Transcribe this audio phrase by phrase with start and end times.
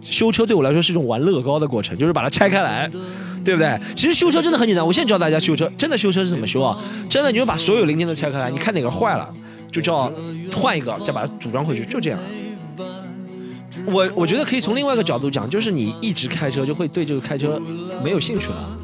[0.00, 2.88] 修车对我来说是一种玩乐高的过程，就是把它拆开来，
[3.44, 3.78] 对不对？
[3.96, 6.78] 其实修车真的很简单，我现在教大家修车，真的修车是怎么修啊？
[7.08, 9.28] 真的，你就把所有零件都拆开来，你看哪个坏了，
[9.70, 10.10] 就叫
[10.54, 12.18] 换一个，再把它组装回去，就这样。
[13.86, 17.60] 我我觉得可以从另外一个角度讲，就是你一直开车就会对这个开车
[18.02, 18.78] 没有兴趣了。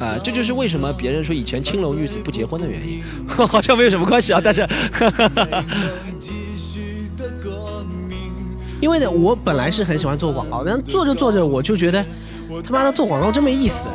[0.00, 4.40] 啊，这就是为什么别人说以前青楼女子不结婚的原因， 好像没有什么关系啊。
[4.42, 4.66] 但是，
[8.84, 12.04] 因为呢，我本来是很喜欢做广告，但做着做着我就觉得，
[12.62, 13.88] 他妈的做广告真没意思。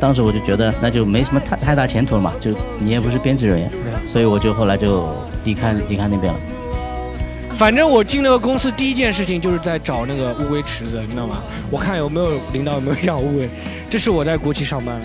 [0.00, 3.70] 当时我就觉得那就没什么太太大前途了嘛，就你也不是编制人员，
[4.04, 5.06] 所以我就后来就
[5.44, 6.40] 离开离开那边了。
[7.54, 11.40] 反正我进那个公司第一件事情就是在找那个乌龟池子，你知道吗？
[11.70, 13.48] 我看有没有领导有没有养乌龟。
[13.88, 15.00] 这是我在国企上班，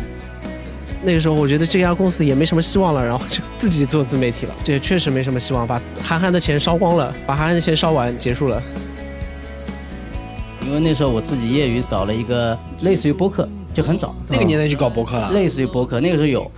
[1.04, 4.54] 那个时候我觉得这家公司也没什么希望了，然后就自己做自媒体了。
[4.64, 8.62] 这确实没什么希望，把韩寒的钱烧光了，把韩寒的钱烧完结束了。
[10.66, 15.32] 因为那时候我自己业余搞了一个类似于播客，就很早那个年代就搞播客了。
[15.32, 16.50] 类似于播客，那个时候有。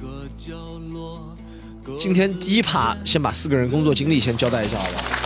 [1.97, 5.22] 今天第一趴先把四个人工作经历先交代一下，好吧？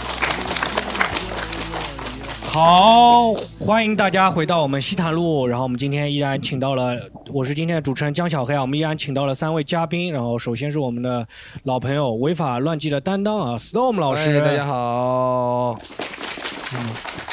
[2.49, 5.45] 好，欢迎大家回到我们西坛路。
[5.45, 6.97] 然后我们今天依然请到了，
[7.31, 8.61] 我是今天的主持人江小黑啊。
[8.61, 10.11] 我们依然请到了三位嘉宾。
[10.11, 11.27] 然后首先是我们的
[11.63, 15.75] 老朋友违法乱纪的担当啊，Storm 老师，大家好。
[16.73, 16.79] 嗯，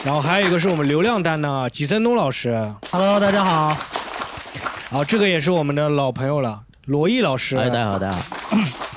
[0.04, 3.76] 然后还有一个是我们流量担当啊，吉森东老师，Hello，大家好。
[4.90, 8.22] 好，这个也是我们的老朋友了，罗毅老师，大家好，大家好。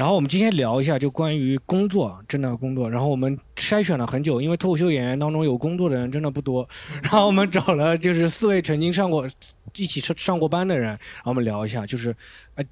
[0.00, 2.88] 然后我们今天聊一下，就关于工作，真的工作。
[2.88, 6.66] 然后我们筛选了很久，因为脱口秀演员当中有工作的人真的不多。
[7.04, 9.28] 然后我们找了就是四位曾经上过、
[9.76, 12.16] 一起上上过班的人，然后我们聊一下，就是，
[12.54, 12.64] 哎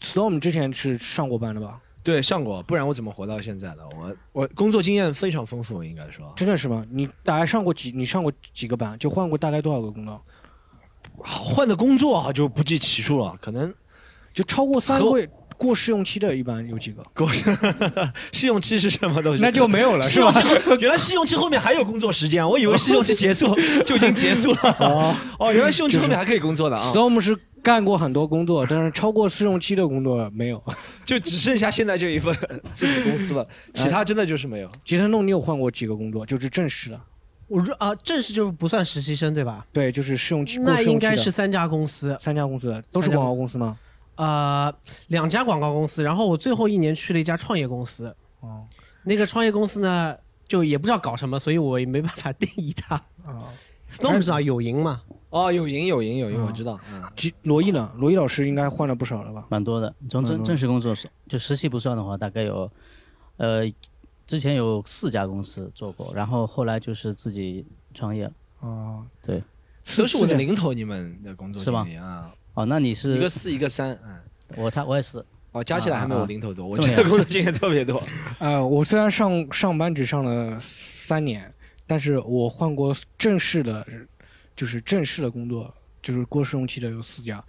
[0.00, 1.78] ，Storm 之前是上过班的吧？
[2.02, 3.86] 对，上过，不然我怎么活到现在的？
[3.94, 6.32] 我我工作经验非常丰富，应该说。
[6.34, 6.82] 真的是吗？
[6.90, 7.92] 你大概上过几？
[7.92, 8.98] 你上过几个班？
[8.98, 10.18] 就换过大概多少个工作？
[11.18, 13.74] 换的工作就不计其数了，可能
[14.32, 15.28] 就超过三个。
[15.58, 17.02] 过试用期的一般有几个？
[17.14, 17.28] 过
[18.32, 19.42] 试用期是什么东西？
[19.42, 20.32] 那就没有了，是吧？
[20.80, 23.54] 原来试用期后面还有工作时间，我以为试用期结束
[23.84, 24.76] 就已经结束了。
[24.78, 30.62] 哦哦，原来试用期后面还可以工作的啊！Storm 是干过很多工作，但是超过试用期的工作没有，
[31.04, 32.34] 就只剩下现在这一份
[32.72, 34.70] 自己公司了， 其他真的就是没有。
[34.84, 36.24] 吉森弄，你有换过几个工作？
[36.24, 37.00] 就是正式的。
[37.48, 39.66] 我说啊，正式就是不算实习生对吧？
[39.72, 40.58] 对，就是试用期。
[40.60, 43.76] 那应该是三家公司，三家公司都是广告公司吗？
[44.18, 44.74] 呃，
[45.06, 48.12] 两家广告公司，然后我最后一年去了一家创业公司。
[48.40, 48.66] 哦，
[49.04, 50.16] 那个创业公司呢，
[50.48, 52.96] 就也不知道搞什么，所以我也没办法定义它。
[53.24, 53.46] 啊
[53.88, 55.02] ，Storm 知道有赢嘛？
[55.30, 56.80] 哦，有赢有赢有赢，我知道。
[56.92, 57.00] 嗯，
[57.42, 57.92] 罗毅呢？
[57.96, 59.46] 罗毅老师应该换了不少了吧？
[59.50, 60.92] 蛮多的，从正正式工作
[61.28, 62.68] 就实习不算的话，大概有，
[63.36, 63.72] 呃，
[64.26, 67.64] 之前有四家公司做过，然后后来就是自己
[67.94, 68.28] 创业。
[68.58, 69.40] 哦，对，
[69.96, 71.86] 都是我的零头，你们的工作是吧？
[72.02, 72.34] 啊。
[72.58, 74.18] 哦，那你是一个四一个三，嗯，
[74.56, 78.02] 我差我也是，哦，加起来还没有我零头多，我这个工作经验特别多。
[78.40, 81.48] 呃，我虽然上上班只上了三年，
[81.86, 83.86] 但是我换过正式的，
[84.56, 87.44] 就是正式的工作，就是过试用期的有四家，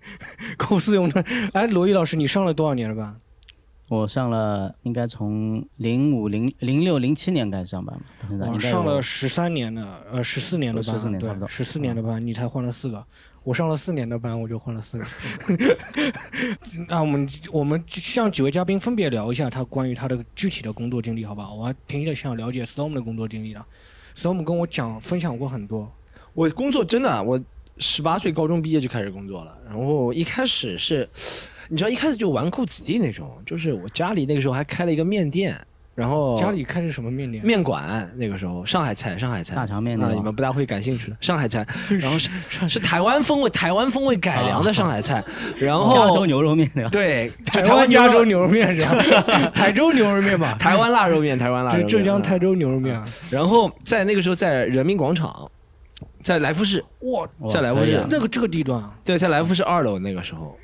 [0.68, 1.24] 过试用的。
[1.54, 3.18] 哎，罗毅老师，你上了多少年了班？
[3.90, 13.04] 我上了，应该从零五零零六零七年开始上班我，上了十三年的，呃，十四年的班，十四年差不多，十四年的班，你才换了四个。
[13.42, 15.04] 我上了四年的班，我就换了四个。
[16.86, 21.52] 那我们我们向几位嘉宾分别聊一下他关于他的具体的工作经历，好吧？
[21.52, 23.60] 我还挺想了解 Storm 的工作经历的。
[24.16, 25.92] Storm 跟我讲分享过很多。
[26.34, 27.42] 我工作真的，我
[27.78, 29.58] 十八岁高中毕业就开始工作了。
[29.66, 31.08] 然后一开始是，
[31.70, 35.56] 你知道一开始就纨绔子弟那种，就是我家里那个时候还开了一个面店。
[35.94, 37.44] 然后家里开的什么面店？
[37.44, 41.66] 面馆那个时候，上海菜，上海菜，大肠面那你们不大会感兴趣的上海菜。
[41.90, 42.30] 然后是
[42.68, 45.22] 是台湾风味，台湾风味改良的上海菜。
[45.60, 49.50] 然后加州牛肉面对，台湾加州牛肉面是吧？
[49.54, 50.56] 台州牛肉面吧？
[50.58, 51.86] 台湾腊肉面，台湾腊肉。
[51.86, 52.98] 浙江台州牛肉面。
[53.30, 55.50] 然后在那个时候，在人民广场，
[56.22, 60.56] 在来福士哇，在来福士那个这个地段，对，在来福士二楼那个时候。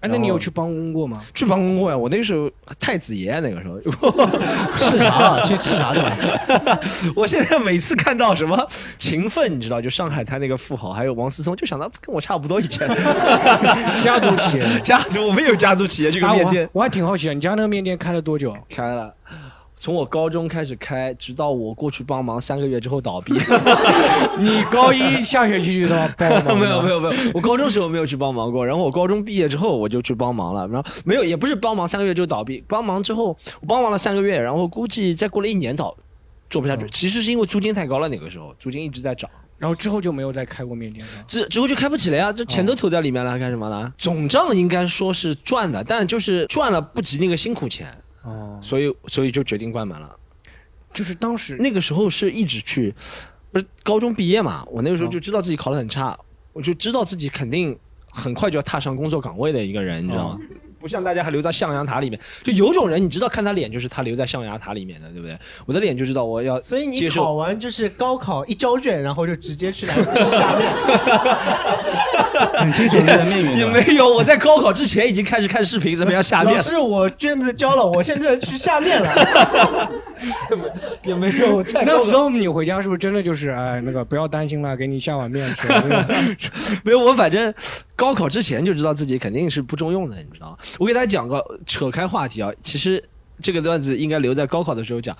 [0.00, 1.22] 哎，那你有去帮工过吗？
[1.34, 3.78] 去帮工过呀，我那时候太子爷那个时候
[4.72, 6.80] 视察， 去视察对吧？
[7.14, 8.66] 我现在每次看到什么
[8.96, 12.88] 勤奋，你知道，就上海滩那个富豪，还有王思聪，就想到跟我差不多以前
[14.00, 18.56] 家族企业，家族我们有家族企业这个面店，我还挺好奇啊，你家那个面店开了多久？
[18.68, 19.12] 开了。
[19.80, 23.32] 从我高中开始开，直到我过去帮忙三个月之后倒闭。
[24.38, 26.60] 你高一下学期就到帮忙？
[26.60, 28.64] 没有没有没有，我高中时候没有去帮忙过。
[28.64, 30.68] 然后我高中毕业之后我就去帮忙了。
[30.68, 32.62] 然后没有，也不是帮忙三个月就倒闭。
[32.68, 33.28] 帮忙之后
[33.62, 35.96] 我帮忙了三个月，然后估计再过了一年倒，
[36.50, 36.86] 做不下去。
[36.90, 39.30] 其实是因为租金太高了，那个时候租金一直在涨。
[39.56, 41.12] 然后之后就没有再开过面店了。
[41.26, 43.90] 之之后就开不起了呀，这钱都投在里面了，干什么呢？
[43.96, 47.88] 总账应该说是赚的，但就是赚了不及那个辛苦钱。
[48.22, 50.16] 哦，所以所以就决定关门了。
[50.92, 52.94] 就是当时那个时候是一直去，
[53.52, 54.64] 不是高中毕业嘛？
[54.70, 56.18] 我那个时候就知道自己考得很差，
[56.52, 57.78] 我就知道自己肯定
[58.10, 60.38] 很快就要踏上工作岗位的一个人，你知道吗？
[60.80, 65.38] 不像大家还留在象牙塔里面，就有种人，你知道看他脸就是他留在象牙塔里面的，对不对？
[65.66, 66.58] 我的脸就知道我要。
[66.58, 70.66] 所以你考完就是高考一交卷，然后就直接去来下面。
[72.58, 73.58] 很清楚你的命运。
[73.58, 76.56] 也没有，我在高考之前已经开始看视频，怎么样下面？
[76.56, 79.90] 老师，我卷子交了，我现在去下面了。
[81.04, 81.62] 也没有。
[81.62, 85.68] 那 storm 你回家是不是真的就是哎那个不要担心了，给你下碗面吃。
[86.84, 87.52] 没有，我反正。
[87.96, 90.56] 高考之前就知道自己肯定是不中用的，你知道吗？
[90.78, 93.02] 我给 大家讲个扯开话题啊，其实
[93.42, 95.14] 这个段子应该留在高考的时候讲，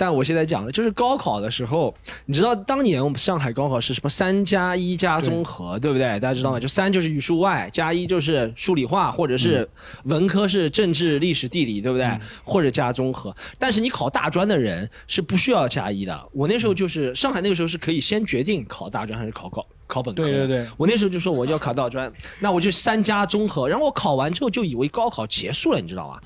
[0.00, 1.94] 但我现在讲的就是高考的时候，
[2.24, 6.18] 你知道当年我们上海高考是什么三加一加综合，对不对？
[6.18, 6.58] 大家知道吗？
[6.58, 9.68] 就三就是语数外，加一就是数理化，或者是
[10.04, 12.18] 文科是政治、历史、地理，对不对？
[12.42, 13.36] 或者加综合。
[13.58, 16.18] 但是你考大专的人是不需要加一的。
[16.32, 19.62] 我那时候就是上海那个时候是可以先决定考大专还是考高。
[19.86, 26.22] 考本科，对对对，我那时候就说我要考大专，那我就三加综合，然后我考完之后就以为高考结束了，你知道吧？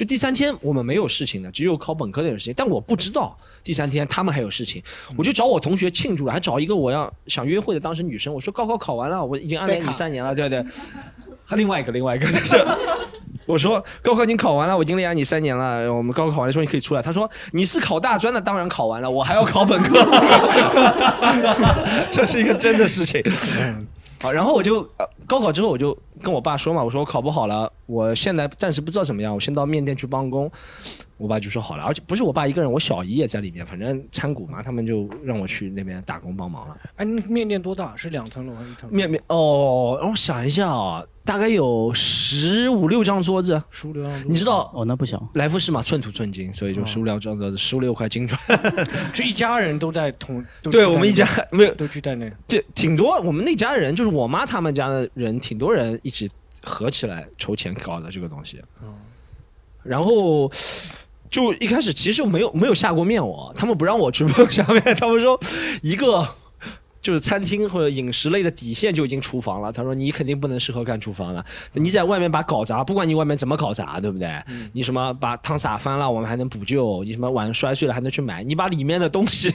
[0.00, 4.82] 就第三天我们没有事情的，只有考本科的有事情，但我不知道第三天他们还有事情，
[5.14, 10.64] 我就找我同学庆祝了，还找一个我要想约会的当时女生，我说高考考完了，我已经暗恋你三年了，对不对？
[11.44, 12.56] 还另外一个另外一个，但是。
[13.46, 15.92] 我说高考已经考完了，我已经恋爱你三年了。
[15.92, 17.02] 我们高考考完说你可以出来。
[17.02, 19.98] 他说你是考大专的，当然考完了，我还要考本科。
[22.10, 23.22] 这是一个真的事情。
[24.22, 24.88] 好，然后我就
[25.30, 30.50] 高考之后我就跟我爸说嘛，我说我考不好了，我现在暂时不知道怎么样，我先到面店去帮工。
[31.20, 36.74] 我爸就说好了，而且不是我爸一个人，我小姨也在里面，反正参股嘛，他们就让我去那边打工帮忙了。
[36.96, 37.94] 哎，面店多大？
[37.94, 38.90] 是两层楼还是一层？
[38.90, 43.62] 面面哦，让我想一下啊，大概有十五六张桌子。
[43.68, 44.82] 十五六张桌子，你知道哦？
[44.86, 45.22] 那不小。
[45.34, 48.40] 来福士嘛，寸土寸金，所以就十五六张桌子，十五六块金砖。
[49.12, 50.42] 这一家人都在同。
[50.72, 52.30] 对我们一家没有都聚在那。
[52.48, 53.20] 对，挺多。
[53.20, 56.26] 我们那家人就是我妈他们家的人，挺多人一起
[56.62, 58.58] 合起来筹钱搞的这个东西。
[58.82, 58.88] 嗯。
[59.82, 60.50] 然后。
[61.30, 65.38] 就一开始其实没有没有下过面，我他们不让我去下面，他们说
[65.80, 66.26] 一个
[67.00, 69.72] 就是餐厅或者饮食类的底线就已经厨房了。
[69.72, 71.42] 他说你肯定不能适合干厨房了，
[71.72, 74.28] 你在外面把搞砸，不管你外面怎么搞砸，对不对？
[74.72, 78.42] 你什么把汤洒翻了，我们还能补救；你什么碗摔碎了还能去买。
[78.42, 79.50] 你把里面的东西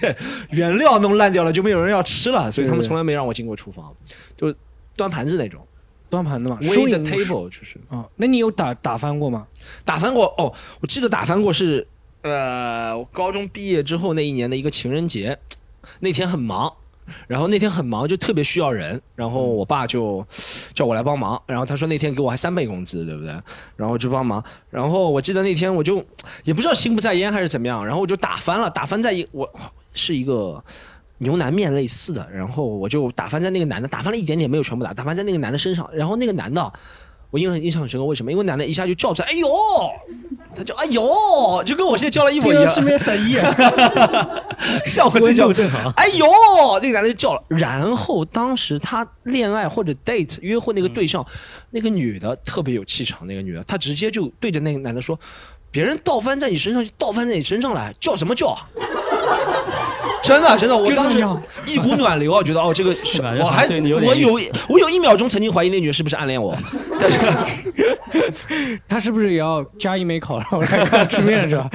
[0.52, 2.52] 原料弄烂掉了，就没有人要吃了。
[2.52, 3.94] 所以他们从来没让我进过厨房，
[4.36, 4.52] 就
[4.96, 5.62] 端盘子那种。
[6.10, 9.46] 端盘子嘛，收的 table 就是啊，那你有打打翻过吗？
[9.84, 11.88] 打翻过哦，我记得打翻过是
[12.22, 15.38] 呃，我高中毕业之后那一年的一个情人节，
[16.00, 16.72] 那天很忙，
[17.28, 20.26] 然后那天很忙就特别需要人，然后我爸就
[20.74, 23.36] 叫我来帮忙，然后他说那天给我还三倍工资，对不对？
[23.76, 26.04] 然后就帮忙，然后我记得那天我就
[26.44, 29.52] 也不知道心不在焉还是怎么样，然后我就打翻了，打翻在一我
[29.94, 30.64] 是一个。
[31.20, 35.90] 牛腩面类似的，然后我就打翻在那个男的，打翻了一点点，没有全部打，打翻在那个男的身上。
[35.94, 36.74] 然后那个男的，
[37.32, 38.32] 我印象印象很深刻，为什么？
[38.32, 39.48] 因为男的一下就叫出来，哎呦，
[40.56, 42.68] 他叫哎呦，就跟我现在叫了一模一样。
[42.68, 43.36] 市面三一，
[44.90, 45.90] 像我这叫正常。
[45.92, 46.28] 哎呦，
[46.82, 47.42] 那个男的就叫了。
[47.50, 51.26] 然后当时他恋爱或者 date 约会那个对象，
[51.72, 55.18] 那个女的特别有气场，那个女的，她直接就对着那个男的说
[55.72, 58.58] ：“别人倒翻在你身上，就倒翻在你身上来，叫什么叫？”
[60.26, 61.24] 真的，真的，我当时
[61.66, 66.58] 一股暖流啊，觉得哦，这个是我还我有我有一秒钟曾经怀疑那女的是不是暗恋我，
[67.00, 67.20] 但是
[68.88, 71.70] 她是不是也要加一没考然后来看吃面是吧？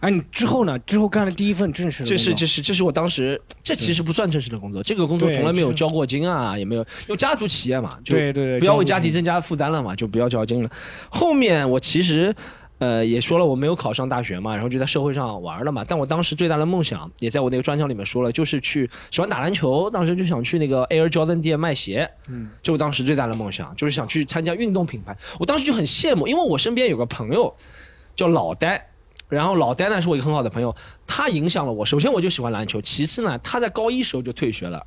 [0.00, 0.78] 哎，你之后呢？
[0.80, 10.70] 之后干了第一份正式的，这是这是这是我当时这其实不算正式的工作，这个工作从来没有交过金啊，也没有，因为家族企业嘛，对对对，不要为家庭增加负担了嘛，就不要交金了。
[11.08, 12.34] 后面我其实。
[12.78, 15.84] 呃，也说了我没有考上大学嘛，然后就在社会上玩了嘛。
[15.86, 22.08] 但我当时最大的梦想，也在我那个专场里面说了，就是去喜欢打篮球，当时就想去那个 Air Jordan 店卖鞋。
[22.28, 25.16] 嗯，就我当时最大的梦想，就是想去参加运动品牌。
[25.40, 27.52] 我当时就很羡慕，因为我身边有个朋友
[28.14, 28.86] 叫老呆，
[29.28, 30.74] 然后老呆呢是我一个很好的朋友，
[31.06, 31.84] 他影响了我。
[31.84, 34.86] 首先我就喜欢篮球，其次呢他在高一时候就退学了。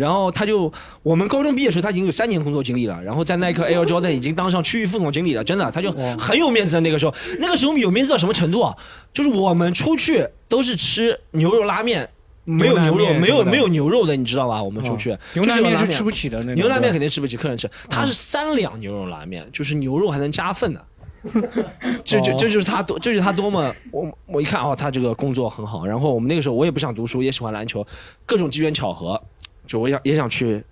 [0.00, 8.74] 然后他就，我们高中毕业时候他已经有三年工作经历了，然后在耐克 Air Jordan 已经当上区域副总经理了，真的，他就很有面子的那个时候，那个时候有面子到什么程度啊？
[9.12, 12.08] 就是我们出去都是吃牛肉拉面，
[12.44, 14.62] 没有牛肉，没有没有牛肉的，你知道吧？
[14.62, 17.70] 我们出去牛拉面是吃不起的，牛拉面肯定吃不起，客人吃。
[17.90, 20.82] 他是三两牛肉拉面，就是牛肉还能加份的。
[22.02, 25.84] 这这这就是他多，这就是他多么我我一看哦，他这个工作很好。
[25.84, 27.86] 然后我们那个时候我也不想读书，也喜欢篮球，
[28.24, 29.22] 各种机缘巧合，
[29.70, 30.64] 就我想也想去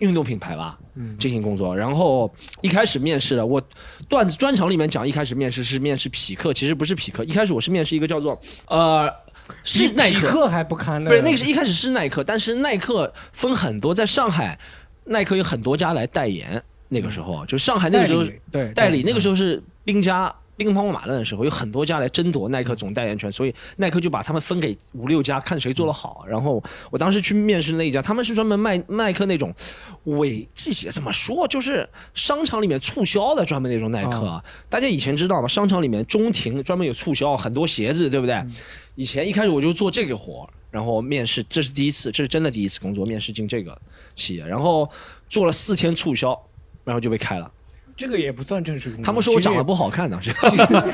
[0.00, 0.78] 运动品牌吧，
[1.18, 1.74] 进行工作。
[1.74, 2.30] 然后
[2.60, 3.58] 一开始面试的，我
[4.06, 9.10] 段子专场里面讲，一开始面试是面试匹克，其实不是匹克，一开始我是面试一个叫做呃。
[9.64, 14.58] 是耐克还不堪呢，不是那个是一开始是耐克，但是耐克分很多，在上海，
[15.06, 16.62] 耐克有很多家来代言。
[16.90, 26.24] 那个时候就上海那个时候对代理，那个时候是兵家兵荒马乱的时候，有很多家来争夺耐克总代言权，所以耐克就把他们分给五六家，看谁做的好。
[26.28, 29.54] 然后我当时去面试那一家，他们是专门卖耐克那种
[30.04, 34.42] 伪季鞋，怎么说就是商场里面促销的专门那种耐克。
[34.68, 35.46] 大家以前知道吗？
[35.46, 38.44] 商场里面中庭专门有促销，很多鞋子，对不对？
[38.96, 43.80] 以前一开始我就做这个活，然后面试，这是第一次，这是真的第一次工作，面试进这个
[44.16, 44.90] 企业，然后
[45.28, 46.36] 做了四天促销，
[46.82, 47.48] 然后就被开了。
[47.98, 49.04] 这个也不算正式工作。
[49.04, 50.18] 他们说我长得不好看呢。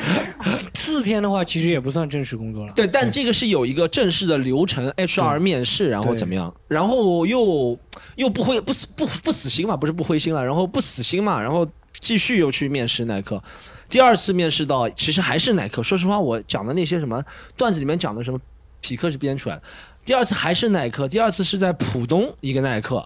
[0.74, 2.72] 四天的话，其实也不算正式工作了。
[2.74, 6.52] 对，但这个是有一个正式的流程，HR 面试，然后怎么样？
[6.66, 7.78] 然后又
[8.16, 11.68] 又不灰不死不不死心嘛，不是不灰心了，然后不死心嘛，然后
[12.00, 13.42] 继续又去面试耐克。
[13.90, 15.82] 第二次面试到，其实还是耐克。
[15.82, 17.22] 说实话，我讲的那些什么
[17.54, 18.40] 段子里面讲的什么
[18.80, 19.62] 匹克是编出来的。
[20.06, 23.04] 第二次还是耐克，第二次是在浦东一个耐克，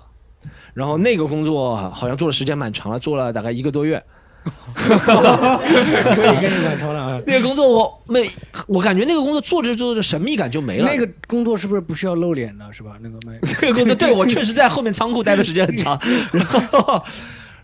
[0.74, 4.02] 然后那个工作好像做的时间蛮长了，做了大概一个多月。
[7.26, 8.30] 那个工作我没，
[8.66, 10.88] 我感觉那个工作做着做着神秘感就没了。
[10.88, 12.92] 那个工作是不是不需要露脸的，是吧？
[13.02, 16.00] 那个那个工作对我确实在后面仓库待的时间很长，
[16.32, 17.02] 然后。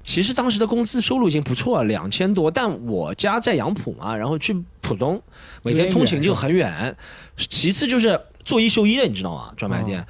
[0.06, 2.50] 其实当时的工资收入已经不错了，两千多。
[2.50, 5.18] 但我家在杨浦嘛，然后去浦东，
[5.62, 6.94] 每天通勤就很远。
[7.38, 9.50] 其次就是做一休一的，你知道吗？
[9.56, 10.06] 专卖店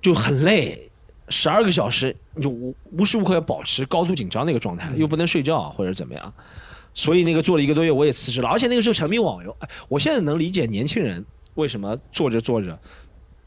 [0.00, 0.91] 就很累，
[1.32, 6.32] 十二个小时，就无无时无刻要保持高度紧张那个状态，又不能睡觉或者怎么样。
[6.94, 8.48] 所以那个做了一个多月，我也辞职了。
[8.48, 11.24] 而且那个时候沉迷网游，哎我现在能理解年轻人
[11.54, 12.78] 为什么做着做着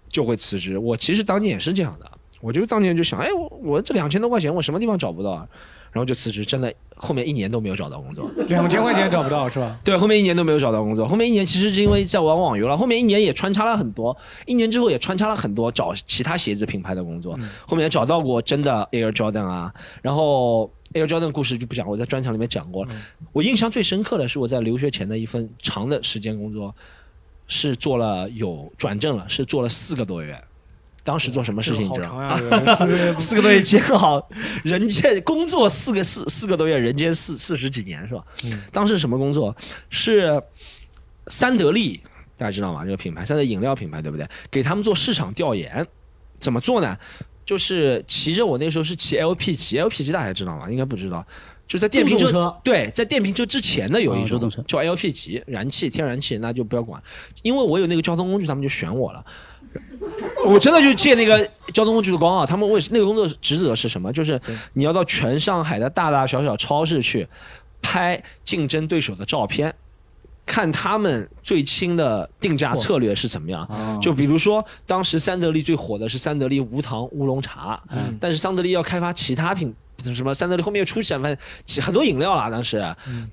[0.09, 0.77] 就会辞职。
[0.77, 2.11] 我其实当年也是这样的，
[2.41, 5.47] 我就当年就想，哎，我我这两千多块钱，我什么地方找不到？
[5.95, 9.79] 然后就辞职，真的后面一年都没有找到工作，两千块钱找不到是吧？
[9.81, 11.07] 对，后面一年都没有找到工作。
[11.07, 17.39] 后面一年其实是因为在玩网游了，后面一年也穿插了很多，一年之后也穿插了很多找其他鞋子品牌的工作。
[17.65, 22.91] 后面找到过真的 Air Jordan 啊，然后 Air Jordan 故事就不讲，我在专场里面讲过了。
[23.31, 26.75] 我印象最深刻的是我在留学前的一份长的时间工作，
[27.47, 30.37] 是做了有转正了，是做了四个多月。
[31.05, 31.85] 当时做什么事情？
[31.85, 32.35] 你知道吗？
[33.19, 34.27] 四个多月煎熬，
[34.63, 38.23] 人间工作四个四四个多月，人间四四十几年是吧？
[38.71, 39.55] 当时什么工作？
[39.91, 40.41] 是
[41.27, 42.01] 三得利，
[42.35, 42.83] 大家知道吗？
[42.83, 44.27] 这个品牌，三得饮料品牌，对不对？
[44.49, 45.85] 给他们做市场调研，
[46.39, 46.97] 怎么做呢？
[47.45, 50.67] 就是骑着我那时候是骑 LP 骑，LP 级大家知道吗？
[50.71, 51.23] 应该不知道。
[51.67, 57.01] 就在电瓶车，对，在电瓶车之前的有一种叫 LP 级，燃气天然气，那就不要管，
[57.41, 59.25] 因为我有那个交通工具，他们就选我了。
[60.45, 61.37] 我真的就借那个
[61.73, 62.45] 交通工具的光啊！
[62.45, 64.11] 他们为那个工作职责是什么？
[64.13, 64.39] 就是
[64.73, 67.27] 你要到全上海的大大小小超市去
[67.81, 69.73] 拍竞争对手的照片，
[70.45, 73.99] 看他们最新的定价策略是怎么样。
[74.01, 77.81] 就比如说，当时三得利最火的是三得利无糖乌龙茶，
[78.19, 79.73] 但是三得利要开发其他品。
[80.13, 82.83] 什么三得利后面又出现反正很多饮料啦，当时，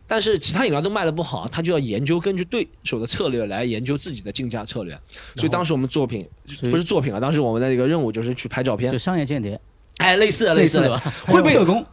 [0.06, 4.98] 但是其他饮料都卖的不好，他就要研究根据对手的策略来研究自己的竞价策略。
[5.36, 6.26] 所以当时我们作品
[6.70, 9.60] 不是作品啊，当时我们的一个任务就是去拍照片，就商业间谍，
[9.98, 11.48] 哎，类似的类似的，会不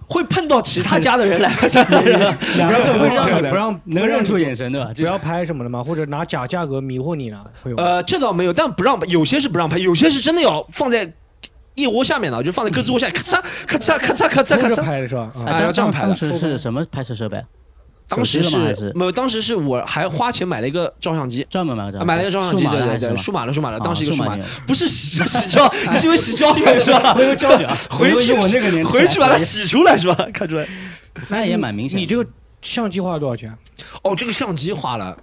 [0.07, 1.49] 会碰到其他家的人来，
[2.57, 4.91] 两个会让你不让能认出眼神对吧？
[4.95, 5.83] 不要拍什么的吗？
[5.83, 7.43] 或者拿假价格迷惑你呢？
[7.77, 11.13] 呃，这倒没有，但不让有些是不让拍，有些是真的要放在。
[11.79, 15.31] 一窝下面的，就放在胳肢窝下，咔嚓咔嚓咔嚓咔嚓咔嚓拍的是吧？
[15.45, 16.07] 啊，要这样拍的。
[16.07, 17.43] 当时是什么拍摄设备？
[18.07, 18.57] 当时是
[18.95, 27.13] 没有，当时是我还花钱买了一个照相机，专门买了，买了一个照相机，对对对，数码的数码的，当时一个数码，不是洗 洗胶，你是因为洗胶片是吧？
[27.91, 30.27] 回去我那个年回去把它洗出来是吧？
[30.33, 30.67] 看出来，
[31.27, 31.99] 那也蛮明显。
[31.99, 32.27] 你这个
[32.63, 33.55] 相机花了多少钱？
[34.01, 35.15] 哦，这个相机花了。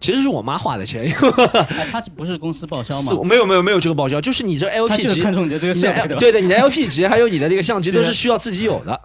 [0.00, 1.08] 其实是我妈花的钱，
[1.90, 3.22] 他不是公司报销吗？
[3.24, 9.00] 没有没有没有这个报销，就是你这 LP 级，看中你的这个设备，对对，你的 LP 级还有你的那个相机都是需要自己有的。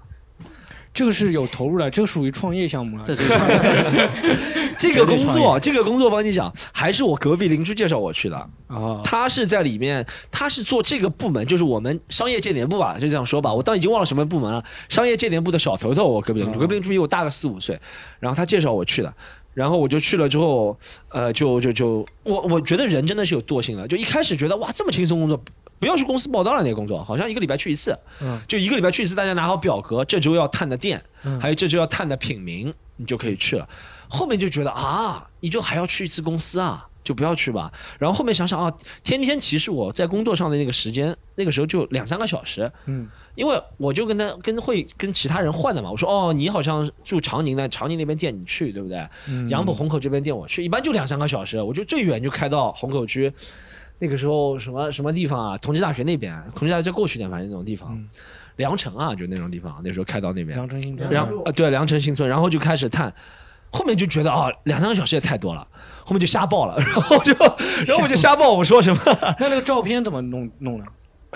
[0.94, 3.04] 这个是有投入的，这个属于创业项目了。
[4.78, 8.38] 这个工作，这个工作帮你讲，还是我隔壁邻居介绍我去的
[8.68, 9.02] 啊。
[9.04, 13.52] 他是在里面，他是做这个部门，就是我们商业间谍部吧，就这样说吧。
[13.52, 17.80] 我当已经忘了什么部门了，商业间谍部的小头头，我隔壁邻居，隔壁邻居比我大个四五岁，
[18.20, 19.12] 然后他介绍我去的。
[19.54, 20.78] 然后我就去了之后，
[21.10, 25.40] 呃，就就就我我觉得人真的是有惰性了，就一开始觉得哇这么轻松工作，
[25.80, 31.04] 不要去公司报道了那个工作，好像一个礼拜去一次，嗯，就一个礼拜去一次，大家拿好表格，这周要探的店，
[31.40, 33.68] 还有这周要探的品名，你就可以去了。
[34.08, 37.72] 后面就觉得啊，你就还要去一次公司啊，就不要去吧。
[38.00, 38.72] 然后后面想想啊，
[39.04, 45.90] 天天其实我在工作上的那个时间，那个时候就两三个小时，嗯，因为我就跟他跟会跟其他人换的嘛。
[45.90, 49.08] 我说哦，你好像住长宁的，长宁那边店你去对不对？
[49.50, 53.32] 杨浦虹口这边店我去，一般就两三个小时，我就最远就开到虹口区。
[54.00, 55.58] 那个时候什么什么地方啊？
[55.60, 57.98] 同济大学那边，同济大学再过去点，反正那种地方，
[58.58, 59.80] 良城啊，就那种地方。
[59.84, 63.14] 那时候开到那边，良城新村，然后啊对，良城新村，然后就开始探，
[63.72, 65.66] 后面就觉得啊，两三个小时也太多了，
[66.04, 67.34] 后面就瞎报了，然后就，
[67.86, 69.00] 然后我就瞎报，我说什么？
[69.40, 70.86] 那那个照片怎么弄弄的？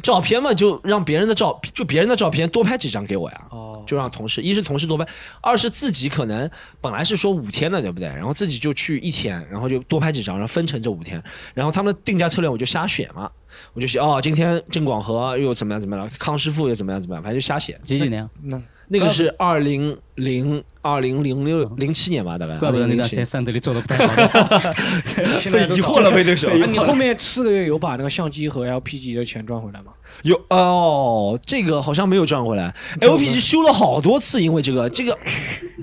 [0.03, 3.41] 照片嘛，就让别人的照，就别人的照片多拍几张给我呀。
[3.51, 5.05] 哦，就让同事，一是同事多拍，
[5.41, 6.49] 二是自己可能
[6.81, 8.07] 本来是说五天的，对不对？
[8.07, 11.21] 然后自己就去一天，然后就多拍几张，然后分成这五天。
[11.53, 13.29] 然后他们的定价策略我就瞎选嘛，
[13.73, 17.79] 我就写哦，今天郑广和又怎么样怎么样了，康师傅又怎么样怎么样，反正就瞎写。
[17.83, 18.29] 几几年？
[18.43, 22.55] 那那个是二零零二零零六零七年吧，大概。
[22.57, 24.73] 怪不得那段时间三德里做的不太好。
[25.39, 26.55] 现在疑惑 了呗，那时候。
[26.65, 29.91] 你后面四个月有把那个相机和 LPG 的钱赚回来吗？
[30.23, 32.73] 有哦，这个好像没有赚回来。
[33.01, 35.17] LPG 修了好多次，因为这个这个，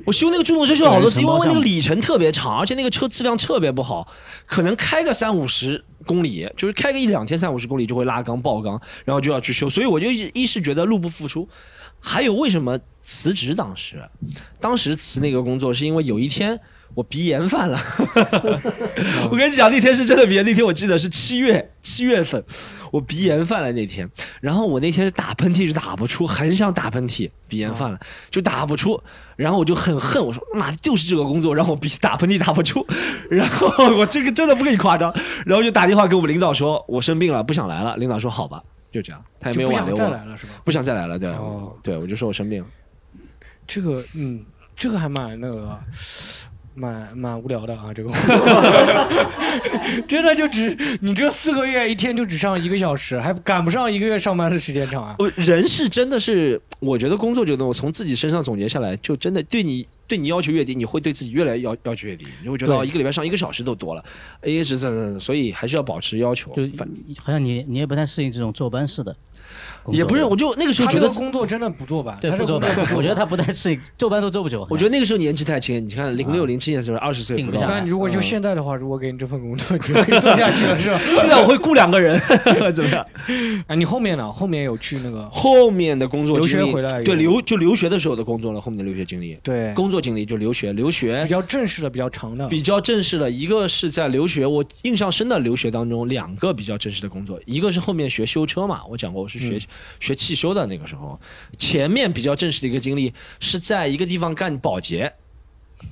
[0.06, 4.08] 我修那个助动车修了好多次，因为那个里程特别长，而且那个车质量特别不好，
[4.46, 9.68] 可能开个三五十公里，就是开个一两天三五十公里就会拉缸爆缸，然后就要去修。
[9.68, 11.46] 所以我就一是觉得入不敷出。
[12.06, 13.54] 还有为什么辞职？
[13.54, 13.96] 当时，
[14.60, 16.60] 当时辞那个工作是因为有一天
[16.94, 17.80] 我鼻炎犯了。
[19.32, 20.44] 我跟你讲，那天是真的鼻炎。
[20.44, 22.44] 那天我记得是七月七月份，
[22.92, 24.06] 我鼻炎犯了那天。
[24.42, 27.98] 然后我那天是打喷嚏是打不出，很想打喷嚏，鼻炎犯了
[28.30, 29.02] 就打不出。
[29.36, 32.86] 然后我就很恨，我说妈就是这个工作让我鼻打喷嚏打不出。
[33.30, 35.12] 然后我这个真的不跟你夸张。
[35.46, 37.96] 然后就打电话给我们领导说，我生病了，不想来了。
[37.96, 38.62] 领导说好吧。
[38.94, 41.36] 就这样，他也没有挽留我，不想再来了，对，
[41.82, 42.70] 对，我就说我生病了。
[43.66, 44.44] 这个，嗯，
[44.76, 45.76] 这个还蛮那个。
[46.74, 48.10] 蛮蛮无聊的啊，这个
[50.08, 55.16] 真的就只你这四个月一天就只上一个小时，还赶不上一个月上班的时间长啊！
[55.36, 64.04] 人是真的是，我觉得工作这个东西，从自己身上总结下来，就真的对你对你要求越低，你会对自己越来越要要求越低，你会觉得一个礼拜上一个小时都多了，
[64.40, 66.52] 哎，是这这，所以还是要保持要求。
[66.54, 66.62] 就
[67.20, 69.14] 好像你你也不太适应这种坐班式的。
[69.92, 72.68] 也不是，我就那个时候觉得工作真的不做吧，对，不做吧。
[72.96, 74.66] 我觉得他不太适应，坐班都坐不久。
[74.70, 80.98] 我觉得那个时候年纪太轻，你看零六零七年的时候二十岁，那你如果就现在的话，如果给你这份工作，你可以做下去了，是吧？
[81.16, 82.18] 现在我会雇两个人，
[82.74, 83.04] 怎么样？
[83.66, 84.32] 啊， 你后面呢？
[84.32, 87.02] 后面有去那个后面的工作留学回来？
[87.02, 89.38] 对，留就留学的时候的工作了，后面的留学经历。
[89.42, 92.48] 对，工作经历就留学，留学比较正式的，比较长的。
[92.48, 99.58] 比较正式的一个是在留学，我印象深的留学当中，两个比较正式的工作，一个是后面学修车嘛，我讲过我是学
[100.00, 100.54] 学汽修。
[100.54, 101.18] 的那个时候，
[101.58, 105.12] 前面比较正式的一个经历是在一个地方干保洁，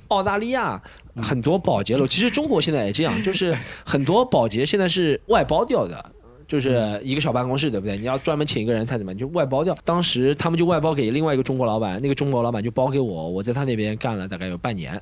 [0.07, 0.81] 澳大利亚
[1.17, 3.53] 很多保洁楼，其实中国现在也这样，就是
[3.85, 6.11] 很多保洁现在是外包掉的，
[6.47, 7.97] 就是一个小办公室，对不对？
[7.97, 9.75] 你要专门请一个人，他怎么就外包掉？
[9.83, 15.01] 当时他们就外包给另外一个中国老板，那个中国老板就包给我，我在他那边干了大概有半年，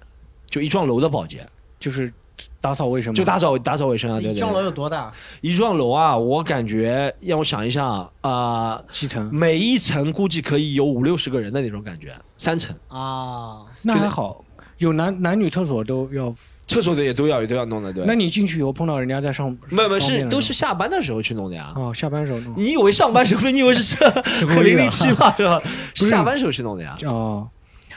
[0.49, 1.47] 就一幢楼的保洁，
[1.79, 2.11] 就是。
[2.59, 4.19] 打扫卫生就打扫打扫卫生啊！
[4.19, 4.35] 对对。
[4.35, 5.11] 一幢楼有多大？
[5.41, 14.43] 一幢楼啊，我感觉让我想一下啊，七层，每一层估计可以有五六十个人的那种感觉，三层啊，那还好，
[14.77, 16.33] 有男男女厕所都要，
[16.67, 18.05] 厕所的也都要也都要弄的，对。
[18.05, 21.73] 那你进去以后碰到人家在上，没没是都是下班的时候去弄的呀。
[21.75, 22.53] 哦，下班时候弄。
[22.55, 23.49] 你以为上班时候？
[23.49, 23.95] 你以为是
[24.61, 25.33] 零零七吗？
[25.37, 25.61] 是吧？
[25.95, 26.95] 下班时候去弄的呀。
[27.05, 27.47] 哦。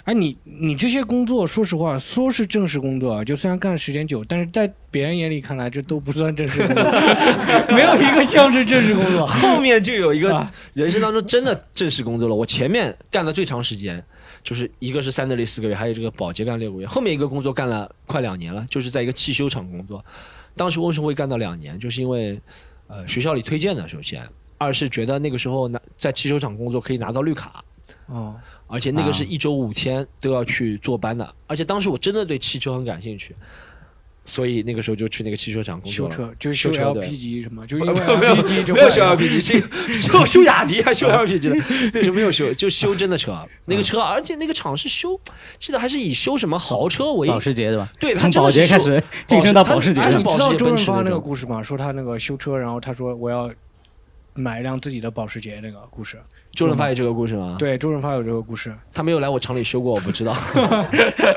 [0.05, 6.85] 哎，你你这些工作，说实话，说是正式工作啊，就虽然干的时间久，但是在别人眼里看来，这都不算正式工作，
[7.75, 9.27] 没有一个像是正式工作。
[9.27, 12.35] 后面就有一个人生当中真的正式工作了。
[12.35, 14.05] 我前面干的最长时间，
[14.43, 16.87] 就是一个是三德利四个月，还有这个保洁干六个月。
[16.87, 20.05] 后面一个工作干了快两年了，就是在一个汽修厂工作。
[20.55, 21.79] 当时为什么会干到两年？
[21.81, 22.38] 就是因为，
[22.88, 24.23] 呃，学校里推荐的，首先，
[24.59, 27.64] 二是觉得那个时候拿在汽修厂工作可以拿到绿卡。
[28.07, 28.37] 哦。
[28.75, 33.33] 而且那个是一周五天都要去坐班的，而且当时我真的对汽车很感兴趣，
[34.27, 36.11] 所以那个时候就去那个汽车厂工作。
[36.11, 37.65] 修车就是修 LPG 什么？
[37.67, 38.27] 就因为没有没
[38.81, 39.63] 有修 LPG，
[39.95, 43.33] 修修雅迪还修 LPG，那时候没有修，就修真的车。
[43.67, 45.21] 那个车，而且那个厂是修，
[45.61, 47.89] 记得还是以修什么豪车为保时捷对吧？
[48.01, 50.01] 对，从保时捷开始晋升到保时捷。
[50.09, 51.63] 你知道周润发那个故事吗？
[51.63, 53.53] 说他那个修车，然后他说我要
[54.35, 56.20] 买一辆自己的保时捷那个故事。
[56.53, 57.57] 周润发有这个故事吗？
[57.59, 58.75] 对，周润发有这个故事。
[58.92, 60.33] 他没有来我厂里修过，我不知道。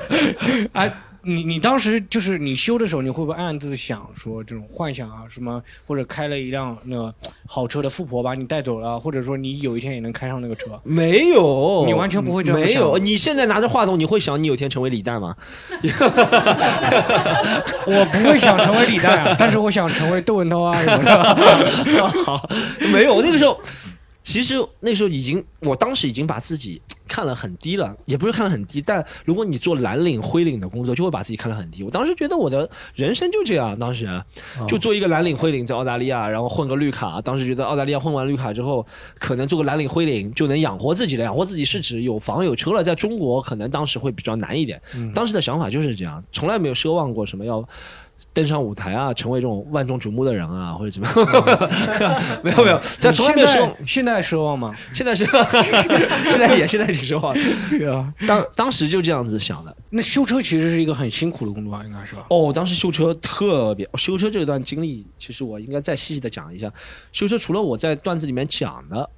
[0.73, 0.91] 哎，
[1.23, 7.13] 你你当时就是你修的时候，你会不会暗自想说这种幻想啊什么，或者开了一辆那个
[7.45, 10.79] 好车的富婆把你带走了，或者说你有一天也能开上那个车？
[10.83, 15.35] 没有，你完全不会这样想没有，你现在拿着话筒，你会想你有一天成为李诞吗？
[17.85, 22.07] 我不会想成为李诞啊，但是我想成为窦文涛啊什么的。
[22.23, 22.49] 好，
[22.91, 23.59] 没有，那个时候。
[24.23, 31.81] 其实那时候已经，我当时已经把自己看了很低了，也不是看了很低，但如果你做蓝领、灰领的工作，就会把自己看得很低。
[31.83, 34.07] 我当时觉得我的人生就这样，当时
[34.67, 37.19] 就做一个蓝领、灰领，在澳大利亚，然后混个绿卡。
[37.21, 38.85] 当时觉得澳大利亚混完绿卡之后，
[39.17, 41.23] 可能做个蓝领、灰领就能养活自己了。
[41.23, 42.83] 养活自己是指有房有车了。
[42.83, 44.81] 在中国，可能当时会比较难一点。
[45.13, 47.67] 当时的想法就是这样，从来没有奢望过什么要。
[48.33, 52.21] 登上舞台啊，成为这种万众瞩目的人啊，或者怎么样？
[52.43, 53.75] 没 有没有，在从来没有奢望。
[53.85, 54.75] 现在奢望吗？
[54.93, 55.25] 现在是，
[56.29, 57.33] 现在也现在挺奢望。
[57.69, 59.75] 对啊，当当时就这样子想的。
[59.89, 62.25] 那修车其实是一个很辛苦的工作，应该是吧？
[62.29, 66.71] 哦，当时修车特别，修车这段经历，其实我应该再细细的讲一下。
[67.11, 69.09] 修车除了我在段子里面讲的，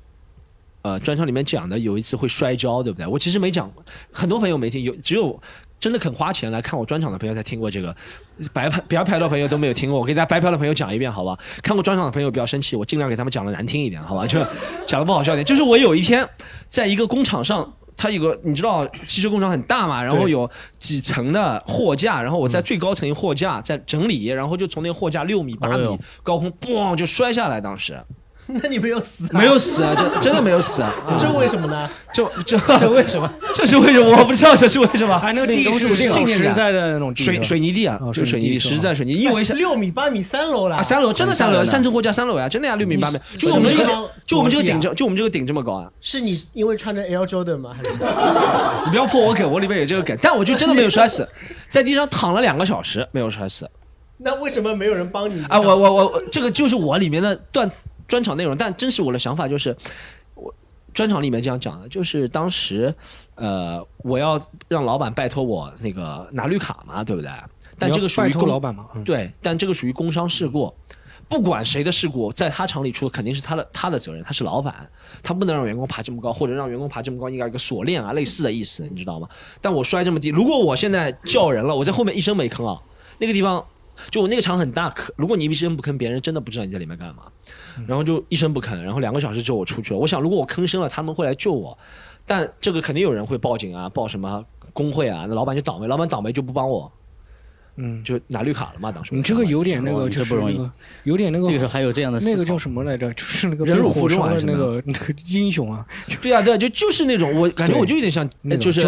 [0.82, 3.08] 呃，专场里面讲的，有一次会摔跤，对不对？
[3.08, 3.72] 我其实没讲，
[4.12, 5.42] 很多朋友没听，有只有。
[5.80, 7.96] 真的肯花钱来看我专场的朋友才听过这个，
[8.52, 10.00] 白拍白嫖的朋友都没有听过。
[10.00, 11.38] 我给大家白嫖的朋友讲一遍，好吧？
[11.64, 14.28] 看过专场的朋友不要生气，我尽量给他们讲的难听一点，好吧？
[14.28, 14.40] 就
[14.86, 15.46] 讲的不好笑点。
[15.46, 16.28] 就是我有一天
[16.68, 27.98] 在一个工厂上，它有个你知道汽车工厂很大嘛，然后有几层的货架，然后我在最高层一货架在整理，然后就从那货架六米八米高空，嘣就摔下来，当时。
[28.64, 29.26] 那你没有死？
[29.32, 30.92] 没有死啊，真真的没有死啊！
[31.20, 31.88] 这为什么呢？
[32.12, 33.32] 这这这为什么？
[33.54, 34.18] 这是为什么？
[34.18, 35.20] 我不知道这是为什么。
[35.20, 39.14] 还那个地是实在的那种水水泥地啊，就水泥地，实在水泥。
[39.14, 43.20] 因为是六米八米三楼了啊，三楼真的三楼，三层货架三楼呀，真的呀，六米八米。
[43.38, 45.88] 就我们这个，就我们这个顶，就我们这个顶这么高啊。
[46.02, 47.76] 是你因为穿着 Air Jordan 吗？
[47.78, 47.90] 还是？
[48.86, 51.28] 你不要破我梗，我里面有这个梗，但我就真的没有摔死，
[51.68, 53.70] 在地上躺了两个小时没有摔死。
[54.18, 55.46] 那为什么没有人帮你？
[55.48, 57.70] 啊，我我我，这个就是我里面的段。
[58.10, 59.74] 专场内容，但真实我的想法就是，
[60.34, 60.54] 我
[60.94, 62.94] 专场里面这样讲的，就是当时，
[63.36, 67.32] 呃，我要让老板拜托我那个拿绿卡嘛，对不对？
[67.78, 70.74] 但这个属于工老板嘛，对，但这个属于工伤事故，
[71.30, 74.90] 不管谁的事故，在他厂里出，肯定是他的他的责任，他是老板，
[75.22, 79.30] 他不能让员工爬这么高，或者让员工爬这么高，应该有个锁链啊，类似的意思，你知道吗？
[79.62, 82.82] 但我摔这么低，如果我现在叫人了，我在后面一声没吭啊，
[83.20, 83.64] 那个地方。
[84.10, 87.24] 就我那个厂很大，可如果你一声不吭，别人真的不知道你在里面干嘛。
[87.88, 90.00] 然后就一声不吭，然后两个小时之后我出去了。
[90.00, 91.78] 我想，如果我吭声了，他们会来救我。
[92.26, 95.26] 但这个肯定有人会报警啊，报什么工会啊？
[95.28, 96.92] 那老板就倒霉，老板倒霉就不帮我。
[97.82, 99.16] 嗯，就拿绿卡了嘛，当时。
[99.16, 100.70] 你这个有点那个，就是那个，
[101.06, 101.46] 有点那个。
[101.48, 102.20] 这个时候还有这样的。
[102.20, 103.12] 那个叫什么来着？
[103.14, 105.86] 就是那个忍辱负重的那个那个英雄啊。
[106.22, 108.82] 对啊，对啊，就就是那种，我感觉我就有点像，就是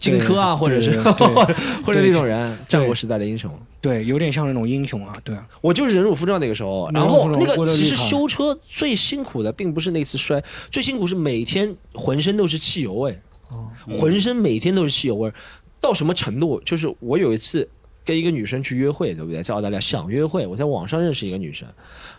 [0.00, 1.00] 荆轲啊，或者是
[1.86, 3.48] 或者那种人，战国时代的英雄。
[3.80, 5.14] 对，有点像那种英雄啊。
[5.22, 6.90] 对啊，我就是忍辱负重那个时候。
[6.92, 13.16] 然后那个其实修车最辛苦的，并不是那次摔，最辛苦是每天浑身都是汽油味。
[13.50, 13.68] 哦。
[14.00, 15.32] 浑身每天都是汽油味，
[15.80, 16.60] 到什么程度？
[16.64, 17.68] 就是我有一次。
[18.06, 19.42] 跟一个女生去约会，对不对？
[19.42, 21.66] 在澳大利亚想约会，我在网上认识一个女生，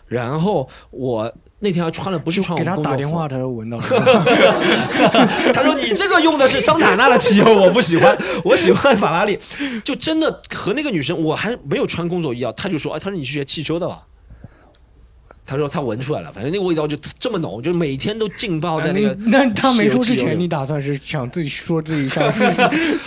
[0.06, 9.38] 然后我那天还穿了不是穿给她打电话， 她说闻到，他说你这个用的是桑塔纳的汽油，我不喜欢， 我喜欢法拉利，
[9.82, 14.02] 就真的和那个女生，我还没有穿工作衣啊，他就说，哎，他说你是学汽车的吧？
[15.48, 19.16] 他说他闻出来了，反正那个味道就这么浓，就每天都浸泡在那个。
[19.20, 22.22] 那他没说之前，你打算是想自己说自己像？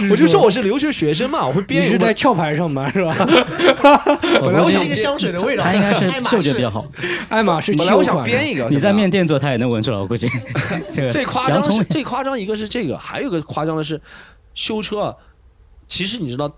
[0.09, 1.83] 我就说我是留学学生嘛，我会编。
[1.83, 3.13] 你是在壳牌上班是吧？
[4.41, 6.83] 本来我想一个香水的味道，他应该是嗅觉比较好。
[7.29, 7.75] 爱马仕。
[7.75, 8.67] 本来我想编一个。
[8.71, 10.27] 你在面店做，他也能闻出来，我估计。
[11.11, 14.01] 最夸张是最夸张一个是这个，还有个夸张的是
[14.55, 15.15] 修车。
[15.87, 16.51] 其实你知道，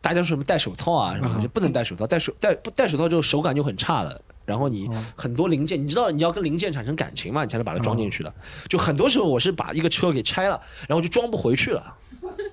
[0.00, 4.20] 大家说什么戴手套啊什么，就不能戴手套，戴手戴不戴手套之后手感就很差的。
[4.50, 8.34] 然后你很多零件，你知道你要跟零件产生感情嘛，你才能把它装进去的。
[8.68, 11.94] 就很多时候我是把一个车给拆了，然后就装不回去了，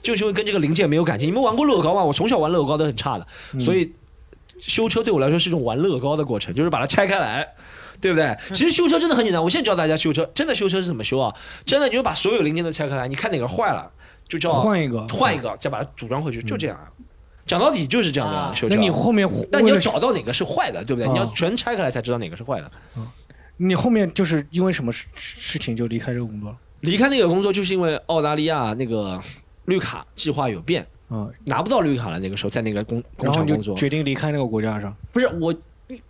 [0.04, 1.28] 就是因为跟这个零件没有感情。
[1.28, 2.04] 你们玩过乐高吗？
[2.04, 3.28] 我从小玩乐高都很差的，
[3.60, 3.92] 所以
[4.60, 7.48] 修车对我来说是一种玩乐高的过程，就是把它拆开来，
[8.00, 8.38] 对不对？
[8.54, 11.34] 其实修车真的很简单，我现在教大家修车，真的修车是怎么修啊？
[11.66, 13.92] 真的，你就把所有零件都拆开来，你看哪个坏了，
[14.30, 16.78] 就叫换一个，换一个，再把它组装回去，就这样。
[17.48, 18.76] 讲到底就是这样的修车。
[18.76, 21.10] 那你后面，但你要找到哪个是坏的，对不对？
[21.12, 22.72] 你要全拆开来才知道哪个是坏的。
[23.56, 26.58] 你后面就是因为什么事事情就离开这个工作了？
[26.82, 29.20] 离开那个工作就是因为澳大利亚那个
[29.66, 32.20] 绿卡计划有变，啊，拿不到绿卡了。
[32.20, 34.94] 那个时候在那个工工厂工作，决定离开那个国家是吧？
[35.12, 35.52] 不是我，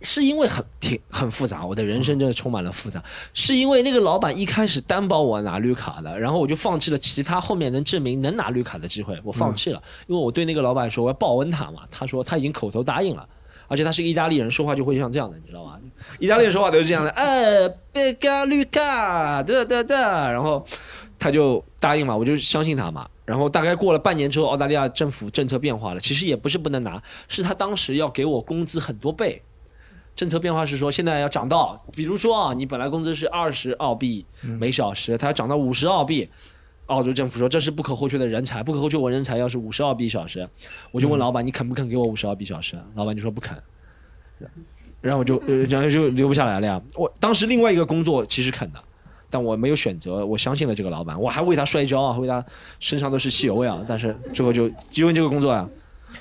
[0.00, 3.02] 是因为很挺很复杂，我的人生真的充满了复杂。
[3.32, 13.28] 是因为那个老板一开始担保我拿绿卡的，然后我就放弃了其他后面能证明能拿绿卡的机会，我放弃了，因为我对那个老板说我要报恩他嘛，他说他已经口头答应了，
[13.68, 15.78] 而且他是个意大利人，说话就会像这样的，你知道吗？
[16.18, 20.64] 意大利人说话都是这样的，呃，贝加绿卡，哒哒哒，然后
[21.18, 23.08] 他就答应嘛，我就相信他嘛。
[23.24, 29.40] 然后大概过了半年之后，澳大利亚政府政策变化了，其实也不是不能拿，是他当时要给我工资很多倍。
[30.18, 34.26] 政策变化是说，现在要涨到，比如说啊，你本来工资是二十澳币
[34.58, 36.28] 每小时，它要涨到五十澳币。
[36.86, 40.48] 澳洲政府说这是不可或缺的人才，不可或缺我人才要是五十澳币小时，
[40.90, 42.76] 我就问老板你肯不肯给我五十澳币小时？
[42.96, 43.56] 老板就说不肯，
[45.00, 46.82] 然后我就然后就留不下来了呀。
[46.96, 48.82] 我当时另外一个工作其实肯的，
[49.30, 52.44] 但我没有选择，我相信了这个老板，我还为他摔跤啊，为他
[52.80, 55.68] 身上都是汽油味啊，但是最后就因为这个工作呀。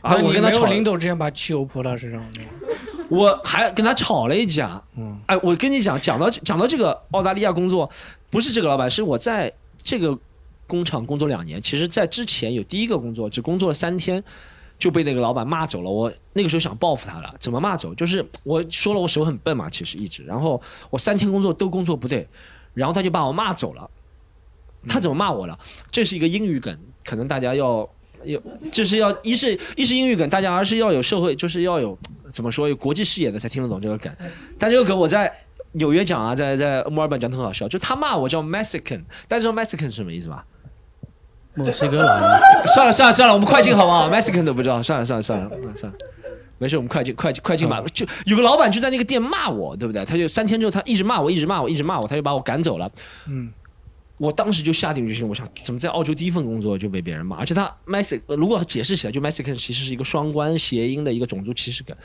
[0.02, 0.16] 啊！
[0.16, 2.24] 我跟他吵，领导之前把汽油泼他身上。
[3.10, 4.82] 我还跟他吵了一架。
[4.98, 7.90] 嗯，哎，我跟你讲，讲到讲到这个澳大利亚工作，
[8.30, 10.18] 不是这个老板，是我在这个
[10.68, 11.62] 工厂工作两年。
[11.62, 14.22] 其实，在之前有第一个工作，只工作了三天，
[14.78, 15.90] 就被那个老板骂走了。
[15.90, 17.96] 我那个时候想报复他了，怎么骂走？
[17.96, 20.24] 就是我说了，我手很笨嘛，其实一直。
[20.26, 22.28] 然后我三天工作都工作不对，
[22.74, 23.90] 然后他就把我骂走了。
[24.88, 25.58] 他怎么骂我了？
[25.90, 27.90] 这是一个英语梗，可能大家要。
[28.24, 31.98] 有，就是要一是一是英语梗，大家而是要有社会，就是要有
[32.32, 34.12] 怎么说有国际视野的才听得懂这个梗。
[34.60, 35.32] 但这个梗我在
[35.74, 40.44] 纽约讲啊，在在墨尔本讲的很好笑，就他骂我叫 Mexican，大家知道 Mexican 是什么意思吧？
[41.56, 42.40] 墨西哥佬。
[42.74, 45.98] 算了算了算了，我们快进好不好？Mexican 都不知道，算了算了算了算了，
[46.58, 47.84] 没事，我们快进快进快进吧。
[47.94, 50.04] 就有个老板就在那个店骂我，对不对？
[50.06, 52.92] 他就三天之后，他一直骂我，一直骂我，一直骂我，他就把我赶走了。
[53.28, 53.52] 嗯。
[54.18, 61.96] 我当时就下定决心，我想怎么在澳洲第一份工作就被别人骂，而且他 Mexican 如果解释起来，就 Mexican 其实是一个双关谐音的一个种族歧视梗，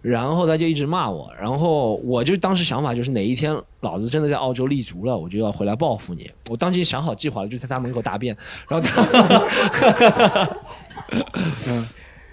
[0.00, 6.30] 然后他就一直骂我，然后我就当时想法就是哪一天老子真的在澳洲立足了，我就要回来报复你。
[6.48, 8.36] 我当时想好计划了，就在他门口大便，
[8.68, 9.02] 然后他，
[11.66, 11.88] 嗯，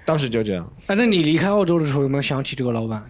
[0.06, 0.72] 当时就这样。
[0.86, 3.04] 哎，那你离开澳洲的时候有没有想起这个老板？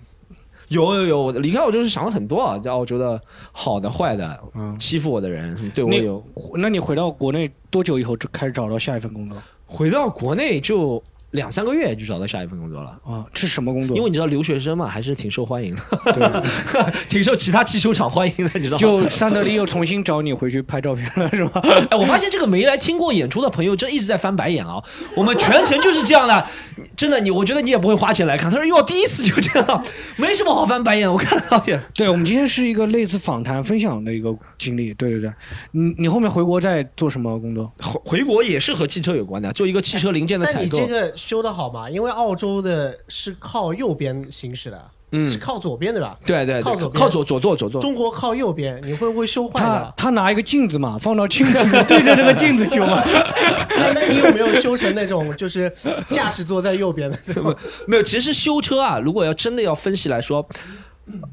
[0.74, 6.24] 有有有，我离开澳洲是想了很多啊，在澳洲的好的坏的，嗯，欺负我的人对我有。
[6.56, 9.38] 那你回到国内多久以后就开始找到下一份工作？
[9.66, 11.02] 回到国内就。
[11.34, 13.26] 两三个月就找到下一份工作了啊！
[13.34, 13.98] 是什么工作？
[13.98, 15.82] 因为你知道留学生嘛，还是挺受欢迎的，
[16.14, 18.78] 对， 挺受其他汽修厂欢迎的，你知道吗？
[18.78, 21.60] 就三德利又重新找你回去拍照片了，是吧？
[21.90, 24.82] 哎，我发现这个没来听过演出的朋友，这一直在翻白眼啊！
[25.16, 26.46] 我们全程就是这样的，
[26.96, 28.52] 真的，你我觉得你也不会花钱来看。
[28.52, 29.84] 他说哟，第一次就这样，
[30.18, 31.12] 没什么好翻白眼。
[31.12, 35.32] 我看了导演，对我们今天是一个类似访谈分享的一个经历，对对对。
[35.72, 37.72] 你你后面回国在做什么工作？
[37.80, 40.78] 回回国也是和汽车有关的，做一个汽车零件的采购。
[40.80, 41.90] 你这个修的好嘛？
[41.90, 46.18] 因为澳洲的是靠右边行驶的，嗯，是靠左边对吧？
[46.26, 47.80] 对对，靠左靠左左座左座。
[47.80, 53.02] 中国靠右边，你会不会修坏他他拿一个镜子嘛，放到镜子对着这个镜子修嘛。
[53.76, 55.72] 那那你有没有修成那种就是
[56.10, 57.18] 驾驶座在右边的？
[57.88, 60.46] 没有，其实修车啊，如果要真的要分析来说。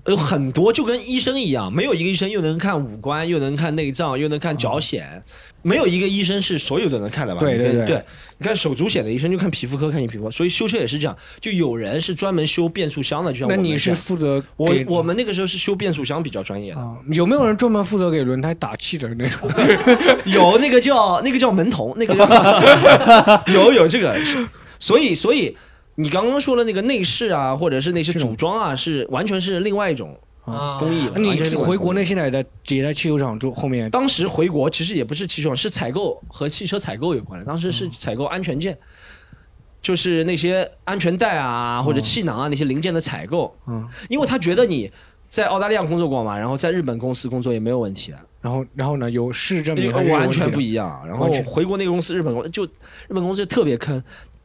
[0.07, 5.05] 有很多就跟医生一样，没有一个医生又能看五官，又能看内脏，又能看脚癣，
[5.63, 7.41] 没有一个医生是所有的能看的吧？
[7.41, 8.03] 对对对，
[8.39, 16.81] 你看手足癣的医生就看皮肤科，看你皮肤，所以修车也是这样，就有人是专门修变速箱的，就像那你是负责我我们那个时候是修变速箱比较专业的，
[17.13, 19.49] 有没有人专门负责给轮胎打气的那种？
[20.27, 22.15] 有那个叫那个叫门童，那个
[23.53, 24.17] 有有这个，
[24.79, 25.57] 所以所以。
[25.97, 30.19] 你刚刚说的那个内饰啊，或者是那些组装啊，是完全是另外一种
[30.51, 31.09] 啊工艺。
[31.17, 33.91] 你回国内现在也在也在汽修厂做后面？
[33.91, 37.47] 当时回国其实也不是汽修厂，是采购和汽车采购有关的。
[37.47, 38.77] 当时是采购安全件，
[39.81, 43.57] 就是那些安全带啊或者气囊啊那些零件的采购。
[43.67, 44.91] 嗯，因为他觉得你
[45.23, 48.13] 在澳大利亚工作过嘛，然后在日本公司工作也没有问题。
[48.41, 51.03] 然后然后呢，有事证明完全不一样。
[51.07, 52.69] 然后回国那个公司，日本公就日
[53.09, 54.03] 本公司就特别坑，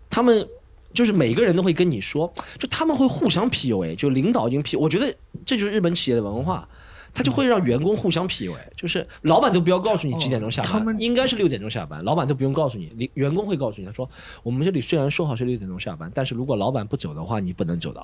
[0.10, 0.48] 他们。
[0.96, 5.14] 就是每个人都会跟你说，就他们会互相 PUA，就领导已经 P，我觉得
[5.46, 6.68] 这就是日本企业的文化，
[7.14, 14.10] 他就会让员工互相 PUA，就是老板都不要告诉你几点钟下班，应该是六点钟下班，老板都不用告诉你，员工会告诉你，他说
[14.42, 18.02] 我们这里虽然说好是六点钟下班，但是如果老板不走的话，你不能走的。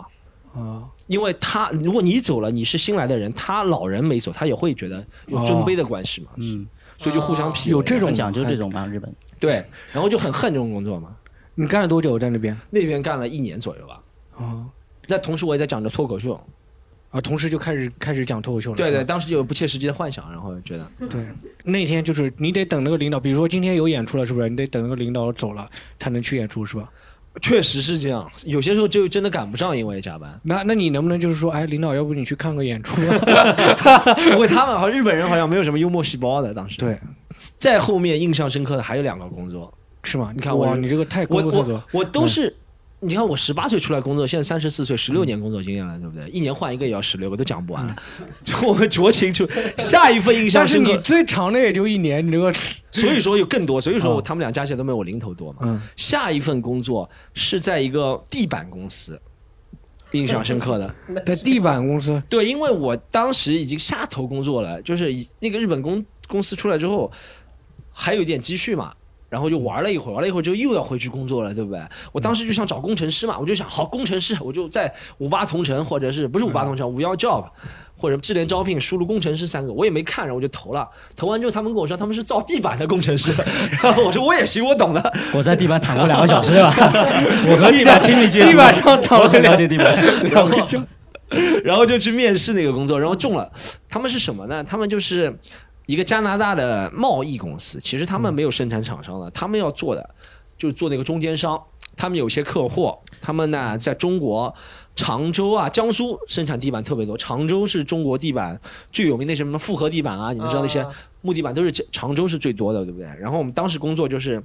[0.54, 8.86] 啊，因为他如果你走了，你是新来的人，他老人没走，他也会觉得有尊卑的关系嘛，嗯，所以就互相 PUA，有这种讲究这种吗？
[8.86, 9.10] 日本。
[9.39, 11.15] 对，然后就很恨这种工作嘛。
[11.55, 12.57] 你干了多久在那边？
[12.69, 14.01] 那边干了一年左右吧。
[14.37, 14.65] 啊，
[15.07, 16.41] 那同时我也在讲着脱口秀，
[17.09, 18.77] 啊，同时就开始开始讲脱口秀了。
[18.77, 21.27] 对对，当时就有不切实际的幻想，然后觉得，对，
[21.63, 24.49] 那天就是你得等那个领导，比如说今天有演出了，是不是？
[24.49, 26.89] 你得等那个领导走了才能去演出，是吧？
[27.41, 30.37] 确实是这样，有些时候就真的赶不上，因为加班。
[30.43, 32.99] 那那你能不能就是说，哎，领导，要不你去看个演出？
[34.31, 36.77] 因为他们好像日本人好像没有什么幽默细胞的，当时。
[36.77, 36.97] 对，
[37.57, 40.31] 在后面印象深刻的还有两个工作，是吗？
[40.35, 42.55] 你看我，你这个太我我我都是。
[43.03, 46.29] 你看我十八岁出来工作，现在三十四岁，十六年工作经验了，对不对？
[46.29, 47.95] 一年换一个也要十六个，都讲不完。
[48.45, 52.53] 就我们酌情就下一份印象深刻，你最长的也就一年，你这个，
[52.91, 55.61] 所以说有更多，所以说他们俩加起来都没有我零头多嘛。
[55.63, 55.81] 嗯。
[55.95, 59.19] 下一份工作是在一个地板公司，
[60.11, 62.21] 印象深刻的， 在地板公司。
[62.29, 67.11] 对，因为我当时已经下头工作了，就是那个日本公公司出来之后，
[67.91, 68.93] 还有一点积蓄嘛。
[69.32, 71.82] 然后就玩了一会儿，玩了一会儿之后又要回去工作了，对不对？
[72.12, 77.46] 我当时就想找工程师嘛，我就想，好，工程师，我就在五八同城或者是不是五八同城，五幺 job
[77.96, 80.86] 或者智联招聘输入工程师三个，我也没看，然后我就投了。
[81.15, 83.32] 投完之后，他们跟我说他们是造地板的工程师，
[83.82, 85.13] 然后我说我也行，我懂的。
[85.34, 86.74] 我在地板躺过两个小时，对吧？
[87.48, 89.96] 我和地板亲密接触，地板上躺了了解地板，
[90.30, 90.78] 然后就
[91.63, 93.50] 然后就去面试那个工作，然后中了。
[93.88, 94.62] 他们是什么呢？
[94.62, 95.39] 他们就是。
[95.91, 100.10] 一个加拿大的贸易公司，其实他们没有生产厂商的，他们要做的
[100.58, 101.62] 就是做那个中间商。
[101.97, 104.56] 他们有些客户，他们呢在中国
[104.95, 107.17] 常州啊、江苏生产地板特别多。
[107.17, 108.58] 常州是中国地板
[108.93, 110.88] 最有名的什么复合地板啊，你们知道那些
[111.19, 113.06] 木地板都是常州是最多的，对不对？
[113.19, 114.41] 然后我们当时工作就是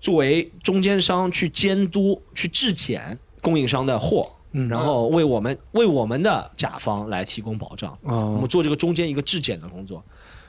[0.00, 4.28] 作为中间商去监督、去质检供应商的货，
[4.68, 7.96] 然后为我们为我们的甲方来提供保障。
[8.02, 10.02] 我们做这个中间一个质检的工作。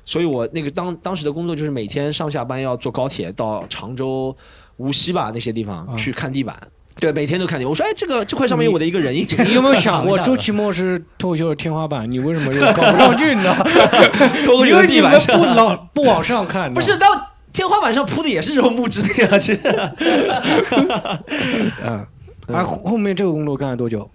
[0.05, 4.35] 所以我那个当当时的工作就是每天上下班要坐高铁到常州、
[4.77, 6.55] 无锡吧那些地方去看地板，
[6.99, 7.65] 对，每天都看地。
[7.65, 9.25] 我说，哎，这个这块上面有我的一个人影。
[9.45, 13.55] 你有没有想过，周奇墨是脱口秀的天花板， 你为什么又搞不上去呢？
[14.43, 17.07] 脱口秀地板不老不往上看，不是到
[17.53, 19.59] 天花板上铺的也是这种木质的呀，其实。
[21.83, 22.05] 嗯，
[22.53, 24.09] 啊，后面这个工作干了多久？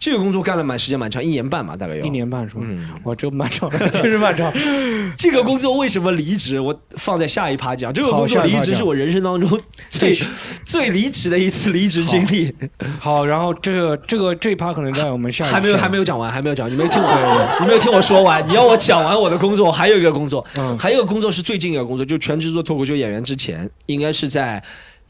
[0.00, 2.02] 这个工作干了蛮时间蛮长，一年半嘛，大概有。
[2.02, 2.62] 一年半是吧？
[2.64, 4.50] 嗯，哇，这蛮长， 确实蛮长。
[5.18, 6.58] 这个工作为什么离职？
[6.58, 7.92] 我放在下一趴讲。
[7.92, 9.60] 这个工作离职是我人生当中
[9.90, 10.16] 最
[10.64, 12.50] 最离奇的一次离职经历。
[12.98, 18.42] 好，然后这个这个这一趴可能在我们下还没有还没有讲完，还没有讲，你没有听我，你没有听我说完。
[18.48, 20.42] 你要我讲完我的工作，还有一个工作，
[20.78, 24.62] 还有一个工作是最近一个工作，就全职做脱口秀演员之前，应该是在。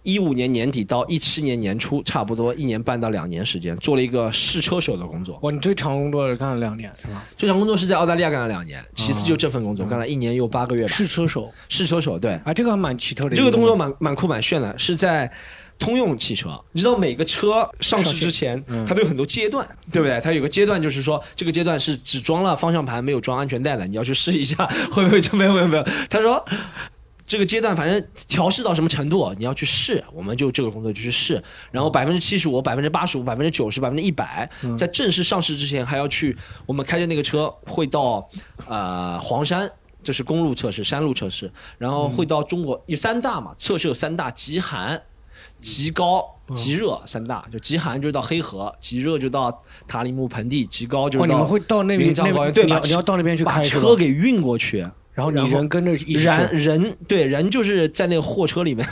[0.02, 5.38] 一五年年底到一七年年初，差不多一年半到两年时间，做了一个试车手的工作。
[5.42, 7.22] 哇，你最长工作是干了两年是吧？
[7.36, 10.86] 最长工作是在澳大利亚干了两年，其次就这份工作干了一年又八个月。
[10.86, 12.32] 试车手，试车手，对。
[12.44, 13.36] 啊，这个还蛮奇特的。
[13.36, 15.30] 这个工作蛮蛮酷蛮炫的，是在
[15.78, 16.58] 通用汽车。
[16.72, 20.18] 你知道每个车上市之前，它都有很多阶段，对不对？
[20.20, 25.84] 它有个阶段就是说，这个阶段是只装了方向盘没有装安全带的，你要去试一下会不会就没有没有没有。
[26.08, 26.42] 他说。
[27.30, 31.40] 这个阶段反正调试到什么程度，你要去试，我们就这个工作就去试。
[31.70, 38.28] 然后百分之七十五、百分之八十五、百分之九十、百分之一百，在正式上市之前还要去，我们开着那个车会到
[38.66, 39.70] 呃黄山，
[40.02, 45.00] 这是公路测试、山路测试，然后会到中国有三大嘛，测试有三大：极寒、
[45.60, 47.46] 极高、极热三大。
[47.52, 52.12] 就极寒就是到黑河，极热就到塔里木盆地，极高就是到你们会到那边
[52.52, 54.84] 对，你要你要到那边去把车给运过去。
[55.12, 55.92] 然后你人跟着
[56.22, 58.86] 然人对人就是在那个货车里面，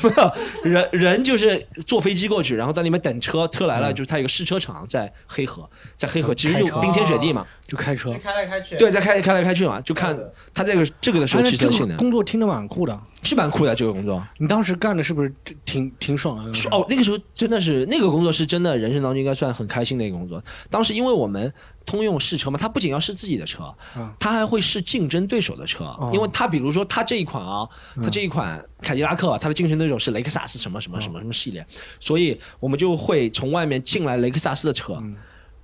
[0.62, 10.18] 人人就是坐飞机过去，然后在那边等车，车来了就是他有个试车场在黑河，在黑河其实就冰天雪地嘛，就开车开来开去，对，再开开来开去嘛，就看
[10.52, 11.96] 他这个这个的时候汽车性能。
[11.98, 14.20] 工作听着蛮酷的，是蛮酷的这个工作。
[14.38, 15.32] 你当时干的是不是
[15.64, 16.50] 挺挺爽啊？
[16.72, 20.42] 哦，那个时候真的是那个工作是真的人生当中应该算很开心的一个工作。
[20.68, 21.52] 当时因为我们。
[21.86, 23.74] 通用试车嘛，他不仅要试自己的车，
[24.20, 25.86] 他还会试竞争对手的车。
[26.12, 27.66] 因为他比如说他这一款啊，
[28.02, 31.66] 他这一款凯迪拉克，他的竞争对手是雷克萨斯什么什么什么什么系列，
[31.98, 35.02] 所以我们就会从外面进来雷克萨斯的车，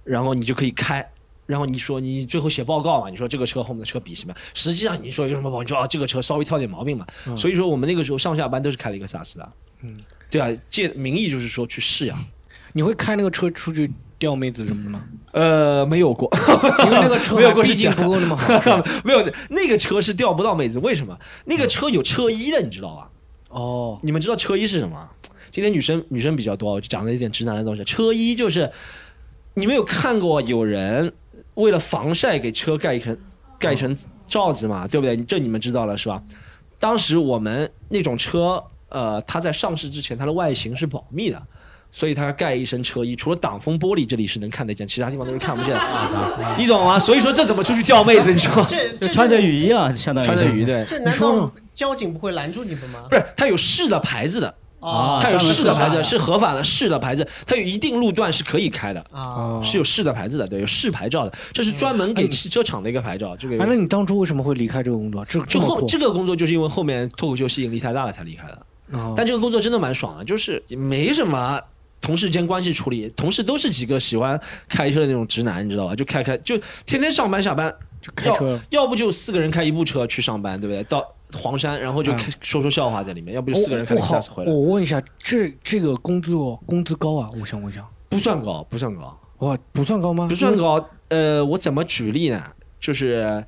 [0.02, 1.06] 然后你就可以开，
[1.46, 4.34] 然后你说你最后写报告嘛，你说这个车和我们的车比什么？
[4.54, 5.64] 实际上你说有什么毛病？
[5.64, 7.06] 你说啊这个车稍微挑点毛病嘛。
[7.36, 9.52] 所以说我们那个时候上下班都是开雷克萨斯的。
[9.82, 9.98] 嗯，
[10.30, 12.18] 对啊，借名义就是说去试呀。
[12.72, 13.90] 你会开那个车出去？
[14.16, 15.04] 钓妹子什么的吗？
[15.32, 16.30] 呃，没有过，
[16.84, 18.38] 因为那个车 没有过是不够的吗？
[19.04, 20.78] 没有，那个车是钓不到妹子。
[20.78, 21.18] 为什么？
[21.44, 23.10] 那个车有车衣的，你知道吧？
[23.50, 25.06] 哦，你们知道车衣是什么？
[25.50, 27.84] 今天女生女生比较多，我就讲了一点直男的东西。
[27.84, 28.70] 车衣就是
[29.54, 31.12] 你们有看过有人
[31.54, 33.16] 为了防晒给车盖一层
[33.58, 34.86] 盖一层罩子嘛？
[34.88, 35.16] 对不对？
[35.24, 36.22] 这你们知道了是吧？
[36.78, 41.42] 当时我们那种车，呃，它在上市之前，它的外形是保密的。
[41.90, 46.56] 所以它盖一身车衣，除了挡风玻璃这里是能看得见，其他地方都是看不见的。
[46.58, 46.98] 你懂吗？
[46.98, 48.32] 所以说这怎么出去钓妹子？
[48.32, 50.64] 你说这穿着雨衣啊，相当于穿着雨衣。
[50.64, 53.04] 对，这难道交警不会拦住你们吗？
[53.08, 54.52] 不是，他有试的牌子的。
[54.84, 59.04] 啊，它有市的牌子，是合法的市的牌子，它有一定路段是可以开的。
[59.10, 63.36] 啊，是有市的牌子的，对，有市牌照的，这是专门给汽车厂的一个牌照。
[63.36, 65.24] 这个哎，那你当初为什么会离开这个工作？
[65.24, 68.58] 这就后这个工作就是因为后面脱口秀吸引力太大了才离开的。
[68.92, 71.58] 哦但这个工作真的蛮爽的，就是没什么
[72.00, 75.96] 同事间关系处理，同事都是几个喜欢开车的那种直男，你知道吧？
[75.96, 80.84] 就开开就天天上班下班就开车要，要不就四个人开一部车去上班，对不对？
[80.84, 87.28] 到黄山，然后就说说笑话在里面，要不就四个人开我好雷克萨斯回，来，我问一下，这这个工作工资高啊？
[87.40, 90.26] 我想问一下，不算高，不算高，哇，不算高吗？
[90.28, 90.84] 不算高。
[91.08, 92.42] 呃，我怎么举例呢？
[92.78, 93.44] 就是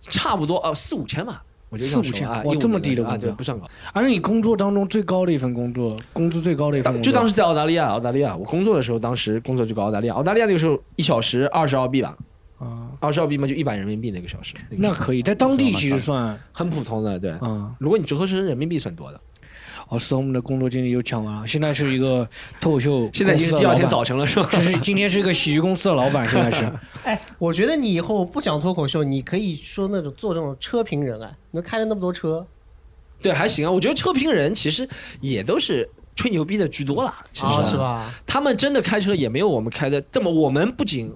[0.00, 1.42] 差不多哦，四五千吧。
[1.70, 3.66] 我就这样四五千说啊，哇这么低的工资不算高。
[3.92, 12.16] 而是你工作当中最高的一份工作，工资最高的一份工作，就当时在澳大利亚，澳大利亚，我工作的时候，当时工作就搞澳大利亚，澳大利亚那个时候一小时二十澳币吧，
[12.58, 17.32] 啊，二十澳币嘛就一百人民币那个小时，个时那可以，在当地其实算很普通的，对。
[17.40, 17.72] 嗯。
[17.78, 19.20] 如果你折合成人民币算多的，
[19.88, 22.28] 哦，是我们的工作经历又讲完了，现在是一个
[22.60, 24.48] 脱口秀，现在已经是第二天早，晨了，是吧？
[24.50, 26.68] 这是今天是一个喜剧公司的老板， 现在是
[27.04, 32.44] 哎，我觉得你以后不讲脱口秀，你可以说那种做这种车评人啊，能开了那么多车，
[33.22, 33.70] 对，还行啊。
[33.70, 34.88] 我觉得车评人其实
[35.20, 37.76] 也都是吹牛逼的居多啦，其实、啊，是？
[37.76, 38.12] 吧？
[38.26, 41.14] 他们真的开车也没有我们开的这么，我们不仅。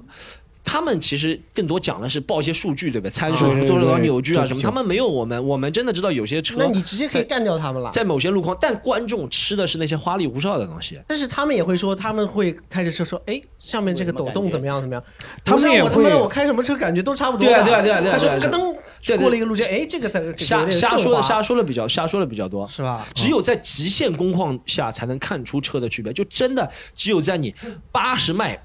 [0.64, 3.10] 他们其实更多讲的是报一些数据，对不对？
[3.10, 7.90] 参数啊什么多少多少扭矩啊什么，他们没有我们，我们真的知道有些车那你直接可以干掉他们了。
[7.90, 11.00] 在某些路况，但观众吃的是那些花里胡哨的东西。
[11.06, 15.02] 但是他们也会说，他们会开着车说，哎，上面这个抖动怎么样怎么样？
[15.44, 17.46] 他们也会我我开什么车感觉都差不多。
[17.46, 23.04] 对啊对啊对啊对啊他说咯噔过了一个路肩，哎，这个才瞎瞎说的的瞎说的比较瞎说的比较多，是吧？
[23.14, 27.52] 只有在极限工况下才能看出车的区别，就真的只有在你
[27.90, 28.62] 八十迈。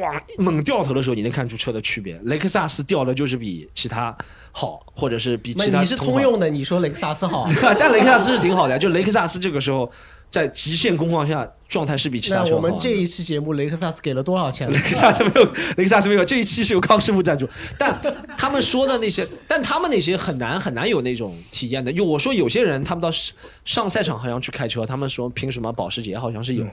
[0.00, 0.22] 哇！
[0.38, 2.18] 猛掉头的时候，你能看出车的区别。
[2.24, 4.16] 雷克萨斯掉的就是比其他
[4.52, 7.46] 好，或者是比其他那你是通用的，你说雷克萨斯好，
[7.78, 8.78] 但雷克萨斯是挺好的呀。
[8.78, 9.90] 就雷克萨斯这个时候
[10.30, 12.68] 在极限工况下状态是比其他那车好的。
[12.68, 14.78] 我们这一期节目雷克萨斯给了多少钱雷？
[14.78, 15.44] 克萨斯没有，
[15.76, 16.24] 雷克萨斯没有。
[16.24, 18.00] 这一期是由康师傅赞助，但
[18.36, 21.90] 他们说的那些，但他们那些很难很难有那种体验的。
[21.92, 26.64] 有我说有些人他们到上上赛场好像去开车，他们说凭什么保时捷好像是有，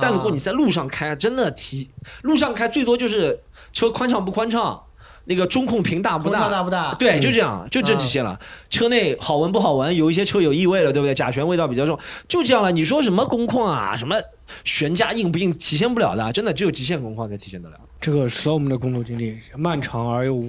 [0.00, 1.90] 但如果你在路上开，真的体
[2.22, 3.38] 路上开最多就是
[3.72, 4.82] 车宽敞不宽敞，
[5.26, 6.48] 那个中控屏大不大。
[6.48, 6.94] 大不大？
[6.94, 8.38] 对，就这样，就这几些了。
[8.70, 11.14] 车内好闻不好闻，有一些车有异味了，对不对？
[11.14, 12.72] 甲醛味道比较重，就这样了。
[12.72, 14.16] 你说什么工况啊，什么
[14.64, 17.76] 悬架硬不硬，体现不了的，真的只有极限工况才体现得了。
[18.00, 20.44] 这个是我们的工作经历，漫长而又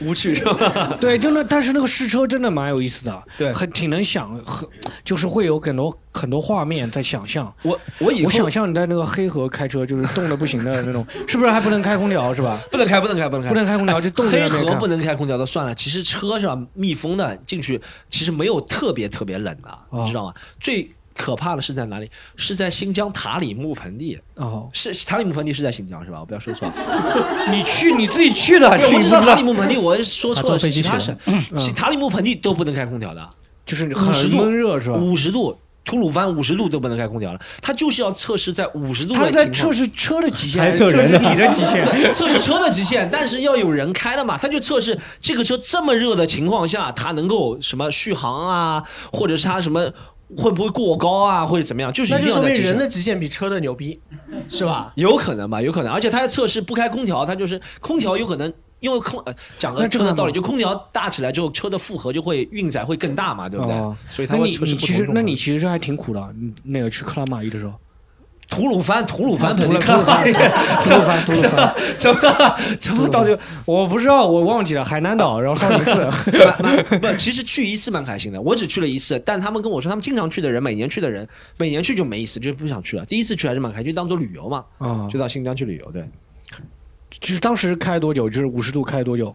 [0.00, 0.96] 无无趣是吧？
[1.00, 4.68] 对，就那，但是那个试车真的蛮有意思的，对很挺能想，很
[5.04, 7.52] 就是会有很多很多画面在想象。
[7.62, 12.60] 我我以后我想象你在那个黑河开车，就是冻得不行的那种， 是不是还不能开空调是吧？
[12.70, 15.74] 不能开，不能开，不能开，不能开空调就冻在黑河不能开空调的算了。
[15.74, 20.34] 其实车是吧，密封的进去，其实没有特别特别冷的，哦你知道吗？
[20.60, 22.10] 最可怕的是在哪里？
[22.36, 24.18] 是在新疆塔里木盆地。
[24.34, 26.20] 哦，是塔里木盆地是在新疆是吧？
[26.20, 26.70] 我不要说错。
[27.50, 31.58] 你去你自己去的，对我知道塔里木盆地，我说错了，其他去省。
[31.58, 33.28] 是塔里木盆地都不能开空调的，
[33.64, 34.96] 就是50很度闷热是吧？
[34.96, 35.56] 五十度。
[35.86, 41.84] 吐鲁番五十度都不能开空调了，它就是要测试在五十度他在的情况测试车的极限，测试你的极限。
[41.84, 49.88] 对，测试车的极限，但是要有人开的嘛，他就测试这个车这么热的情况下，它能够什么续航啊，或者是它什么
[50.36, 52.52] 会不会过高啊，或者怎么样，就是一那就说明。
[52.54, 54.00] 人的极限比车的牛逼，
[54.48, 54.92] 是吧？
[54.96, 58.52] 有可能吧，有可能，而且他在测试不开空调，他就是空调有可能。
[58.78, 63.74] 因为空呃讲个车的道理，就空调大起来之后，车的负荷就会运载会更大嘛，对不对？
[63.74, 67.72] 哦所以它那你会测试你其实不同那你其实还挺苦的，那个去克拉玛依的时候，
[68.48, 70.24] 吐鲁番吐鲁番盆地，吐鲁番
[70.82, 76.08] 吐鲁番吐鲁番，怎么怎么到就我不知道，我忘记了海南岛，然后少林寺。
[76.62, 78.40] 蛮蛮不，其实去一次蛮开心的。
[78.40, 81.28] 我只去了一次，但他们跟我说，他们经常去的人，每年去的人，
[81.58, 83.04] 每年去就没意思，就不想去了。
[83.04, 85.90] 第一次去还是蛮开心，就当做旅游嘛，啊，就到新疆去旅游。
[85.90, 86.08] 对，
[87.10, 88.30] 就是当时开多久？
[88.30, 89.26] 就是五十度开多久？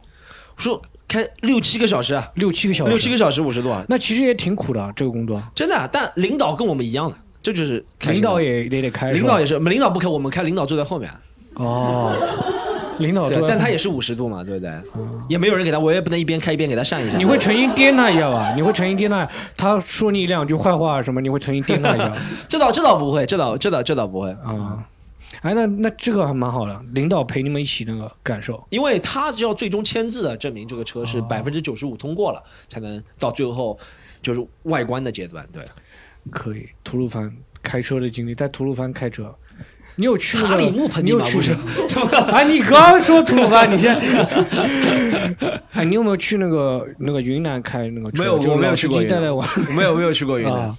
[0.56, 2.90] 我说开六七个小时啊，六七个小时。
[2.90, 5.42] 六七个小时五十度啊，那其实也挺苦的，这个工作。
[5.54, 5.88] 真的啊。
[5.92, 11.12] 但领导跟我们一样的，这就是领导也也得开，领导也是，我们领导不开，我们开，领导坐在后面。
[11.56, 12.16] 哦，
[13.00, 14.72] 领导对但他也是五十度嘛，对不对？
[15.28, 17.18] 也没有人给他，我也不能一边开一边给他扇一下。
[17.18, 18.54] 你会诚心颠他一下吧？
[18.56, 19.28] 你会诚心颠他，
[19.58, 22.14] 他说你两句坏话什么，你会诚心颠他一下
[22.48, 24.30] 这倒这倒不会，这倒这倒这倒不会。
[24.32, 24.86] 啊？
[25.42, 28.62] 哎，那那这个还蛮好的，领导陪你们一起那个感受。
[28.70, 33.78] 因为他是要最终签字的，证明这个车是哦百分之九十五通过了，才能到最后
[34.22, 35.48] 就是外观的阶段。
[35.52, 35.64] 对，
[36.30, 37.32] 可以，吐鲁番
[37.64, 39.34] 开车的经历，在吐鲁番开车，
[39.96, 40.62] 你有去那塔个？
[40.62, 41.44] 里木盆地你有去吗
[41.76, 42.16] 不是？
[42.32, 48.24] 哎， 你刚刚说吐鲁番，你现在， 哎，你有没有去那个那个云南开那个车？
[48.24, 49.44] 没有就 我没有去过云南机带带我。
[49.76, 50.78] 没有没有去过云南啊，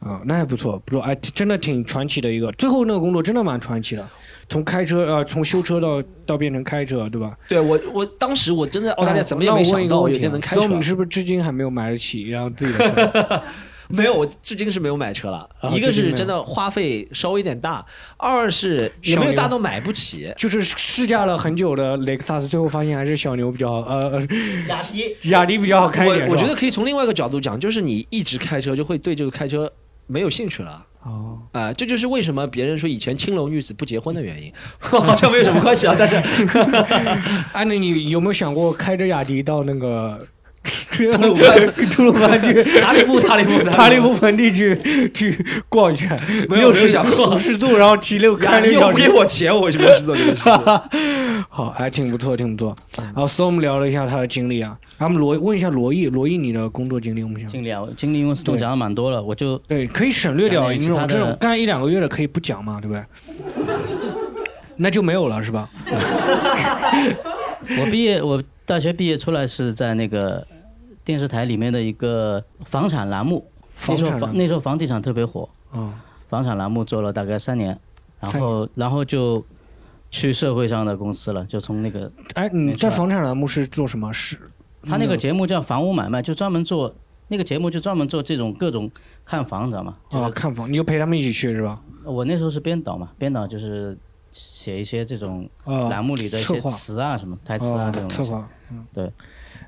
[0.00, 2.52] 啊，那还不错，不错，哎，真的挺传奇的一个。
[2.52, 4.06] 最后那个工作真的蛮传奇的，
[4.48, 7.36] 从开车呃，从修车到到变成开车，对吧？
[7.48, 13.42] 对我我当时我真的澳大利亚怎么也没想到我有一天能开车，Storm，你是不是至今还没有买得起然后自己的车？
[13.88, 15.48] 没有，我至今是没有买车了。
[15.72, 17.84] 一个是真的花费稍微有点大，
[18.16, 20.32] 二是也没有大到买不起。
[20.36, 24.20] 就是试驾了很久的雷克萨斯，最后发现还是小牛比较呃呃
[24.68, 26.26] 雅迪雅迪比较好开一点。
[26.26, 29.70] 我我觉得可以从另外一个角度讲，就是你一直开车就会对这个开车
[30.06, 30.84] 没有兴趣了。
[31.02, 35.94] 哦，啊、这就是为什么别人说以前青楼女子不结婚的原因， 好像没有什么关系啊。
[35.98, 36.16] 但是
[37.52, 40.18] 哎，那你有没有想过开着雅迪到那个
[40.64, 46.18] 吐鲁番吐鲁番去塔里木塔里木塔里木盆地去去逛一圈？
[46.48, 50.48] 没有没有六十想过五十度，然后提溜开你又不给我钱，我为什么要去做这个事？
[51.50, 52.76] 好，还挺不错，挺不错。
[52.96, 63.04] 然后 Storm 聊了一下他的经历啊，他们罗问一下罗毅，罗毅你的工作经历，我们想经历啊，经历因为对讲的蛮多了，我就对，可以省略掉讲点那种其他这种干一两个月的可以不讲嘛，对不对？
[64.76, 65.68] 那就没有了是吧？
[67.80, 70.44] 我毕业，我大学毕业出来是在那个
[71.04, 73.46] 电视台里面的一个房产栏目，
[73.86, 77.78] 那时候房那时候房地产特别火，啊，房产栏目做了大概三年，
[78.20, 79.44] 然后然后就
[80.10, 84.12] 去社会上的公司了，就从那个哎，你在房产栏目是做什么？
[84.12, 84.38] 是
[84.82, 86.94] 他那个节目叫房屋买卖，就专门做
[87.28, 88.90] 那个节目就专门做这种各种
[89.24, 89.96] 看房，你知道吗？
[90.10, 91.80] 啊，看房，你就陪他们一起去是吧？
[92.04, 93.96] 我那时候是编导嘛，编导就是
[94.28, 98.32] 写一些这种啊，栏目里的一些词啊什么台词啊这种东西。
[98.70, 99.10] 嗯，对。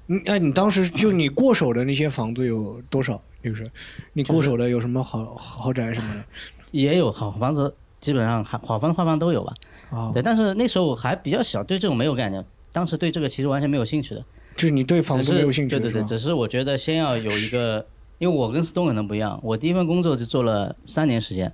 [0.07, 3.21] 你哎，你当时就你过手的那些房子有多少？
[3.43, 3.71] 就是
[4.13, 6.25] 你过手的有什么好豪宅什么的？
[6.73, 9.55] 也有好房子，基本上好好房坏房都有吧。
[9.91, 14.25] 啊，对，但是那时候我还比较小，对这种没有概念，当时对这个其实完全没有兴趣的。
[14.57, 17.87] 就是你对房子没有兴趣对对对，只是我觉得先要有一个，
[18.19, 21.53] 因为我跟 Stone 可能不一样，我第一份工作就做了三年时间，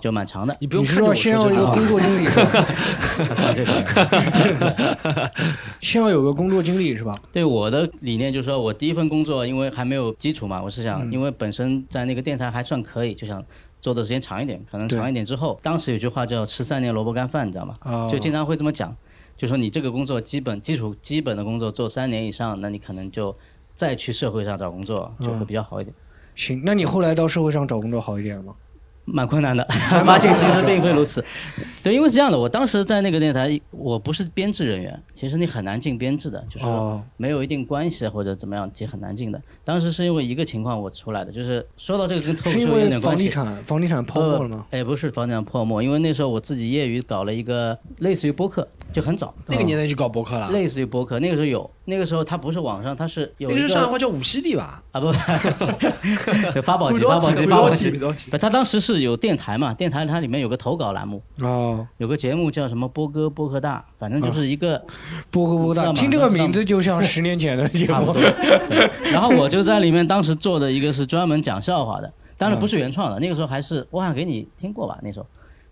[0.00, 0.56] 就蛮长的。
[0.60, 2.26] 你不用你是说先要有这句话工作经历，
[3.54, 5.30] 这 个
[5.80, 7.14] 先要有个工作经历是吧？
[7.32, 13.42] 对我的理念就是说，我第一份工作因为还没有基础嘛，我是想，因为本身在那个电台还算可以，就想
[13.80, 17.76] 做的时间长一点，可能长一点之后，当时有句话叫“吃三年萝卜干饭”，你知道吗？
[17.80, 18.96] 啊，就经常会这么讲，
[19.36, 23.36] 就说你这个工作基本基础基本的工作做三年以上，那你可能就
[23.74, 25.94] 再去社会上找工作就会比较好一点。
[26.34, 28.54] 行，那你后来到社会上找工作好一点了吗？
[29.04, 29.64] 蛮困难的，
[30.04, 31.24] 发现其实并非如此。
[31.82, 39.40] 对，因为是这样的，我当时在那个电台，我不是编制人员，其实你很难进编制的，就是哦，没有一定关系或者怎么样，其实很难进的。
[39.64, 43.28] 当时是因为一个情况我出来的，就是说到这个跟脱口秀有点关系。
[43.28, 44.66] 房地产房地产泡沫了吗？
[44.70, 44.78] 呃？
[44.78, 51.18] 哎，不是房地产泡沫，因为那时候我自己业余搞了一个类似于播客，就很早，那个年代就搞博客了，类似于播客。
[51.18, 54.80] 那个时候有，那个时候它不是网上，它是有那个一是上海话叫五犀利吧？
[54.92, 55.10] 啊不，
[56.52, 57.90] 不 发宝 机发宝机发宝机。
[58.30, 64.84] 不，它当时是有电台嘛，电台它里面有个投稿栏目，哦，有个节目叫什么播歌播客大，反正就是一个
[65.30, 66.00] 波哥波大，知道吗？
[66.00, 68.14] 听这个名字就像十年前的节目。
[69.04, 75.26] 然后我就在里面当时做的一个是专门讲笑话的，当然不是原创的，那个时候还是我想给你听过吧，那时候。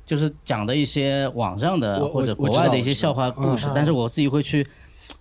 [0.06, 4.66] 就是讲的一些网上的或者国外的一些笑话故事嗯，但是我自己会去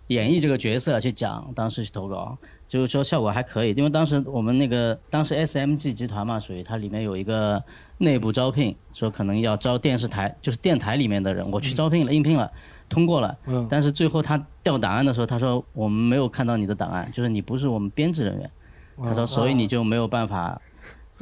[0.07, 2.35] 演绎这个角色去讲，当时去投稿。
[2.69, 7.61] 就是说效果还可以，因为当时我们那个当时 SMG 集团嘛，属于它里面有一个
[7.97, 12.49] 内部招聘，说可能要招电视台，就是电台里面的人，我去招聘了，应聘了，
[12.87, 18.49] 通过了，嗯但是最后他调档案的时候，他说我们没有看到你的档案，就是你不是我们编制人员，
[19.03, 20.61] 他说所以你就没有办法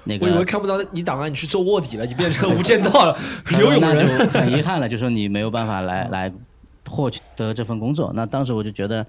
[0.04, 0.44] 那个我以为。
[0.44, 4.20] 看不到你档案，你去做卧底了，你变成无间道了， 他说那刘永仁。
[4.20, 6.32] 就很遗憾了，就说你没有办法来来
[6.90, 8.12] 获取得这份工作。
[8.14, 9.06] 那当时我就觉得，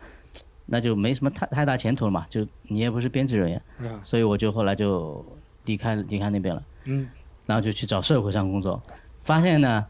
[0.70, 5.24] 那就没什么太太大前途了嘛，就你也不是编制人员，嗯所以我就后来就
[5.64, 7.08] 离开离开那边了，嗯，
[7.46, 8.80] 然后就去找社会上工作，
[9.22, 9.84] 发现呢。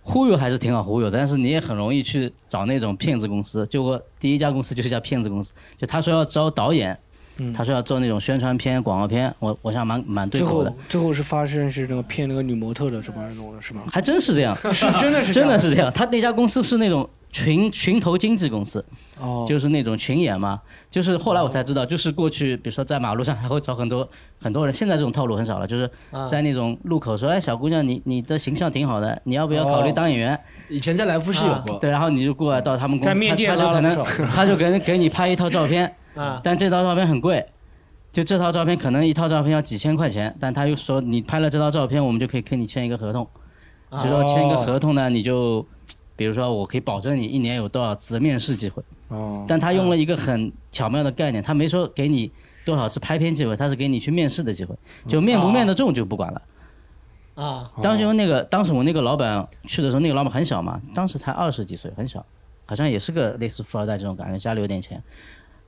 [0.00, 3.66] 忽悠还是挺好忽悠的，但是你也很容易去找那种骗子公司。
[3.66, 6.98] 就我第一家公司就是一家骗子公司，就他说要招导演，
[7.36, 13.22] 嗯他说要做那种宣传片、广告片，我我想蛮蛮对最后口的，最后是发生是那个骗那个女模特的，是吧？
[13.36, 13.82] 弄的是吗？
[13.92, 15.92] 还真是这样， 是真的是 真的是这样。
[15.92, 18.84] 他那家公司是那种群群投经纪公司，
[19.20, 20.60] 哦，就是那种群演嘛。
[20.90, 24.08] 就是后来我才知道，就是过去比如说在马路上还会找很多
[24.40, 26.26] 很多人，现在这种套路很少了，就是啊。
[26.26, 30.40] 在那种路口说，哎，小姑娘，你你的形象挺好的，你要不要考虑哦当演员？
[30.68, 34.04] 以前在来福士有过，对，然后你就过来到他们公司，他他就可能
[34.34, 37.44] 他就给给你拍一套照片，啊，但这套照片很贵。
[38.10, 43.28] 就这套照片可能一套照片要几千块钱，但他又说你拍了这套照片，我们就可以跟你签一个合同，
[43.92, 45.64] 就说签一个合同呢，你就
[46.18, 48.82] 比如说我可以保证你一年有多少次的面试机会。
[49.06, 52.28] 哦，但他用了一个很巧妙的概念，他没说给你
[52.64, 56.42] 多少次拍片机会，他是给你去面试的机会，就面不面得中就不管了。
[57.36, 62.26] 啊，当时那个，当时我那个老板去的时候，那个老板很小嘛，当时才二十几岁，很小，
[62.66, 65.00] 好像也是个类似富二代这种感觉，家里有点钱。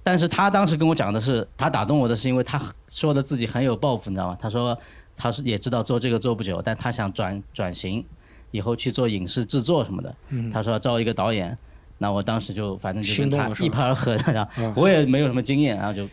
[0.02, 4.36] 但是他当时跟我讲的是，他打动我的是因为他说的自己很有抱负，你知道吗？
[4.40, 4.76] 他说
[5.16, 8.04] 他是也知道做这个做不久，但他想转转型，
[8.50, 10.14] 以后去做影视制作什么的。
[10.52, 11.56] 他说要招一个导演，
[11.98, 16.06] 那我当时就反正就一拍而合的，然后嗯我也没有什么经验，然后就。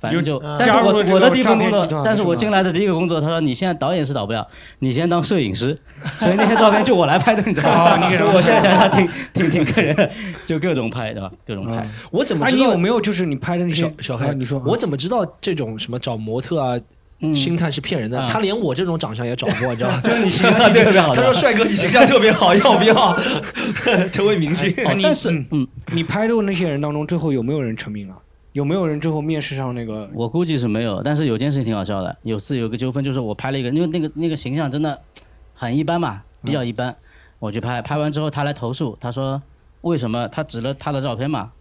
[0.00, 5.78] 反正就，啊但是我我的第一份工作但是我进来的第一个工作，他说你现在导演是导不了，你先当摄影师，
[6.16, 7.96] 所以那些照片就我来拍的，你知道吗？
[8.00, 10.10] 哦你给我现在想想挺挺挺个人的，
[10.46, 11.30] 就各种拍，对吧？
[11.46, 11.76] 各种拍。
[11.76, 14.26] 哎，我怎么知道你有没有就是你拍的那些小小黑？
[14.28, 16.80] 啊你说我怎么知道这种什么找模特啊？
[17.22, 20.00] 嗯星探是骗人的，啊他连我这种长相也找过，你 知道吗？
[20.02, 23.16] 就是你形象 特别好，他说：“帅哥，你形象特别好，要不要
[24.10, 28.14] 成为明星？”哦，但是嗯嗯，你拍的那些人当中，最后有没有人成名了？
[28.52, 30.08] 有没有人最后面试上那个？
[30.12, 34.98] 我估计是没有，但是有件事情挺好笑的，有次有个纠纷，就是我拍了一个，因为那个那个形象真的
[35.54, 36.94] 很一般嘛，比较一般，
[37.38, 39.40] 我去拍，拍完之后他来投诉，他说
[39.82, 41.52] 为什么他指了他的照片嘛，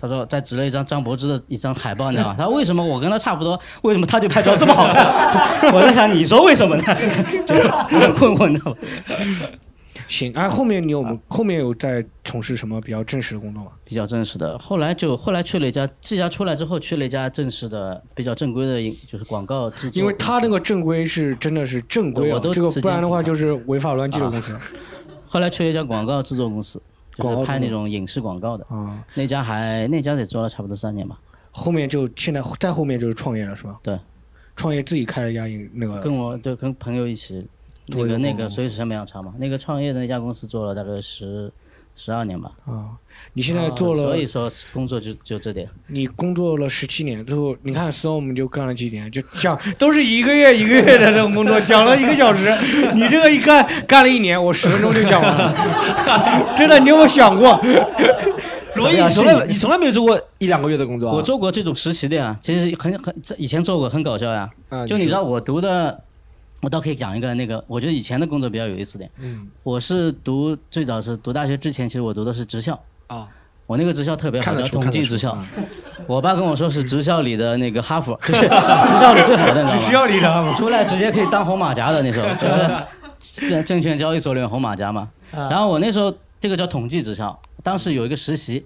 [0.00, 2.34] 他说在指了一张张柏芝的一张海报，你知道吗？
[2.38, 5.04] 他说为什么我跟他差不多，为什么他就拍照这么好看？
[5.74, 6.82] 我在想你说为什么呢？
[7.46, 8.76] 就是很困惑，你知道吗？
[10.08, 13.70] 行，哎，后面你有没后面有在从事什么比较正式的工作吗？
[13.84, 20.00] 比较正式的，后来就后来去了一家，这家出来之后去了一家正式的、比较正规的影，就是广告制作。
[20.00, 24.56] 因为他那个正规是真的是正规啊我，都这个不然的话就是违法乱纪的公司
[25.28, 26.82] 后来去了一家广告制作公司，
[27.20, 28.64] 就是拍那种影视广告的。
[28.68, 29.04] 啊。
[29.14, 31.18] 那家还那家得做了差不多三年吧，
[31.50, 33.78] 后面就现在再后面就是创业了是吧？
[33.82, 33.98] 对，
[34.56, 37.46] 创业自己开了一家影那个跟我对跟朋友一起，
[37.86, 39.34] 那个那个所以时间比较长嘛。
[39.38, 41.52] 那个创业的那家公司做了大概十
[41.96, 42.52] 十二年吧。
[42.64, 42.96] 啊。
[43.32, 45.68] 你现在做了所以说工作就就这点。
[45.86, 52.52] 你工作了十七年，最后你看 storm 就干了几年，就讲都是一个月一个月的这种工作，讲了一个小时，
[52.94, 57.60] 你这个一干干了一年，我十分钟就讲完了，真的，你有没有想过？
[58.76, 61.14] 罗毅，你从来你从来没有做过一两个月的工作啊？
[61.14, 64.48] 我做过这种实习的呀，其实很很以前做过，很搞笑呀。
[64.68, 66.02] 啊就你知道我读的，
[66.62, 69.10] 我倒可以讲一个那个，我觉得以前的工作比较有意思点。
[69.18, 72.80] 嗯我是读最早是读大学之前，其实我读的是职校。
[73.10, 73.26] 啊，
[73.66, 75.44] 我那个职校特别好，叫统计职校啊。
[76.06, 79.92] 我爸跟我说是职校里的那个哈佛， 就是职校里最好的，你知道吗？
[79.92, 85.08] 要你的出来直接可以当红马甲的那时候，就是证证券交易所里面红马甲嘛。
[85.32, 88.64] 然后我那时候这个叫统计职校，当时有一个实习，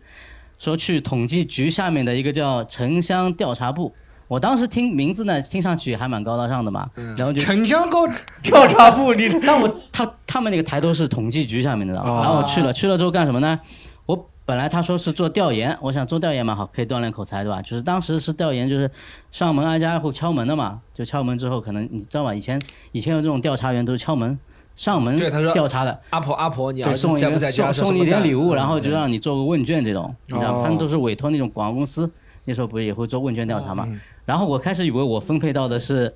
[0.58, 3.92] 说去统计局下面的一个叫城乡调查部。
[4.26, 8.06] 我当时听名字呢，听上去还蛮高大上的嘛，然后就城乡高
[8.42, 13.60] 调查部，你但我他他们那个台都是统计局下面的，哦然后我去了，去了之后干什么呢？
[14.06, 17.62] 我本来他说是做调研，我想做调研嘛，好，可以锻炼口才，对吧？
[17.62, 18.90] 就是当时是调研，就是
[19.32, 22.34] 上门挨家挨户敲门的嘛，就敲门之后，可能你知道吧？
[22.34, 22.60] 以前
[22.92, 24.38] 以前有这种调查员都是敲门
[24.76, 25.16] 上门
[25.52, 27.16] 调查的，阿婆阿婆，你要，送？
[27.16, 32.10] 送送你一点礼物，然后就让让你做个问卷这种，你知道他们都是委托那种广告公司，
[32.44, 33.84] 那时候不是也会做问卷调查嘛？
[33.88, 36.14] 嗯然后我开始以为我分配到的是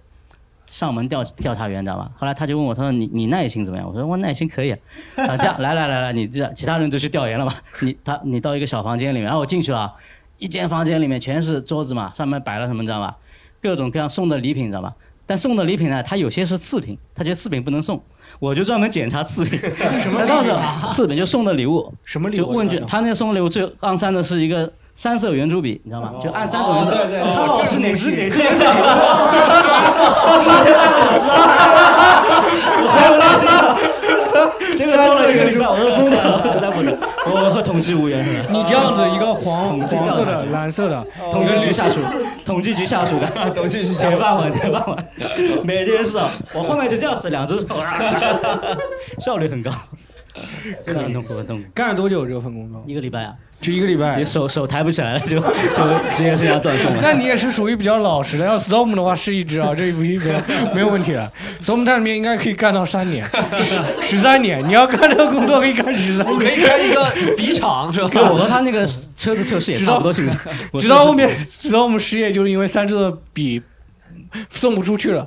[0.69, 2.11] 上门调调查员，知道吧？
[2.17, 3.89] 后来他就问我，他说你你耐心怎么样？
[3.89, 4.79] 我说我耐心可以啊。
[5.27, 7.53] 啊，这样来来来来，你这样其他人都去调研了嘛？
[7.81, 9.93] 你他你到一个小房间里面，然后我进去了，
[10.39, 13.17] 一间房间里面全是桌子嘛，上面摆了什么，你知道吧？
[13.61, 14.95] 各种各样送的礼品，你知道吧？
[15.27, 18.03] 但送的礼品呢，他有些是次品，他觉得次品不能送，
[18.39, 19.59] 我就专门检查次品。
[19.99, 20.25] 什么？
[20.29, 20.51] 当时
[20.93, 22.45] 次品就送的礼物，什么礼物？
[22.45, 26.15] 就问卷，他那个送的礼物最肮脏的是一个三色圆珠笔，你知道吗？
[26.21, 28.11] 就按三种颜色，对对，他老是哪支？
[28.11, 28.67] 哪支颜色？
[28.67, 28.83] 写的？
[32.83, 33.47] 我还有那些，
[34.77, 38.27] 这个送了一个礼拜，我都疯了，实在不能，我和统计无缘？
[38.51, 42.01] 你这样子一个黄 黄色的、蓝色的，统计局下属，
[42.45, 43.21] 统计局下属。
[43.21, 44.97] 的，统计局铁饭碗，铁饭碗，
[45.63, 47.67] 每件事啊，我后面就这样使两只手，
[49.23, 49.71] 效率很高，
[50.85, 51.69] 真的很痛苦，很痛苦。
[51.73, 52.83] 干了多久这份工作？
[52.85, 54.25] 一个礼拜啊，就一个礼拜你。
[54.25, 55.45] 手手抬不起来了， 就 就
[56.15, 56.99] 职业生涯断送了。
[57.03, 60.21] 那你也是属于比较老实的，要 storm 的话是一只啊，这一部没有
[60.75, 61.31] 没有问题了。
[61.61, 63.25] storm 在里面应该可以干到三年，
[63.57, 64.67] 十十三年。
[64.69, 68.09] 你要干这个工作可以干十三我可，以开一个笔厂是吧？
[68.13, 68.87] 对，我和他那个
[69.17, 70.39] 车子测试也差不多性质，
[70.71, 71.29] 我直到后面
[71.61, 73.61] storm 失业就是因为三支的笔
[74.51, 75.27] 送不出去了。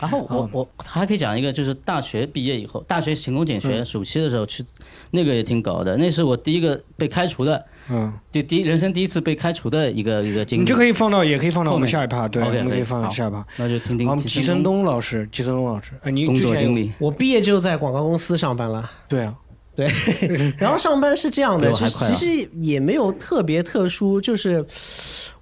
[0.00, 4.64] 然后我我还可以讲一个，就是大学毕业以后，大学勤工俭学，暑期的时候去
[5.10, 10.60] 那个也挺搞的，那是我第一个被开除的，嗯，就第一人生第一次被开除的一个一个经历。
[10.62, 13.46] 你这可以放到，也可以放到我们下一趴，对，我 OK，们可以放到下一趴。
[13.56, 14.84] 那就听听好，我们季承东。
[14.84, 18.90] 老师，季承东老师，哎，你工作经历，我毕业就在广告公司上班了。
[19.08, 19.34] 对啊，
[19.74, 19.90] 对，
[20.56, 24.64] 然后上班是这样的，其实其实也没有特别特殊，就是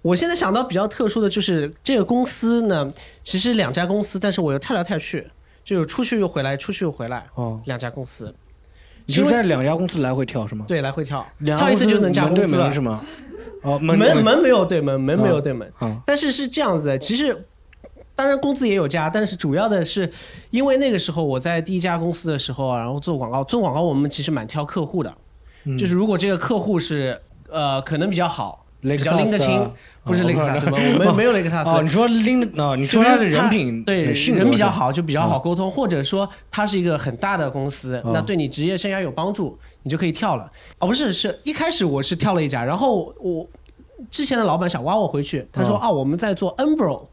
[0.03, 2.93] 我现在想到比较特殊的就是这个公司呢，
[3.23, 5.27] 其实两家公司，但是我又跳来跳去，
[5.65, 8.35] 就是出去又回来，出去又回来，哦，两家公司，
[9.07, 10.65] 你就在两家公司来回跳是吗？
[10.69, 12.81] 对，来回跳，跳一次就能加对工资了门是。
[12.81, 13.03] 吗？
[13.63, 17.47] 哦，门门门没有对门，门没有对门，啊，但是是这样子的，其实。
[18.19, 20.11] 当然，工资也有加，但是主要的是，
[20.51, 25.15] 因为那个时候我在第一家公司的时候啊，然后做广告，做广告我们其实蛮挑客户的，
[25.65, 29.73] 嗯就是如果这个客户是呃可能比较好，雷克比较拎得清萨斯啊，
[30.05, 30.79] 不是雷克萨斯吗？
[31.01, 31.71] 我们没有雷克萨斯。
[31.71, 40.51] 哦，你说拎哦，你说他的人品对人比较好，就比较好沟通，或者说他是一个很大的公司，哦那对你职业生涯有帮助，你就可以跳了。
[40.79, 43.49] 哦，不是，是一开始我是跳了一家，然后我
[44.11, 47.07] 之前的老板想挖我回去，他说哦啊，我们在做 Enbro，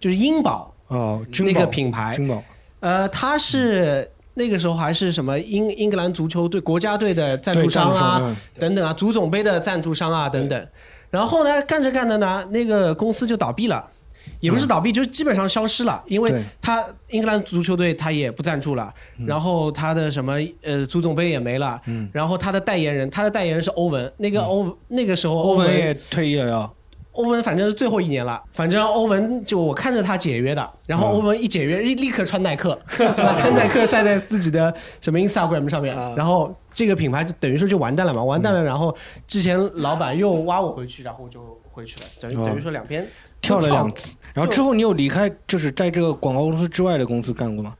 [0.00, 2.42] 就是英宝哦，那个品牌，君宝
[2.80, 10.66] 呃，他是那个时候还是什么英英格兰足球队国家队的赞助商啊，嗯等等啊，足总杯的赞助商啊等等。
[11.12, 13.88] 然后呢，干着干着呢，那个公司就倒闭了。
[14.38, 18.92] 也不是倒闭，就是基本上消失了，因为他英格兰足球队他也不赞助了，
[19.26, 22.08] 然后他的什么呃足总杯也没了，嗯。
[22.12, 26.70] 然后他的代言人，他的代言人是欧文，那个欧、那个时候欧文文也退役了呀，
[27.12, 31.12] 欧文反正是最后一年了，反正欧文就我看着他解约的，然后嗯。
[31.12, 32.78] 欧文一解约，立立刻穿耐克，
[33.16, 35.96] 把他耐克晒在自己的什么 Instagram 上面。
[35.96, 38.94] 啊，然后这个品牌就等于说就完蛋了嘛，完蛋了，然后
[39.26, 41.40] 之前老板又挖我回去，然后我就
[41.70, 43.06] 回去了，等于哦等于说两边
[43.40, 44.10] 跳了两次。
[44.32, 47.74] 然后之后你有离开，就是在这个广告公司之外的公司干过吗？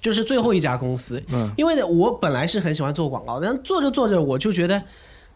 [0.00, 4.82] 就是最后一家公司，嗯，因为呢，我本来是很喜欢做广告，但做着做着我就觉得，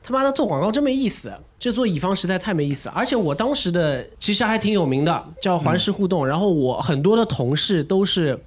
[0.05, 2.95] 他妈的做广告真没意思，这做乙方实在太没意思了。
[2.95, 8.39] 而且我当时的其实还挺有名的，叫环视互动，然后我很多的同事都是。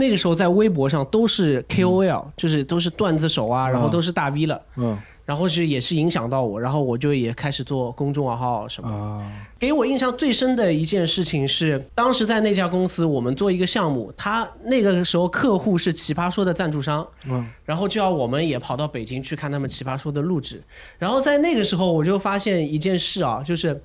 [0.00, 4.96] 那个时候在微博上都是 KOL，、就是都是段子手啊，然后都是大 V 了，嗯
[5.28, 8.88] 然后是也是影响到我，然后我就也开始做公众号什么。
[8.88, 20.62] 啊，给我印象最深的一件事情是，当时在那家公司，我们做一个项目，他那个时候客户是奇葩说的赞助商，嗯然后就要我们也跑到北京去看他们奇葩说的录制。
[20.96, 23.82] 然后在那个时候，我就发现一件事啊，就是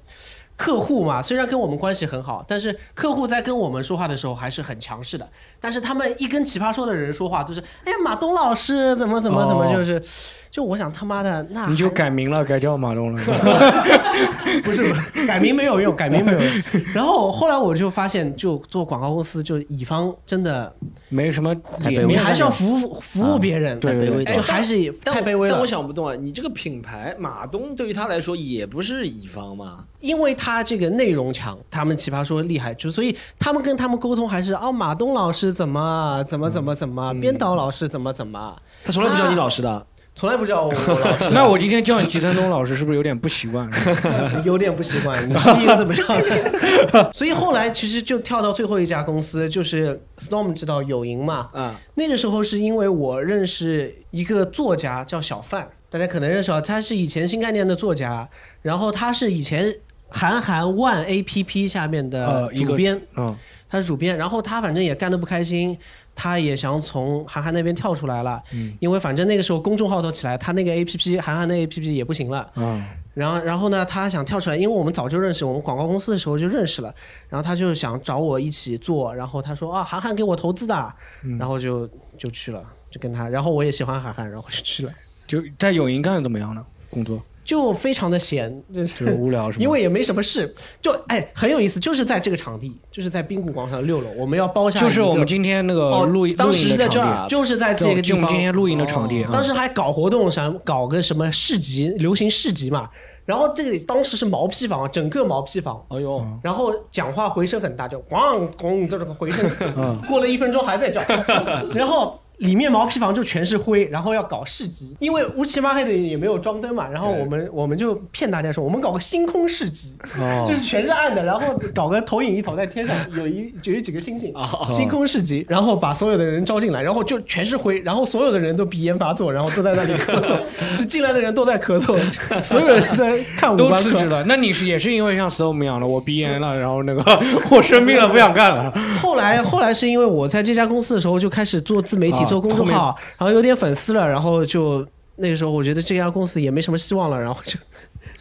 [0.55, 5.29] 客户嘛，虽然跟我们关系很好，但是客户在跟我们说话的时候还是很强势的。
[5.63, 10.03] 但是他们一跟奇葩说的人说话，就是哎呀，马东老师怎么怎么怎么，哦就是，
[10.51, 13.21] 就我想他妈的那你就改名了，改叫马东了。
[14.61, 16.51] 不是不是改名没有用，改名没有用。
[16.93, 20.71] 然后后来我就发现，就做广告公司，就乙方真的，
[21.07, 25.65] 没什么你还是要服务服务别人，对对对太卑微就还是但太卑微了但我。
[25.73, 29.85] 想不通啊，你这个品牌马东对于他来说也不是乙方嘛？
[30.01, 39.85] 因为他这个内容强，他们奇葩说厉害，就所以他们跟他们沟通还是哦，马东老师怎么怎么怎么怎么，编导老师怎么怎么，他从来不叫你老师的。
[40.15, 40.91] 从来不叫我老师，
[41.33, 43.67] 那我今天叫你吉承东老师，是不是有点不习惯？
[44.45, 45.17] 有点不习惯。
[45.27, 58.29] 你是第一个这么叫的，所以后来其实就跳到最后一家公司，就是 Storm 知道有赢嘛，嗯，那个时候是因为我认识一个作家叫小范，大家可能认识啊，他是以前新概念的作家，
[58.61, 59.75] 然后他是以前
[60.13, 63.35] 韩寒万 A P P 下面的主编，嗯
[63.67, 65.75] 他是主编，然后他反正也干得不开心，
[66.13, 72.49] 他也想从韩寒那边跳出来了，嗯因为反正那个时候公众号都起来，他那个 A P P 韩寒的 A P P 也不行了。
[72.55, 72.85] 嗯
[73.15, 76.91] 然后，然后呢，他想跳出来，因为我们早就认识，我们广告公司的时候就认识了。
[77.29, 80.93] 然后他就想找我一起做，然后他说啊，韩寒给我投资的，
[81.23, 81.87] 嗯然后就
[82.17, 83.29] 就去了，就跟他。
[83.29, 84.91] 然后我也喜欢韩寒，然后就去了，
[85.27, 86.65] 就在有营干的怎么样呢？
[86.89, 89.63] 工作就非常的闲，就是就无聊是吗？
[89.63, 99.29] 因为也没什么事，就哎很有意思，就是在这个场地，就是在滨谷广场六楼，我们要包下就是我们今天那个哦录音，当时是在这儿就是在这个地就我们今，天录音的场地啊。
[99.33, 102.89] 当时还搞活动，想搞个什么市集，流行市集嘛。
[103.25, 110.01] 然后这里当时是毛坯房，整个毛坯房，哎呦，然后讲话回声很大，就咣咣这种回声，嗯。
[110.09, 111.01] 过了一分钟还在叫，
[111.73, 130.39] 然后里面毛坯房就全是灰，然后要搞市集，因为乌漆嘛黑的也没有装灯嘛，然后我们我们就骗大家说我们搞个星空市集，哦就是全是暗的，然后搞个投影仪投在天上，有一有几个星星， 哦星空市集，然后把所有的人招进来，然后就全是灰，然后所有的人都鼻炎发作，然后都在那里咳嗽，
[130.79, 131.97] 就进来的人都在咳嗽，
[132.41, 133.73] 所有人在看五都。
[133.83, 137.01] 辞职了，那你是也是因为像 Storm 一样的，我鼻炎了，然后那个
[137.51, 138.71] 我生病了，不想干了。
[139.01, 144.85] 后来后来是因为我在这家公司的时候就开始做自媒体、啊做公众号，然后有点粉丝了，然后就
[145.17, 147.57] 那个时候我觉得这家公司也没什么希望了，然后就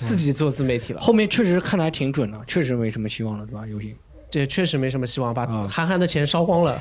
[0.07, 1.01] 自己做自媒体了。
[1.01, 3.67] 后面确实看的还挺准的，确实没什么希望了，对吧？
[3.67, 3.97] 游戏
[4.29, 6.79] 这确实没什么希望，把啊韩寒的钱烧光了，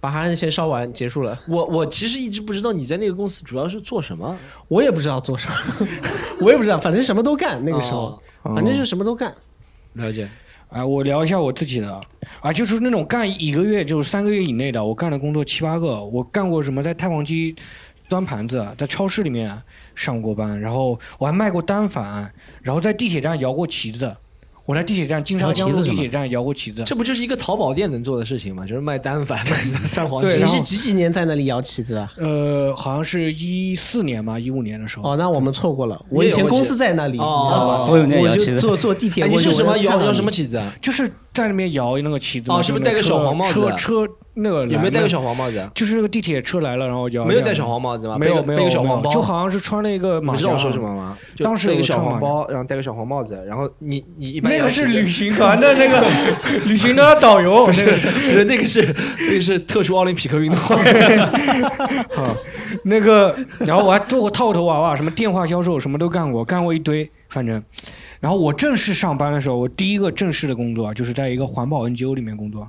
[0.00, 1.38] 把韩寒的钱烧完结束了。
[1.46, 4.36] 我我其实一直不知道你在那个公司主要是做什么。
[4.68, 5.86] 我也不知道做什么，
[6.40, 7.62] 我也不知道，反正什么都干。
[7.64, 9.34] 那个时候，哦反正是什么都干。
[9.94, 10.28] 了解。
[10.70, 12.00] 啊，我聊一下我自己的
[12.40, 17.54] 啊，就是那种干一个月就是三个月以内的，我干的工作七八个，我干过什么在太皇鸡
[18.08, 19.60] 端盘子，在超市里面
[19.96, 24.16] 上过班，然后我还卖过单反，然后在地铁站摇过旗子，
[24.70, 28.64] 我在地铁站金沙江路地铁站摇过旗子，这不就是一个淘宝店能做的事情吗？
[28.64, 32.12] 就是卖单反、卖三黄对鸡你是几几年在那里摇旗子啊？
[32.18, 35.10] 呃，好像是一四年吧，一五年的时候。
[35.10, 36.00] 哦，那我们错过了。
[36.08, 37.86] 我以前公司在那里，你知哦道吧？
[37.90, 39.36] 我以为你也我摇旗子就坐坐地铁哎，你。
[39.38, 40.30] 是什么摇摇什么？
[40.30, 40.72] 旗子啊？
[40.80, 41.10] 就是
[41.40, 45.70] 在那边摇那个旗子嘛，哦是不是戴个小黄帽子啊车车那个有没有戴个小黄帽子啊？
[45.74, 47.24] 就是那个地铁车来了，然后摇。
[47.24, 48.16] 没有戴小黄帽子吗？
[48.16, 50.36] 没有没有个小黄包，就好像是穿了一个马甲。
[50.36, 51.16] 你知道我说什么吗？
[51.38, 56.06] 当时背个小黄包，然后戴个小黄帽子，然后你你一般那个是旅行团的那个
[56.66, 57.90] 旅行团的导游，不是不
[58.28, 58.94] 是那个是
[59.28, 60.58] 那个是特殊奥林匹克运动。
[62.16, 62.34] 啊，
[62.84, 67.62] 那个，然后我还做过套头娃娃，什么电话销售，什么都干过，干过一堆，反正。
[68.20, 72.68] 然后我正式上班的时候，我第一个正式的工作就是在一个环保 NGO 里面工作。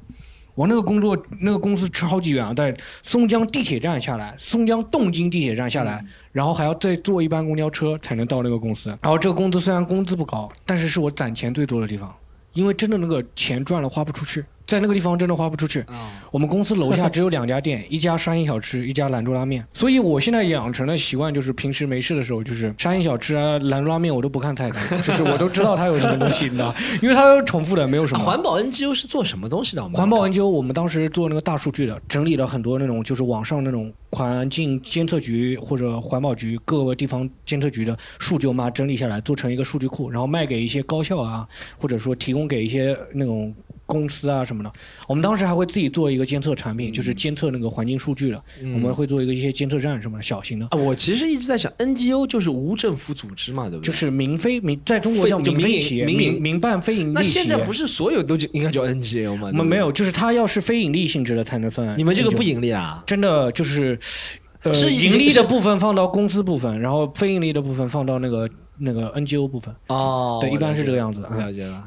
[0.54, 8.90] 我那个工作，那个公司超级远啊，在松江地铁站下来，松江洞泾地铁站下来，然后还要再坐一班公交车才能到那个公司。
[9.02, 12.14] 然后这个工资虽然工资不高，但是是我攒钱最多的地方，
[12.54, 15.84] 因为真的那个钱赚了花不出去，在那个地方真的花不出去。
[16.32, 19.66] 我们公司楼下只有两家店， 一家沙县小吃，一家兰州拉面。
[19.74, 28.24] 所以我现在养成了习惯，就是平时没事的时候，就是沙县小吃啊、兰州拉面我都不看菜单， 就是我都知道它有什么东西，你知道，因为它都是重复的，没有什么。
[28.24, 29.84] 啊环保 NGO 是做什么东西的？
[29.90, 41.48] 环保 NGO，我们当时做那个大数据的，整理了很多那种就是网上那种环境监测局或者环保局各个地方监测局的数据，我们把它整理下来，做成一个数据库，然后卖给一些高校啊，
[41.78, 43.54] 或者说提供给一些那种
[43.92, 44.72] 公司啊什么的。
[45.08, 48.42] 我们当时还会自己做一个监测产品，就是监测那个环境数据的，
[48.74, 50.66] 我们会做一个一些监测站什么的，小型的。
[50.72, 53.88] 啊，我其实一直在想，NGO 就是无政府组织嘛，对不对？
[53.88, 57.22] 就是民非民，在中国叫民企业、民营民民办非盈利那。
[57.22, 59.50] 现在不是所有都就应该叫 NGO 吗？
[59.52, 61.98] 我们没有，就是它要是非盈利性质的才能算。
[61.98, 63.04] 你们这个不盈利啊？
[63.08, 63.98] 真的就是，
[64.64, 69.74] 呃，是盈利的部分放到公司部分，然后非盈利的部分放到那个那个 NGO 部分。
[69.88, 71.22] 哦，对，一般是这个样子。
[71.22, 71.84] 了解了。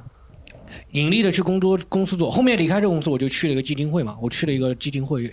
[0.92, 5.32] 盈利的去工作公司做，后面离开这个公司，我就去了一个基金会嘛，我去了一个基金会，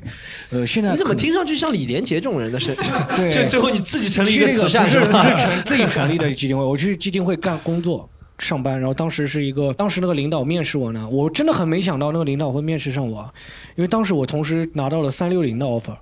[0.49, 2.75] 呃，现在你怎么听上去像李连杰这种人的身？
[3.15, 5.23] 对就 最后你自己成立一个去那个慈善不是吧？
[5.23, 8.09] 是成自己成立的基金会，我去基金会干工作。
[8.39, 13.31] 上班，然后当时是一个，当时那个领导面试我呢，我真的很没想到那个领导会面试上我，
[13.75, 15.95] 因为当时我同时拿到了三六零的 offer，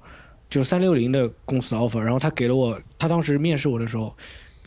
[0.49, 4.15] 就是三六零的公司 offer，然后他给了我，他当时面试我的时候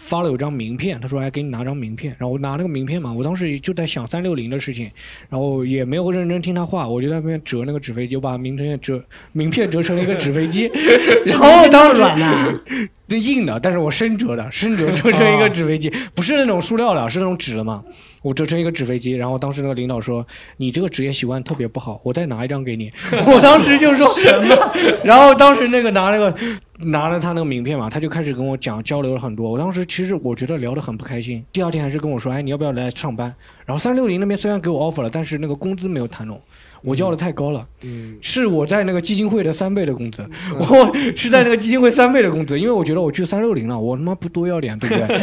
[0.02, 4.90] 发了有张名片，他说哎给你拿张名片，然后我拿那个名片嘛，我当时就在想三六零的事情，
[5.30, 10.70] 然后也没有认真听他话，我就在那边折那个纸飞机，我把名片折名片折成了一个纸飞机，
[11.26, 12.60] 然后当时软的，
[13.06, 17.82] 那硬的，但是我深折的，深折折成一个纸飞机，不是那种塑料的，是那种纸的嘛。
[18.22, 22.90] 我折成一个纸飞机，然后当时那个领导说：“你这个职业习惯特别不好，我再拿一张给你。
[23.26, 24.72] ”我当时就说什么？
[25.04, 26.34] 然后当时那个拿那个
[26.78, 29.50] 拿了他那个名片嘛，他就开始跟我讲交流了很多。
[29.50, 31.44] 我当时其实我觉得聊得很不开心。
[31.52, 33.34] 第二天还是跟我说：“哎，你要不要来上班？”
[33.66, 36.40] 然后三六零那边虽然给我 offer 了，但是那个工资没有谈拢。
[36.82, 40.24] 我交的太高了，嗯，是我在那个基金会的三倍的工资，
[40.58, 45.16] 我是在那个基金会三倍的工资，因为我觉得我去三六零了，我他妈不多要点，对不对？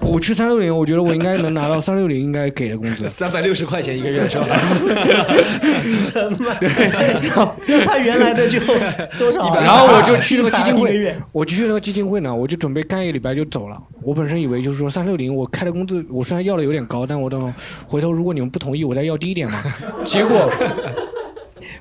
[0.00, 3.08] 我去三六零，我觉得我应该能拿到三六零应该给的工资。
[3.10, 4.44] 三百六十块钱一个月是吧？
[5.96, 6.56] 什么？
[7.66, 8.58] 那他原来的就
[9.18, 9.60] 多少啊？
[9.60, 13.80] 然后我就去那个基金会，我就去那个基金会呢，我就准备干一个礼拜就走了。
[14.02, 17.52] 我本身以为就是说三六零我开的工资，我虽然要的有点高，但我等
[17.86, 19.62] 回头如果你们不同意，我再要低一点嘛。
[20.04, 20.50] 结果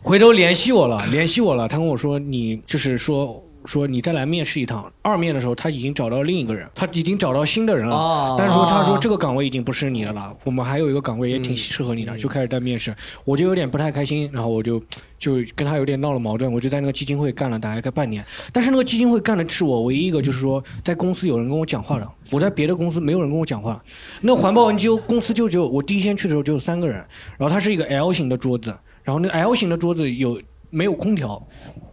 [0.04, 3.44] 回头联系我了，联系我了，他跟我说你就是说。
[3.64, 8.36] 说你再来面试一趟，二面的时候他已经找到另一个人，他已经找到新的人了，哦。
[8.36, 12.18] 但是说他说这个岗位已经不是你的了，我们还有一个岗位也挺适合你的，嗯。
[12.18, 12.92] 就开始在面试，
[13.24, 14.82] 我就有点不太开心，然后我就
[15.20, 23.80] 就跟他有点闹了矛盾，我就在那个基金会干了大概个半年，但是那个基金会干的是我唯一一个就是说在公司有人跟我讲话的，我在别的公司没有人跟我讲话，
[24.22, 26.96] 那环保 NGO 公司就只有我第一天去的时候就有三个人，
[27.38, 28.76] 然后它是一个 L 型的桌子，
[29.12, 31.46] 然后那个 L 型的桌子有没有空调，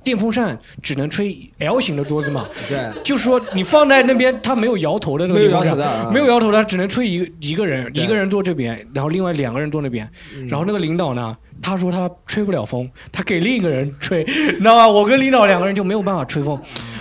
[0.05, 10.09] 电风扇只能吹 L 型的桌子嘛，对，就是说你放在那边，它没有摇头的那个地方上没有摇头的啊没有摇头的，只能吹一个一个人，一个人坐这边，然后另外两个人坐那边。
[10.47, 14.89] 然后那个领导呢，他说他吹不了风，他给另一个人吹，你知道吗？
[14.89, 16.57] 我跟领导两个人就没有办法吹风。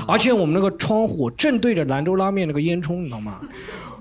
[0.07, 3.39] 而且我们那个窗户正对着兰州拉面那个烟囱，你知道吗？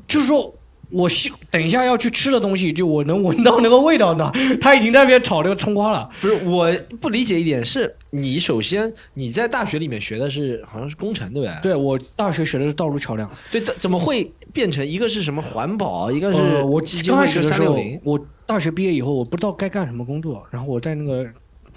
[0.09, 0.51] 就是说。
[0.91, 1.09] 我
[1.51, 4.31] 等一下要去吃的东西，就我能闻到那个味道呢。
[4.61, 6.09] 他已经在那边炒那个葱花了。
[6.21, 11.73] 不是，我不理解一点是，你首先你在大学里面学的是好像是工程，对不对？
[11.73, 13.31] 对，我大学学的是道路桥梁。
[13.51, 21.27] 对，怎么会变成一个是什么环保，一个是我刚开始的时候，我大学毕业以后，我不知道该干什么工作，然后我在那个。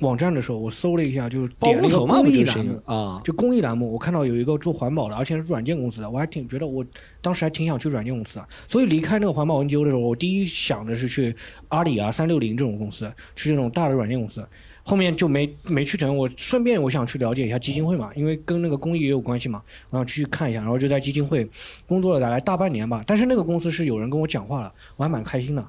[0.02, 6.86] 网站的时候，我搜了一下，就是点那个公益栏目啊，就公益栏目，我看到有一个做环保的，而且是软件公司的，我还挺觉得，我
[7.22, 8.48] 当时还挺想去软件公司的。
[8.68, 11.36] 所以离开那个环保 NGO 的时候，我第一想的是去
[11.70, 14.46] 阿里啊、三六零这种公司，去这种大的软件公司。
[14.90, 19.62] 后面就没没去成，我顺便我想去了解一下基金会嘛，因为跟那个公益也有关系嘛，
[19.92, 21.48] 我想去看一下，然后就在基金会
[21.88, 23.04] 工作了大概大半年吧。
[23.06, 25.64] 但是那个公司是有人跟我讲话了，我还蛮开心的，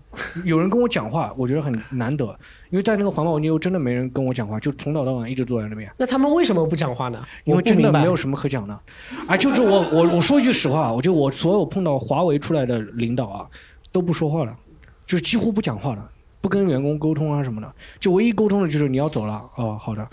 [0.46, 2.24] 有人跟我讲话，我觉得很难得，
[2.70, 5.92] 因为在那个环保机构真的没人跟我讲话，就从早到晚一直坐在那边。
[5.98, 7.22] 那他们为什么不讲话呢？
[7.44, 8.80] 因为真的没有什么可讲的。
[9.28, 13.46] 哎，就是我我我说一句实话，我就我所有碰到华为出来的领导啊，
[13.92, 14.56] 都不说话了，
[15.04, 16.10] 就是几乎不讲话了。
[16.40, 19.42] 不跟员工沟通啊什么的，就唯一沟通的就是你要走了。
[19.56, 20.08] 哦，好的，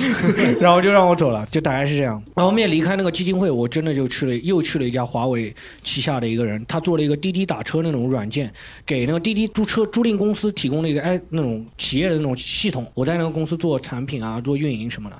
[0.60, 2.22] 然后就让我走了，就大概是这样。
[2.34, 8.52] 然后面离开那个基金会，我真的就去了，又去了一家华为旗下的一个人，他做了一个滴滴打车那种软件，
[8.84, 12.86] 给那个滴滴租车租赁公司提供了一个哎那种企业的那种系统。
[12.94, 15.16] 我在那个公司做产品啊，做运营什么的。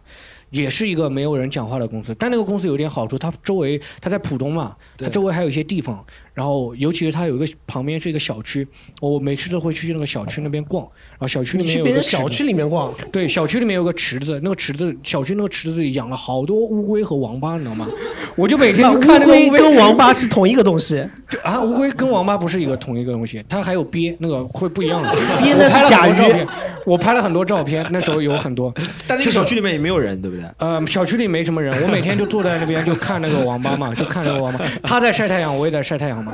[0.50, 6.04] 也是一个没有人讲话的公司，但那个公司有点好处，它周围它在浦东嘛，它周围还有一些地方，
[6.40, 8.66] 然后尤其是它有一个旁边是一个小区，
[8.98, 17.86] 我每次都会去那个小区那边逛，然后小区里面有个小区里面逛，对，小区里面有个池子，那个池子小区那个池子里养了好多乌龟和王八，你知道吗？
[18.36, 25.12] 我就每天就看那个乌龟跟王八是同一个东西，就啊，乌龟跟王八不是一个同一个东西，它还有鳖，那个会不一样的，
[25.44, 26.46] 鳖那是甲鱼，
[26.86, 28.72] 我拍了很多照片，那时候有很多，
[29.06, 30.46] 但那个小区里面也没有人，对不对？
[30.56, 36.29] 呃，小区里没什么人，我每天就坐在那边就看那个王八嘛，就看那个王八，它在晒太阳，我也在晒太阳嘛。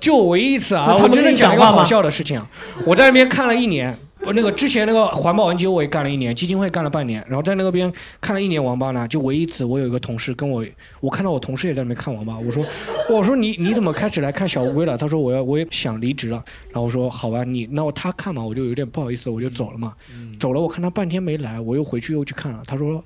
[0.00, 2.40] 就唯一一次啊，我真的讲一个好笑的事情，
[2.84, 10.64] 我在那边看了一年，我那个之前那个环保 NGO 我也干了一年，基金会干了半年，然后在那个边看了一年王八呢，就唯一一次我有一个同事跟我，
[11.00, 12.64] 我看到我同事也在那边看王八，我说，
[13.10, 14.96] 我说你你怎么开始来看小乌龟了？
[14.96, 19.92] 他说我要我也想离职了，然后我说好吧，你那我他看嘛，我就有点不好意思，我就走了嘛，
[20.38, 23.02] 走了我看他半天没来，我又回去又去看了，他说。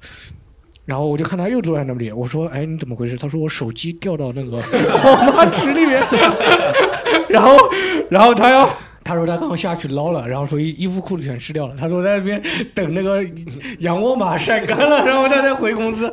[0.85, 6.03] 然后我就看他又坐在那里，我说：“哎，你怎么回事？”他说：“我手机掉到那个网吧池里面。
[7.29, 7.57] ”然后，
[8.11, 8.69] 然后他要。
[9.03, 11.75] 他说他刚下去捞了，然后说衣衣服裤子全湿掉了。
[11.79, 12.41] 他说在那边
[12.75, 13.25] 等那个
[13.81, 16.13] 洋沃马晒干了，然后他再回公司。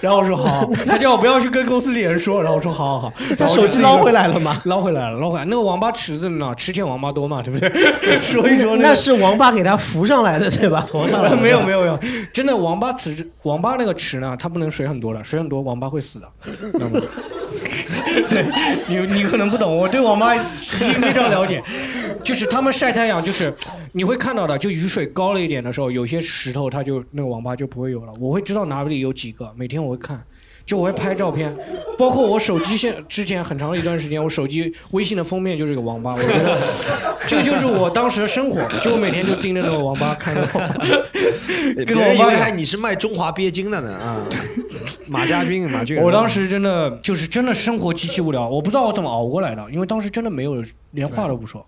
[0.00, 2.42] 然后我说好，他叫我不要去跟公司里人说。
[2.42, 3.12] 然后我说好好好。
[3.38, 4.60] 他手机捞回来了吗？
[4.64, 5.44] 捞回来了，捞回来。
[5.44, 6.52] 那个王八池子呢？
[6.56, 7.70] 池前王八多嘛，对不对？
[8.22, 10.86] 说一说那是王八给他浮上来的，对吧？
[10.90, 11.30] 驮上来。
[11.36, 11.98] 没有没有没有，
[12.32, 16.26] 真的王八池，王八那个池呢，它不能水很多了，水很多王八会死的，
[16.72, 17.00] 知道吗？
[18.28, 18.44] 对，
[18.88, 21.62] 你你可能不懂，我对王八非常了解。
[22.22, 23.52] 就是他们晒太阳，就是
[23.92, 28.12] 你会看到的，就雨水高了一点的时候，有些石头它就那个网吧就不会有了。
[28.20, 30.22] 我会知道哪里有几个，每天我会看，
[30.64, 31.54] 就我会拍照片，
[31.98, 36.58] 包括我手机现之前很长一段时间，我手机微信的封面就是一个网吧，我觉得
[37.26, 40.34] 这个就是我当时的生活，就我每天就盯着那个网吧看。
[41.86, 44.26] 跟我以为你是卖中华鳖精的呢啊，
[45.08, 46.00] 马家军马俊。
[46.00, 51.64] 我当时真的就是真的生活极其无聊，我不知道我怎么熬过来的，因为当时真的没有连话都不说。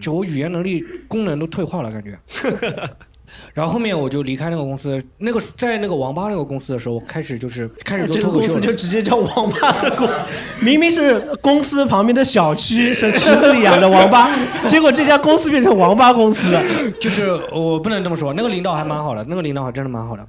[0.00, 2.18] 就我语言能力功能都退化了，感觉。
[3.54, 8.48] 然后后面我就离开那个公司，那个在那个王八那个公司的时候，开始就是开始做脱口秀。
[8.48, 10.14] 公司就直接叫王八的公司，
[10.60, 14.28] 明明是公司旁边的小区是池子里养的王八，
[14.66, 16.62] 结果这家公司变成王八公司了。
[17.00, 20.26] 就是我不能这么说，那个领导还蛮好的，那个领导还真的蛮好的。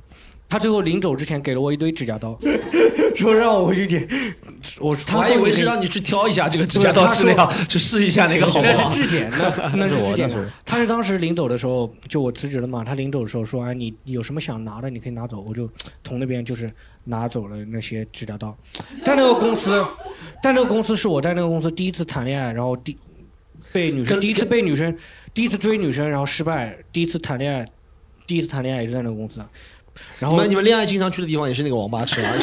[0.49, 2.37] 他最后临走之前给了我一堆指甲刀，
[3.15, 4.07] 说让我回去剪。
[4.79, 8.89] 我他还以为是让你去挑一下这个指甲刀质量， 去试一下那个好不好？
[8.89, 10.29] 那是质检，那 那是质检。
[10.65, 12.83] 他是当时临走的时候，就我辞职了嘛。
[12.83, 15.69] 他临走的时候说：“哎，你有什么想拿的，你可以拿走。”我就
[16.03, 16.69] 从那边就是
[17.05, 18.55] 拿走了那些指甲刀。
[19.03, 19.85] 在那个公司，
[20.41, 22.97] 在那个公司是我在那个公司第一次谈恋爱，然后第
[23.71, 24.95] 被女生第一次被女生
[25.33, 27.67] 第一次追女生，然后失败，第一次谈恋爱，
[28.25, 29.41] 第一次谈恋爱也是在那个公司。
[30.19, 32.33] 然后你们恋爱经常去的地方也是那个网吧池啊？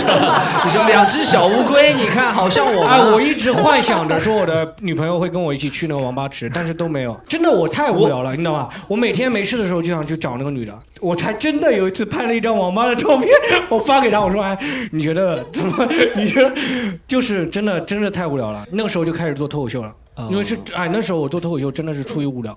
[0.64, 7.18] 你 说两只小乌龟，你看好像我哎，我一直幻想着说我的女朋友会跟我一起去那个网吧池，但是都没有。
[7.26, 8.68] 真的我太无聊了，你知道吗？
[8.88, 10.78] 我每天没事的时候就想去找那个女的。
[11.00, 13.28] 我才真的有一次拍了一张网吧的照片，
[13.68, 14.56] 我发给她，我说哎，
[14.92, 15.88] 你觉得怎么？
[16.16, 16.54] 你觉得
[17.06, 18.64] 就是真的，真的太无聊了。
[18.70, 19.92] 那个时候就开始做脱口秀了，
[20.30, 22.56] 因为是哎那时候我做脱口秀真的是出于无聊。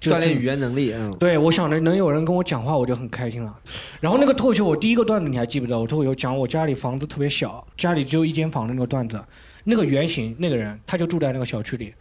[0.00, 3.52] 就锻炼语言能力，嗯，对，我想着能有人跟我讲话，我就很开心了。
[4.00, 5.78] 然后那个脱口秀，我第一个段子你还记不记得？
[5.78, 9.20] 我脱口秀讲我家里房子特别小，家里只有一间房的那个段子，
[9.64, 11.92] 那个原型那个人他就住在那个小区里，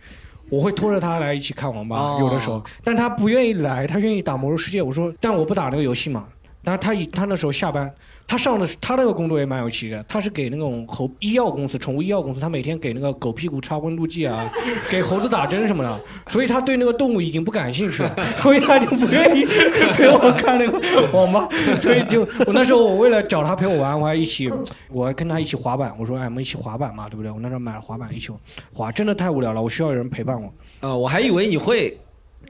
[0.50, 4.82] 我会拖着他来一起看网吧，哦有的时候，但他不愿意来，他愿意打魔兽世界。
[4.82, 6.28] 我说，但我不打那个游戏嘛。
[6.64, 7.90] 但是他一他那时候下班，
[8.28, 14.52] 他上的是他那个工作也蛮有趣的，他是给那种猴医药公司、宠物医药公司，他每天给那个狗屁股插温度计啊，
[14.92, 18.14] 给猴子打针什么的，所以他对那个动物已经不感兴趣了，
[18.44, 19.46] 所以他就不愿意
[19.96, 20.78] 陪我看那个
[21.14, 21.48] 网吧，
[21.80, 24.52] 所以就我那时候我为了找他陪我玩，我还一起，
[24.90, 27.32] 我还跟他一起滑板，我说哎我们一起滑板嘛，对不对？
[27.32, 28.30] 我那时候买了滑板一起
[28.74, 30.54] 滑，真的太无聊了，我需要有人陪伴我。
[30.82, 31.98] 呃，我还以为你会。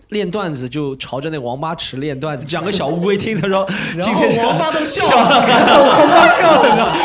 [0.09, 3.39] 练段子就朝着那王八池练段子，讲个小乌龟听。
[3.39, 3.67] 他说
[4.01, 5.29] ：“今天是王八都笑笑了，
[5.99, 6.95] 王八笑了，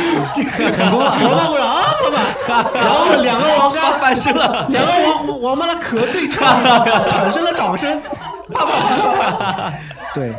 [0.72, 1.16] 成功了。
[1.24, 6.47] 王八不是啊，老板， 然后两个王八翻身了，两个王王八的壳对撞，
[7.07, 8.01] 产生了掌声。
[8.53, 9.74] 啪啪啪啪。
[10.14, 10.32] 对，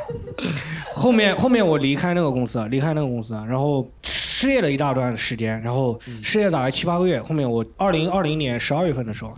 [0.93, 7.21] 后面后面我离开那个公司，离开那个公司，然后失业了一大段时间，然后失业大概七八个月。
[7.21, 9.33] 后面我二零二零年十二月份的时候。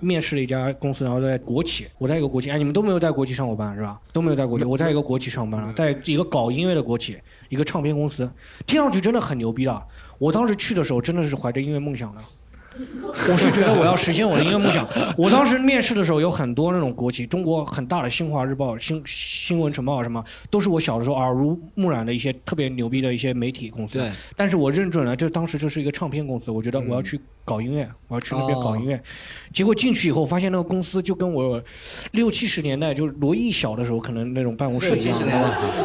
[0.00, 4.00] 面试了一家公司，然后在国企，我在一个国企，哎，你们都没有在国企上过班是吧？
[4.12, 8.30] 都没有在国企，我在一个国企上班了，在一个搞音乐的国企，一个唱片公司，
[8.66, 9.82] 听上去真的很牛逼的。
[10.18, 12.20] 我当时去的时候，真的是怀着音乐梦想的。
[13.28, 14.86] 我是觉得我要实现我的音乐梦想。
[15.16, 23.98] 我当时面试的时候有很多那种国企，中国很大的《新华日报》、新新闻晨报什么，都是我小的时候耳濡目染的一些特别牛逼的一些媒体公司。
[23.98, 24.10] 对。
[24.36, 29.00] 但是我认准了，这当时这是一个唱片公司，我觉得我要去搞音乐，我要去那边搞音乐。
[29.52, 31.60] 结果进去以后，发现那个公司就跟我
[32.12, 35.18] 六七十年代，就是罗毅小的时候可能那种办公室一样。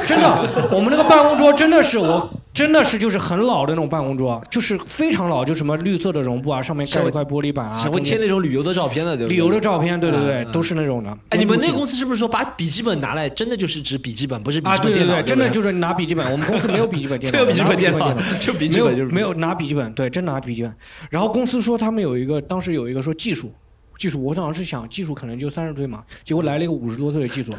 [0.05, 2.29] 真的，我们那个办公桌真的是我。
[2.55, 9.35] 真的是就是很老的那种办公桌，就是非常老，就什么绿色的绒布啊，上面盖一块玻璃板啊，会贴那种旅游的照片的，对不对？
[9.35, 11.09] 旅游的照片，对对对，都是那种的。
[11.29, 15.13] 哎，你们那个公司是不是说把笔记本拿来，真的就是指笔记本，不是笔记本电脑？
[15.15, 16.29] 对对对，真的就是拿笔记本。
[16.31, 20.73] 我们公司没有笔记本电脑， 没有笔记本电脑， 就笔记本就是没有拿笔记本，对，真拿笔记本。
[21.09, 23.51] 然后公司说他们有一个，当时有一个说技术。
[23.97, 27.53] 技术，我当时是想技术可能就三十岁嘛，结果来了一个五十多岁的技术。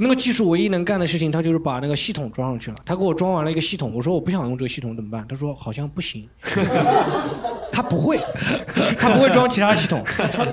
[0.00, 2.76] 那个技术唯一能干的事情，他就是把那个系统装上去了。
[2.84, 5.26] 他给我装完了一个系统，我说我不想用这个系统怎么办？
[5.28, 6.28] 他说好像不行，
[7.72, 8.20] 他不会，
[8.96, 10.04] 他不会装其他系统。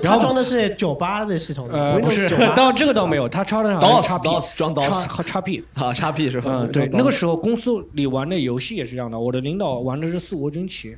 [0.02, 6.50] 然后装的是九八的系统，呃，不是，倒这个倒没有，他插的是 DOS，DOS 装 DOS 和叉 P 啊，叉 P 是吧？
[6.62, 9.18] 嗯，对，那个时候公司里玩的游戏也是这样的。
[9.18, 10.96] 我的领导玩的是四国军旗。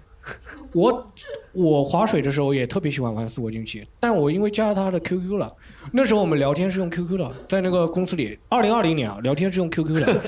[0.79, 1.13] 我
[1.53, 5.53] 我划水的时候也特别喜欢玩四国军棋，但我因为加了他的 QQ 了，
[5.91, 10.21] 那时候我们聊天是用 QQ 的，在那个公司里，二零二零年啊，聊天是用 QQ 的，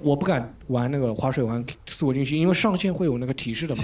[0.00, 3.82] 我不敢玩那个划水玩四国军棋，因为上线会有那个提示的嘛。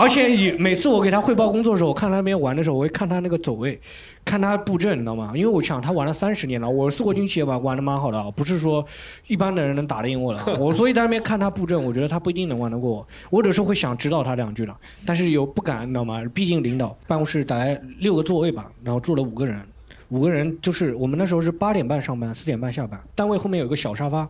[0.00, 3.80] 而且每次我给他汇报工作的时候，我看他那边玩的时候，我会看他那个走位，
[4.24, 5.32] 看他布阵，你知道吗？
[5.34, 8.86] 因为我想他玩了三十年了，我四国军旗也玩玩的蛮好的，不是说
[9.26, 10.56] 一般的人能打得赢我的。
[10.56, 13.08] 我所以在那边看他布阵，我觉得他不一定能玩得过我。
[13.30, 14.72] 我有时候会想指导他两句的，
[15.04, 16.22] 但是又不敢，你知道吗？
[16.32, 19.60] 毕竟领导办公室大概六个座位吧，然后坐了五个人，
[20.10, 24.28] 五个人就是我们那时候是八点半上班，四点半下班，单位后面有个小沙发。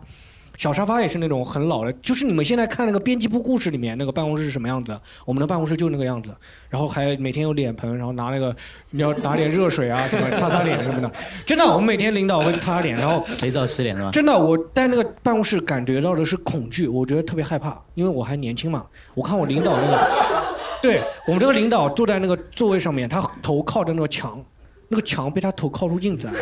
[0.58, 5.00] 小沙发也是那种很老的，就是你们现在看那个编辑部故事里面那个办公室是什么样子？
[5.24, 6.34] 我们的办公室就那个样子，
[6.68, 8.54] 然后还每天有脸盆，然后拿那个
[8.90, 11.10] 你要打点热水啊什么擦擦脸什么的。
[11.46, 14.10] 真的，我们每天领导会擦脸，然后 肥皂洗脸是吧？
[14.10, 18.84] 真的，我在那个办公室感觉到的是恐惧，我觉得特别害怕，因为我还年轻嘛。
[19.14, 20.08] 我看我领导那个，
[20.82, 24.44] 对我们这个领导坐在那个座位上面，他头靠着那个墙，
[24.88, 26.32] 那个墙被他头靠出镜子来。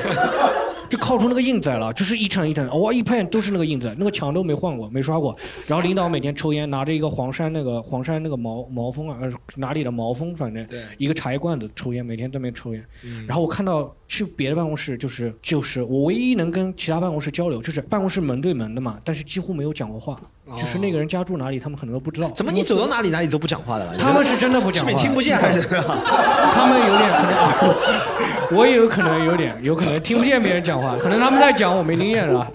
[0.88, 5.36] 就靠出那个印子来了，就是一层一层，哇，一片都是那个印子，那个墙都没换过，没刷过。
[5.66, 9.18] 然后领导每天抽烟，拿着一个黄山那个黄山那个毛毛峰啊，
[9.56, 10.66] 哪里的毛峰，反正
[10.98, 12.84] 一个茶叶罐子抽烟，每天在那边抽烟。
[13.26, 20.18] 然后我看到去别的办公室，就是就是我唯一能跟其他办公室交流，就是办公室门对门的嘛，但是几乎没有讲过话。
[20.54, 22.28] 就是那个人家住哪里，他们可能都不知道。
[22.28, 23.96] 怎么你走到哪里哪里都不讲话的了？
[23.98, 25.60] 他们是真的不讲话，是听不见还是？
[25.60, 32.48] 他们有点可能， 我也有可能有点，有可能听不见别人讲可能他们在讲，我没听见是吧？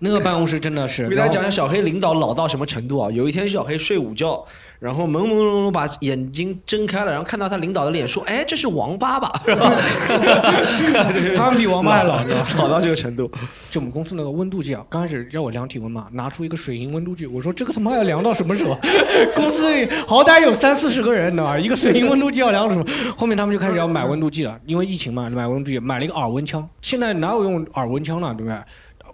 [0.00, 1.08] 那个办公室真的是。
[1.08, 3.10] 给大家讲讲小黑领导老到什么程度啊？
[3.10, 4.44] 有一天小黑睡午觉。
[4.78, 9.74] 然后朦朦胧胧把眼睛睁开了，然后看到他领导的脸，说：“哎，这是王八吧？”是吧？
[11.34, 12.22] 他们比王八还老，
[12.56, 13.28] 老到这个程度。
[13.72, 18.78] 就我们公司那个温度计啊，刚开始让我量体温嘛，拿出一个水银温度计，我说这个他妈要量到什么时候？
[19.34, 21.58] 公司里好歹有三四十个人，你知道吧？
[21.58, 22.84] 一个水银温度计要量什么？
[23.16, 26.64] 后面他们就开始要买温度计了，因为疫情嘛，买温度计，买了一个耳温枪。
[26.82, 28.56] 现在哪有用耳温枪了，对不对？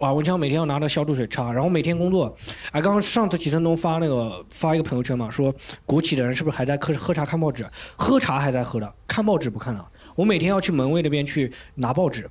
[0.01, 2.35] 瓦文枪每天要拿着消毒水擦，然后每天工作。
[2.73, 5.55] 哎，刚刚上次启程东发那个发一个朋友圈嘛，说
[5.87, 7.69] 国企的人是不是还在喝喝茶看报纸？
[7.97, 9.89] 喝茶还在喝的，看报纸不看了。
[10.15, 12.31] 我每天要去门卫那边去拿报纸，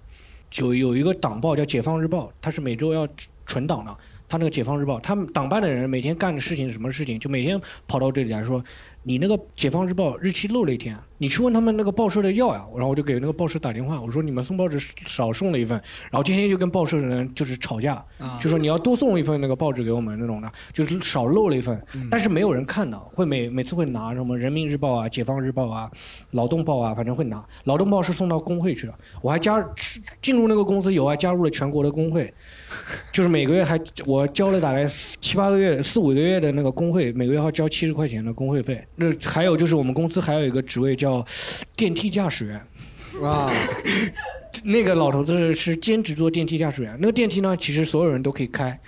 [0.49, 3.07] 就有一个党报叫《解放日报》，它是每周要
[3.45, 3.95] 存档的。
[4.25, 7.19] 他那个《解放日报》，他们党办的人每天干的事情是什么事情？
[7.19, 8.63] 就每天跑到这里来说。
[9.03, 12.65] 你那个《解放日报》日期漏了一天，你去问他们那个报社的要呀。
[12.75, 15.81] 然后我就给那个报社打电话，我说你们送报纸少送了一份。
[16.11, 18.03] 然后天天就跟报社的人就是吵架，
[18.41, 21.81] 就说你要多送一份那个报纸给我们那种的，就是少漏了一份。
[22.11, 25.89] 但是没有人看到，会每每次会拿什么《人民日报》啊、《解放日报》啊、
[26.31, 27.37] 《劳动报》啊，反正会拿。
[27.63, 29.65] 《劳动报》是送到工会去的，我还加
[30.19, 32.33] 进入那个公司以后还加入了全国的工会，
[33.11, 34.85] 就是每个月还我交了大概
[35.21, 38.83] 七八个月、四五个月的那个工会，每个月要交七十块钱的工会费。
[38.95, 41.12] 那还有就是我们公司还有一个职位叫
[41.75, 42.55] 电梯驾驶员，
[43.21, 43.51] 啊，
[44.63, 46.95] 那个老头子是兼职做电梯驾驶员。
[46.99, 48.79] 那个电梯呢，其实所有人都可以开，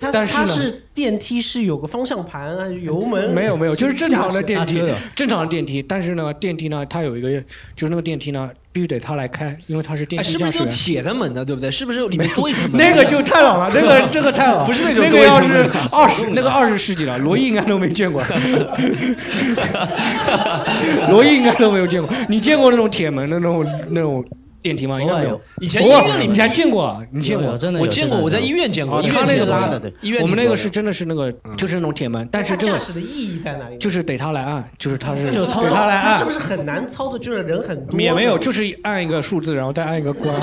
[0.00, 4.82] 但是是电梯是有个方向盘啊，油门没有没有，就是正常的电梯，
[5.14, 5.82] 正常的电梯。
[5.82, 7.30] 但是呢，电梯呢，它有一个，
[7.76, 8.50] 就是那个电梯呢。
[8.72, 10.52] 必须得他来开，因为他是电梯驾驶员。
[10.52, 11.68] 是不是铁的门的，对不对？
[11.68, 12.78] 是不是里面多一层门？
[12.78, 15.02] 那个就太老了，那个 这个太老，不是那种。
[15.02, 18.22] 那个要是二十，那个二十世纪了，罗毅应该都没见过。
[21.10, 22.08] 罗毅应该都没有见过。
[22.28, 24.24] 你见过那种铁门的那种那种？
[24.62, 25.00] 电梯吗？
[25.00, 25.40] 应该有。
[25.60, 27.02] 以前医院里你还见过？
[27.12, 27.56] 你见过？
[27.58, 28.18] 真的，我见过。
[28.18, 29.00] 我在医院见过。
[29.02, 29.92] 他那个拉的，对。
[30.02, 32.28] 医院我们那个是真的是那个，就是那种铁门。
[32.30, 33.78] 但是这个驾驶的意义在哪里？
[33.78, 36.18] 就是得他来按，就是他是得他来按。
[36.18, 37.18] 是不是很难操作？
[37.18, 38.00] 就是人很多。
[38.00, 40.34] 也没有，就是按一个数字，然后再按一个关。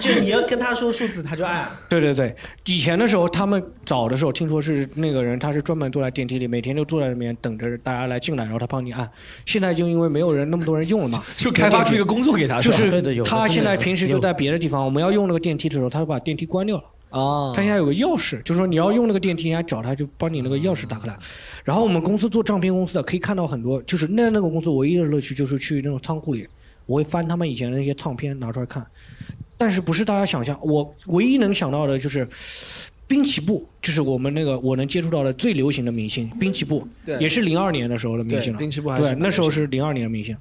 [0.00, 1.66] 就你要跟他说数字，他就按。
[1.88, 2.34] 对对对，
[2.66, 9.08] 以前的时候，他们早的时候听说是那个人，他是专门坐在电梯里，每天都坐在里面等着大家来进来，然后他帮你按。
[9.44, 12.90] 现在就因为没有人那么多人用了嘛， 就开发出一个工作给他，就是
[13.22, 14.16] 他现在平时就。
[14.26, 16.84] 在别的地方，我们要用那个电梯的时候，他就把电梯关掉了。
[17.10, 21.16] 啊，他现在有个钥匙，就是说你要用那个电梯，人家找他就帮你那个钥匙打开来。
[21.62, 26.48] 然后我们公司做唱片公司的，可以看到很多，就是那那个公司唯一的乐趣就是去那种仓库里，
[26.86, 28.84] 我会翻他们以前的那些唱片拿出来看。
[29.56, 32.26] 但是不是大家想象，我唯一能想到的就是
[33.06, 36.88] 滨崎步，就是我们那个我能接触到的最流行的明星，滨崎步，
[37.20, 38.58] 也是零二年的时候的明星了。
[38.58, 40.36] 滨崎步对，那时候是零二年的明星。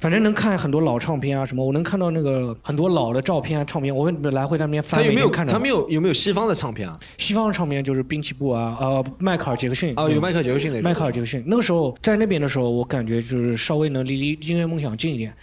[0.00, 4.98] 反正能看很多老唱片啊，什么我能看到那个很多老的照片啊、唱片，我会来回在那边翻。
[4.98, 5.46] 他有没有看？
[5.46, 6.98] 他没有有没有西方的唱片啊？
[7.18, 10.80] 西方的唱片就是滨崎步啊，呃，迈克尔杰克逊啊，有迈克尔杰克逊的。
[10.80, 15.34] 迈克尔杰克逊那个时候在那边的时候，我感觉就是稍微能离离音乐梦想近一点，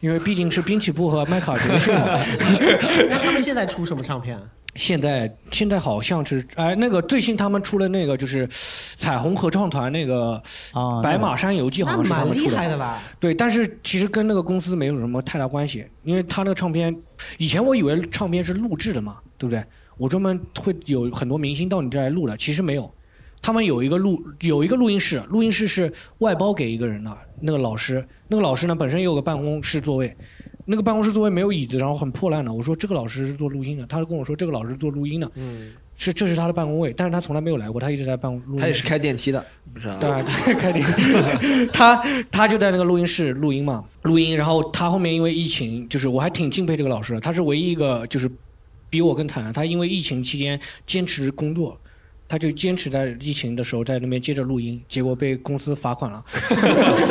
[0.00, 1.94] 因为毕竟是滨崎步和迈克尔杰克逊。
[3.08, 4.36] 那他们现在出什么唱片？
[4.74, 8.48] 现在现在好像是哎，那个最新他们出了那个就是
[8.96, 10.40] 彩虹合唱团那个
[10.72, 13.02] 啊，白马山游记好像是他们出的吧？
[13.18, 16.96] 对，但是其实跟那个公司没有什么太大关系，因为他那个唱片，
[17.38, 19.64] 以前我以为唱片是录制的嘛，对不对？
[19.96, 22.90] 我专门会有很多明星到你这来录的，其实没有，
[23.42, 30.16] 他们有一个录有一个录音室，录音室是外包给一个人的，那个老师，那个老师呢本身也有个办公室座位。
[30.64, 32.52] 那个办公室座位没有椅子，然后很破烂的。
[32.52, 38.56] 我说这个老师是做录音的，他就跟我说这个老师做录音的，嗯，是这是他的办公位，但是他从来没有来过，他一直在办公。
[38.56, 39.88] 他也是开电梯的，不是？
[40.00, 44.36] 对，他开电梯， 他他就在那个录音室录音嘛，录音。
[44.36, 48.30] 然后他后面因为疫情，就是我还挺敬佩这个老师的，他是唯一一个就是
[48.88, 51.78] 比我更惨的，他因为疫情期间坚持工作。
[52.30, 56.22] 他就坚持在疫情的时候在那边接着录音，结果被公司罚款了。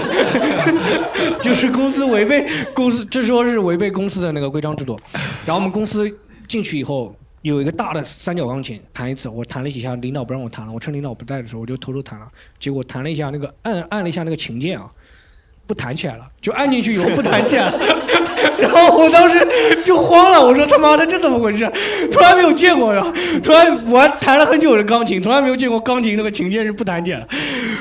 [1.43, 4.97] 就是公司违背公司，这说是违背公司的那个规章制度。
[5.45, 6.09] 然后我们公司
[6.47, 12.25] 进去以后，有一个大的三角钢琴，弹一次，我弹了几下，领导不让我弹了，我趁领导不在的时候，我就偷偷弹了。
[12.57, 14.87] 结果弹了一下那个按按了一下那个琴键啊。
[15.69, 17.79] 不弹起来了，就按进去以后不弹起来了，
[18.57, 19.47] 然后我当时
[19.83, 21.71] 就慌了，我说他妈的这怎么回事？
[22.11, 23.13] 从来没有见过，然后
[23.43, 27.23] 突然我还弹了很久的钢琴，从来没有见过钢琴那个琴键是不弹起来。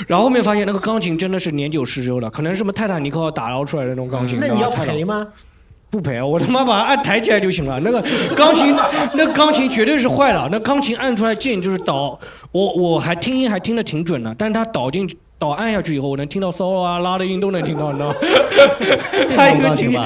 [0.06, 4.38] 然后后面发现那个钢琴真的是年久失修了，可能什么泰坦尼克号打捞出来的那种钢琴。
[4.38, 5.26] 那你要赔吗？
[5.88, 7.80] 不赔，我他妈把它按抬起来就行了。
[7.80, 8.04] 那个
[8.36, 8.76] 钢琴，
[9.14, 12.20] 那钢琴绝对是坏了，那钢琴按出来键就是倒，
[12.52, 15.08] 我我还听音还听得挺准的，但是它倒进
[15.38, 15.48] 去。
[15.48, 18.16] 导按下去以后，我能听到嗦啊拉的音都能听到，你知道吗？
[19.36, 19.96] 他一个琴，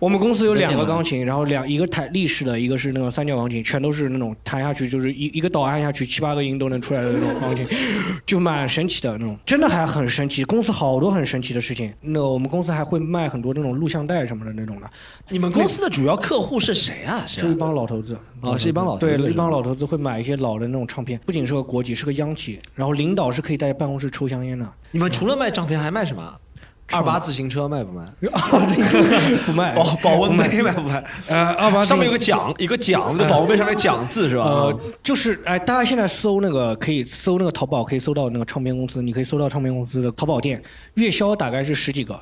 [0.00, 7.64] 我们公司有两个钢琴，然后两一个弹立式的，一个是那种三角钢琴，全都是那种弹下去就是一一个导按下去七八个音都能出来的那种钢琴，
[8.26, 10.42] 就蛮神奇的那种，真的还很神奇。
[10.42, 11.92] 公司好多很神奇的事情。
[12.00, 14.90] 那我们公司还会卖很多那种录像带什么的那种的。
[15.28, 17.22] 你们公司的主要客户是谁啊？
[17.28, 24.66] 是一帮老头子啊，是一帮老对一帮老头子会买一些老的那种唱片，不仅是个国企，是个央企，然后领导是可以在办公室抽香烟的。
[24.90, 26.38] 你们除了卖唱片还卖什么？
[26.92, 28.04] 二八自行车卖不卖？
[29.46, 29.72] 不卖。
[29.76, 31.04] 保保温杯卖不卖？
[31.28, 34.44] 呃，二八上面有个奖，一个奖，那保温杯上面奖字是吧？
[34.44, 40.62] 呃，就是哎，大家现在搜那个可以搜那个淘宝，可以搜到那个唱片公司，你可以搜到唱片公司的淘宝店，
[40.94, 42.18] 月销大概是十几个，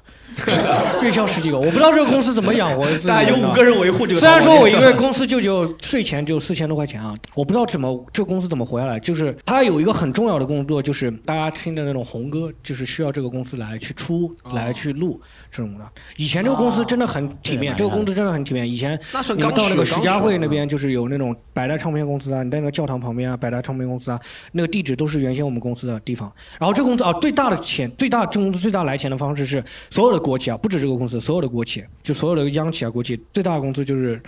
[1.03, 2.87] 月销十几个，我不知道这个公司怎么养活。
[3.07, 4.21] 大概有五个人维护这个。
[4.21, 8.99] 虽然说我一个公司就就税前就四千多块钱啊，我不知道怎么这个公司怎么活下来。
[9.01, 15.21] 就是他有一个很重要的工作，就是大家听的那种红歌，就是需要这个公司来去出来去录
[15.51, 15.89] 这种的。
[16.17, 18.69] 以前这个公司真的很体面，这个公司真的很体面。
[18.69, 18.99] 以前
[19.37, 24.21] 你们到那个徐家汇那边，就是有那种百代唱片公司啊，你在那个教堂旁边啊，百代唱片公司啊，
[24.53, 26.33] 那个地址都是原先我们公司的地方。
[26.59, 34.21] 然后这公司啊，最大的钱，最大这公司最大来钱的方式是所有的国企啊，不止这个公司，所有的国企，就所有的央企啊，国企最大的公司就是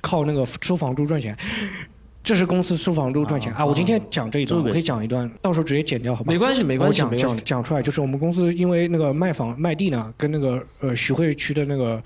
[0.00, 1.36] 靠那个收房租赚钱。
[2.26, 3.64] 这是公司收房租赚钱啊！
[3.64, 6.32] 我今天讲这一段，我可以讲一段，到时候直接剪掉，好吧？
[6.32, 12.02] 没关系，没关系，讲讲讲出来，就是我们公司因为那个卖房卖地呢，跟那个呃徐汇区的那个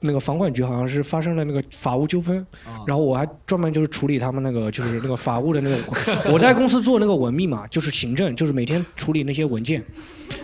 [0.00, 2.46] 那个房管局好像是发生了那个法务纠纷，
[2.86, 5.76] 然后我还专门就是处理他们那个就是那个法务的那个，
[6.32, 9.84] 我在公司做那个文秘嘛，就是行政，就是每天处理那些文件，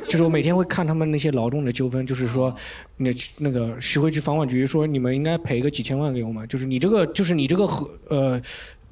[0.06, 2.55] 就是我每天会看他们那些劳动的纠纷，就是说
[2.98, 8.38] 那那个徐汇区房管局说你们应该赔个几千万给我们，就是你这个就是你这个和呃。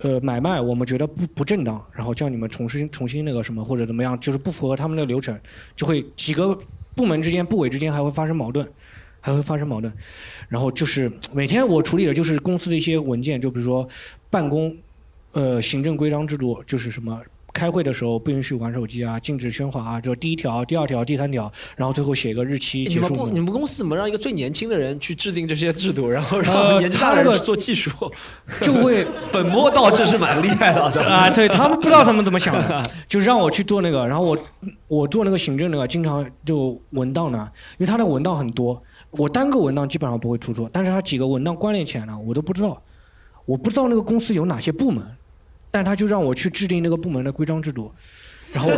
[0.02, 5.38] 呃，买卖我们觉得不不正当，然后叫你们重新重新那个什么或者怎么样，就是不符合他们的流程，
[5.76, 6.58] 就会几个
[6.96, 8.68] 部门之间部委之间还会发生矛盾，
[9.20, 9.92] 还会发生矛盾，
[10.48, 13.88] 然后就是每天我处理的就是公司的一些文件，就比如说
[14.28, 14.76] 办公，
[15.32, 17.20] 呃，行政规章制度，就是什么。
[17.52, 23.00] 开会的时候不允许玩手机啊，禁止喧哗啊，就第一条、第二条、第三条，然后最后写一个日期结束。
[23.00, 27.90] 你们公你们公司怎么让一个最年轻的人去制定这些制度，然后让年纪大的人做技术，
[28.62, 31.28] 就会 本末倒置是蛮厉害的啊！
[31.30, 34.38] 对他们不知道他们怎么想的， 就让我去做那个，然后我
[34.88, 37.48] 我做那个行政那个，经常就文档呢，
[37.78, 42.82] 因为他的文档很多，我单个文档基本上不会出错，但是他几个文档关联起来呢，我都不知道，
[43.44, 45.04] 我不知道那个公司有哪些部门。
[45.72, 47.92] 但他就让我去制定那个部门的规章制度，
[48.52, 48.70] 然后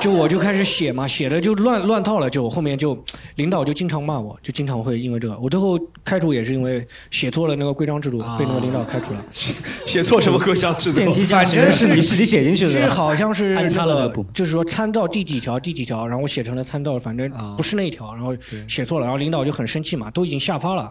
[0.00, 2.98] 就我就开始写嘛，写的就乱乱套了，就后面就
[3.36, 9.22] 领导就经常骂我，就经常会因为这个，我最后开除也是因为写错了那个规章制度，被那个领导开除了。
[9.30, 10.96] 写错什么规章制度？
[10.96, 12.70] 电梯驾驶员是你是你写进去的？
[12.70, 18.34] 是好像是那个，就是说参照第几条第几条，然后我写成了参照，反正不是那一条，然后
[18.66, 20.90] 写错了，然后领导就很生气嘛，都已经下发了。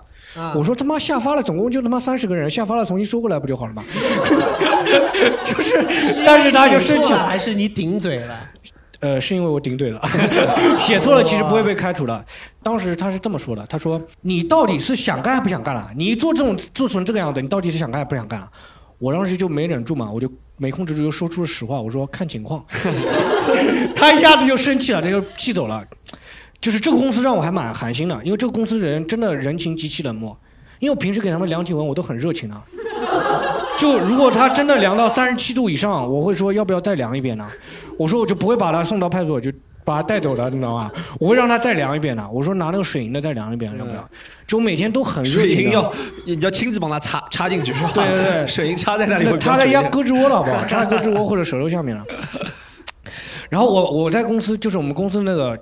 [0.54, 3.84] 我说他妈下发了，总共就他妈三十个人，下发了重新收过来不就好了吗？
[5.44, 5.84] 就是，
[6.26, 8.40] 但是他就生气了，还是你顶嘴了？
[9.00, 10.02] 呃，是因为我顶嘴了，
[10.78, 12.26] 写错了其实不会被开除的。
[12.62, 15.90] 当时他是这么说的，他说你到底是想干还不想干了？
[15.96, 18.50] 你做这种做成这个样子，你到底是想干还不想干了？
[18.98, 22.64] 我当时就没忍住嘛，我就没控制住就说出了实话，我说看情况。
[23.96, 25.82] 他一下子就生气了，他就气走了。
[26.60, 30.38] 就是这个公司让我还蛮寒心的，因为这个公司人真的人情极其冷漠。
[30.80, 32.56] 因为我平时给他们量体温，我都很热情的。
[33.78, 37.46] 就如果他真的量到三十七度以上，我会说要不要再量一遍呢？
[38.00, 39.52] 我说我就不会把他送到派出所，就
[39.84, 40.90] 把他带走了，你知道吗？
[41.20, 42.26] 我会让他再量一遍的。
[42.30, 44.10] 我说拿那个水银的再量一遍，要不要？
[44.48, 45.52] 就每天都很热情。
[45.52, 45.94] 水银要
[46.26, 47.92] 你要亲自帮他插插进去是吧？
[47.94, 50.66] 对对对，水银插在那里插在人家胳肢窝了，好不好？
[50.66, 52.06] 插在胳肢窝或者舌头下面了。
[53.50, 55.60] 然后我我在公司就是我们公司那个。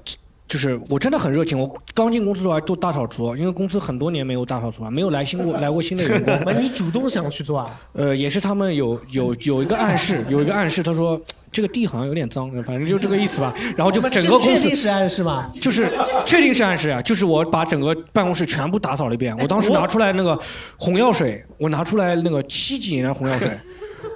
[0.48, 6.53] 就是我真的很热情，我刚进公司的时候还做大扫除，因为公司很多年没有大扫除了，没有来新过来过新的员工。
[6.61, 7.78] 你主动想去做啊？
[7.91, 11.19] 呃，也是他们有有有一个暗示，有一个暗示，他说
[11.52, 13.53] 这个地好像有点脏，反正就这个意思吧。
[13.76, 15.52] 然后就整个公司确定是暗示吗？
[15.60, 15.91] 就是
[16.26, 19.38] 确定是暗示啊，就是我把整个办公室全部打扫了一遍。
[19.40, 20.40] 我当时拿出来那个
[20.78, 23.52] 红药水，我拿出来那个七几年的红药水。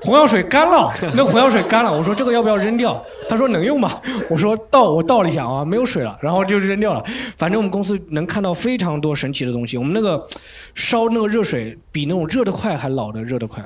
[0.04, 3.04] 红药水干了， 那红药水干了，我说这个要不要扔掉？
[3.30, 4.02] 他说能用吗？
[4.30, 7.04] 我说倒，我倒了一下啊，没有水了，然后就扔掉了。
[7.38, 9.78] 反正我们公司能看到非常多神奇的东西。
[9.78, 10.26] 我们那个
[10.74, 13.64] 烧那个热水比那种热得快还老的热得快，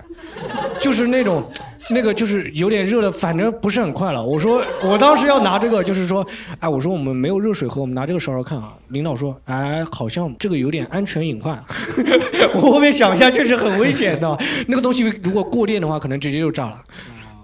[0.80, 1.44] 就是那种。
[1.90, 4.26] 那个就是有点热的，反正不是很快了。
[4.26, 6.26] 我说我当时要拿这个，就是说，
[6.60, 8.74] 哎，我说我们没有热水喝，我们拿这个烧烧看啊。
[8.88, 11.64] 领导说，哎，好像这个有点安全隐患。
[12.56, 14.38] 我后面想一下，确实很危险的。
[14.68, 16.82] 那个东西如果过电的话，可能直接就炸了。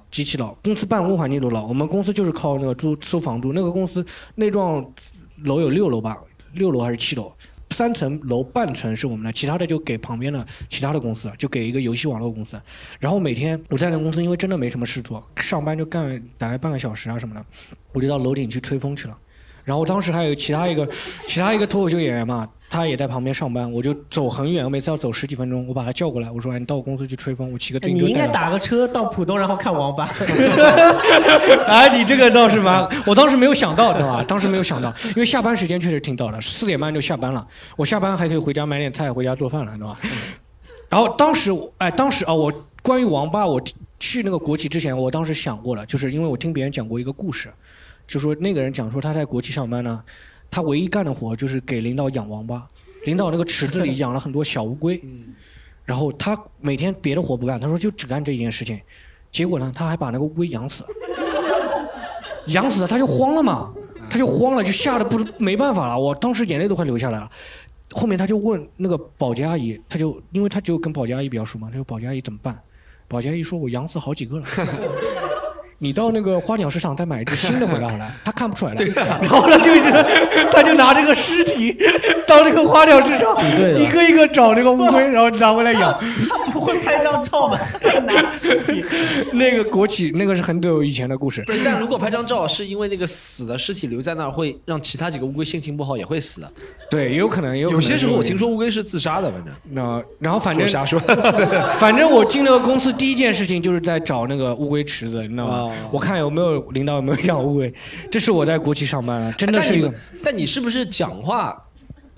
[0.10, 1.66] 机器老，公司办公环境都老。
[1.66, 3.54] 我们公司就是靠那个租收房租。
[3.54, 4.06] 那个公司
[4.36, 4.86] 那幢
[5.44, 6.18] 楼有六楼吧，
[6.54, 7.32] 六楼还是七楼？
[7.72, 12.62] 三层楼半层是我们的，其他的就给旁边的其他的公司，就给一个游戏网络公司。
[13.00, 17.46] 然后每天我在那公司，因为真的没什么事做，上班就干大概半个小时啊什么的，
[17.94, 19.18] 我就到楼顶去吹风去了。
[19.64, 20.88] 然后当时还有其他一个
[21.28, 30.06] 其他一个脱口秀演员嘛，他也在旁边上班，我就走很远，我每次要走十几分钟，我把他叫过来，我说：“哎，你到我公司去吹风，我骑个自行你应该打个车到浦东，然后看王八。
[31.68, 34.24] 啊， 你这个倒是蛮，我当时没有想到，知道吧？
[34.28, 37.46] 当时没有想到，因为下班时间确实挺早的，四点半就下班了。
[37.76, 39.98] 我下班还可以回家买点菜，回家做饭了，知道吧？
[40.90, 42.52] 然后当时，哎，当时啊，我
[42.82, 43.62] 关于王八，我
[44.00, 47.50] 去那个国企之前，我当时想过了，就是因为我听别人讲过一个故事，
[48.12, 50.04] 就说那个人讲说他在国企上班呢，
[50.50, 52.62] 他唯一干的活就是给领导养王八，
[53.06, 55.02] 领导那个池子里养了很多小乌龟，
[55.86, 58.78] 然后他每天别的活不干，他说就只干这一件事情，
[59.32, 60.90] 结果呢，他还把那个乌龟养死了。
[62.52, 63.74] 养死了，他就慌了嘛，
[64.10, 65.98] 他就慌了，就吓得不没办法了。
[65.98, 67.32] 我当时眼泪都快流下来了。
[67.92, 72.60] 后面他就问那个保洁阿姨，他就因为他就跟保洁阿姨比较熟嘛，他说保洁阿姨怎么办？
[73.08, 74.44] 保洁阿姨说我养死好几个了。
[75.84, 78.86] 你到那个花鸟市场再买一只新的回来好了，他看不出来了。
[79.20, 79.92] 然后他，就是
[80.52, 81.76] 他就拿这个尸体
[82.28, 86.00] 到这个花鸟市场，对一个一个找这个乌龟，然后拿回来养。
[86.30, 87.58] 他不会拍张照吗？
[88.06, 88.86] 拿尸体。
[89.34, 91.52] 那个国企那个是很久以前的故事不。
[91.52, 96.52] 是，但如果拍张照是因为那个死的尸体留在那儿，会让其他几个乌龟心情不好，也会死的。
[96.92, 101.00] 对，也有可能，也有有些时候我听说乌龟是自杀的，反正那然后反正我瞎说。
[101.80, 105.71] 反正我进那个公司第一件事情就是在找那个乌龟池子，你知道吗？
[105.72, 107.74] 哦我看有没有领导有没有养乌龟，
[108.12, 109.92] 这是我在国企上班啊，真的是一个
[110.24, 110.52] 但你。
[110.52, 111.58] 是不是讲话，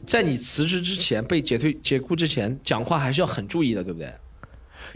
[0.07, 4.11] 在你辞职之前被解退解雇之前，讲话还是要很注意的，对不对？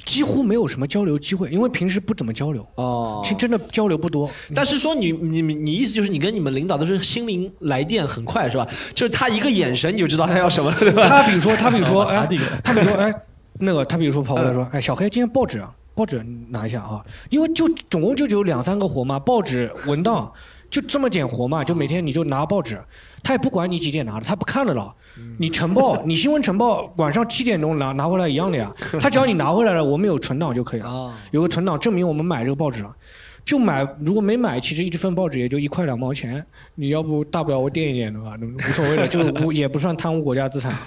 [0.05, 4.27] 几乎没有什么交流机会，因为平时不怎么交流，哦其实真的交流不多。
[4.55, 8.67] 但是说你你你你意思就是你跟你们领导都是心灵来电很快是吧？
[8.95, 11.07] 就是他一个眼神你就知道他要什么了，对吧？
[11.07, 12.27] 他比如说，他比如说， 哎，
[12.63, 13.13] 他比如说，哎，
[13.59, 17.01] 那个他比如说跑过来说，哎，小黑，今天报纸啊，报纸拿一下啊，
[17.31, 20.31] 因为就总共就只有两三个活嘛，报纸文档
[20.69, 22.79] 就这么点活嘛，就每天你就拿报纸，
[23.23, 24.93] 他也不管你几点拿的，他不看的了。
[25.39, 28.71] 你晨报，你新闻晨报晚上七点钟拿拿回来一样的呀，
[29.01, 32.95] 他只要你拿回来了，我们有存档就可以了，啊，有个存档证明我们买这个报纸了。
[33.43, 36.45] 就买，如果没买，其实一份报纸也就一块两毛钱。
[36.75, 40.77] 你要不大不了我垫一点的吧，无所谓的，就无 也不算贪污国家资产。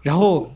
[0.00, 0.48] 然后，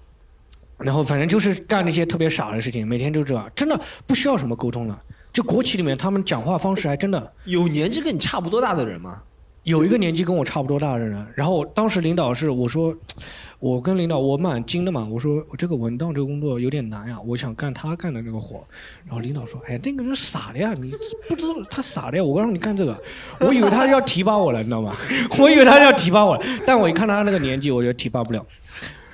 [0.78, 5.02] 然后反正就是干那些特别傻的事情，每天就这样，真的不需要什么沟通了。
[5.32, 9.20] 就国企里面，他们讲话方式还真的有年纪跟你差不多大的人吗？
[9.64, 12.94] 有一个年纪跟我差不多大的人，然后当时领导是我说，
[13.58, 18.64] 我跟领导我蛮精的嘛，我说我这个文档这个工作有点难呀，我想干他干的那个活，
[19.04, 20.92] 然后领导说，哎，那个人傻的呀，你
[21.28, 22.96] 不知道他傻的呀，我让你干这个，
[23.40, 24.94] 我以为他要提拔我了，你知道吗？
[25.36, 28.46] 我以为他要提拔我了，但我一看他那个年纪，我觉得提拔不了。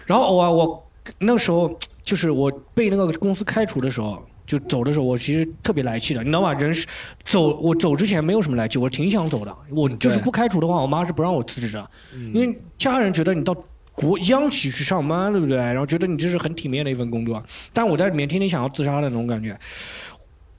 [0.04, 0.81] 然后我我
[1.18, 6.52] 那时候就是我被那个公司开除的时候，就走的时候，我其实特别来气的，你知道吗？
[6.54, 6.86] 人是
[7.24, 9.56] 走，我走之前没有什么来气，我挺想走的。
[9.70, 11.90] 我就是不开除的话，我妈是不让我辞职的，
[12.32, 13.54] 因为家人觉得你到
[13.94, 15.56] 国央企去上班，对不对？
[15.56, 17.42] 然后觉得你这是很体面的一份工作，
[17.72, 19.58] 但我在里面天天想要自杀的那种感觉。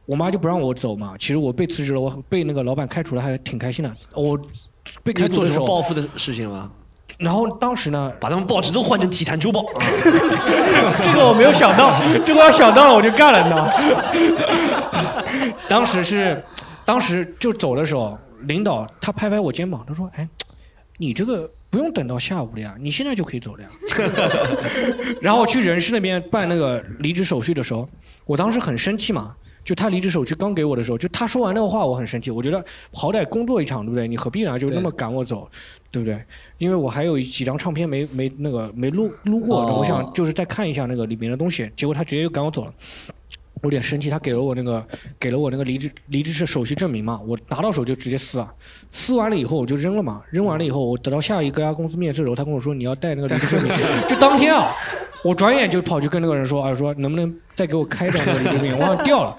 [0.05, 3.95] 我妈就不让我走嘛，其实我被辞职了，我被那个老板开除了，还挺开心的。
[4.13, 4.37] 我
[5.01, 6.69] 被开除的时候，什么报复的事情吗？
[7.23, 9.63] 然后当时呢，把他们报纸都换成体坛周报。
[11.01, 15.23] 这个我没有想到，这个要想到了我就干了，你知道吗？
[15.69, 16.43] 当时是，
[16.83, 20.27] 当时就走的时候，领导他拍拍我肩膀，他说：“哎，
[20.97, 23.69] 你这个不用等到下午了呀，你现在就可以走了呀。
[25.21, 27.87] ”然后去人事那边办那个离职手续的时候，
[28.25, 29.33] 我当时很生气嘛。
[29.63, 32.29] 就他离职手续刚给我的时候，就他说完那个话，我很生气。
[32.29, 34.07] 我觉得好歹工作一场，对不对？
[34.07, 34.57] 你何必呢？
[34.59, 35.49] 就那么赶我走，
[35.89, 36.21] 对不对？
[36.57, 41.69] 因为我还有几张唱片没没那个没录录过，哦我想就是再看一下那个里面的东西。
[41.75, 42.73] 结果他直接就赶我走了，
[43.07, 43.22] 我
[43.63, 44.09] 有点生气。
[44.09, 44.85] 他给了我那个
[45.19, 48.53] 给了我那个离职离职是手续证明嘛，我拿到手就直接撕啊，
[48.91, 53.71] 撕完了以后我就扔了嘛，扔完了以后我等到下一个家公司面试的时候，他跟我说你要带那个离职证明，
[54.07, 54.73] 就当天啊，
[55.23, 59.37] 我转眼就跑去跟那个人说啊，说能不能再给我开一张那个离职证明，我好像掉了。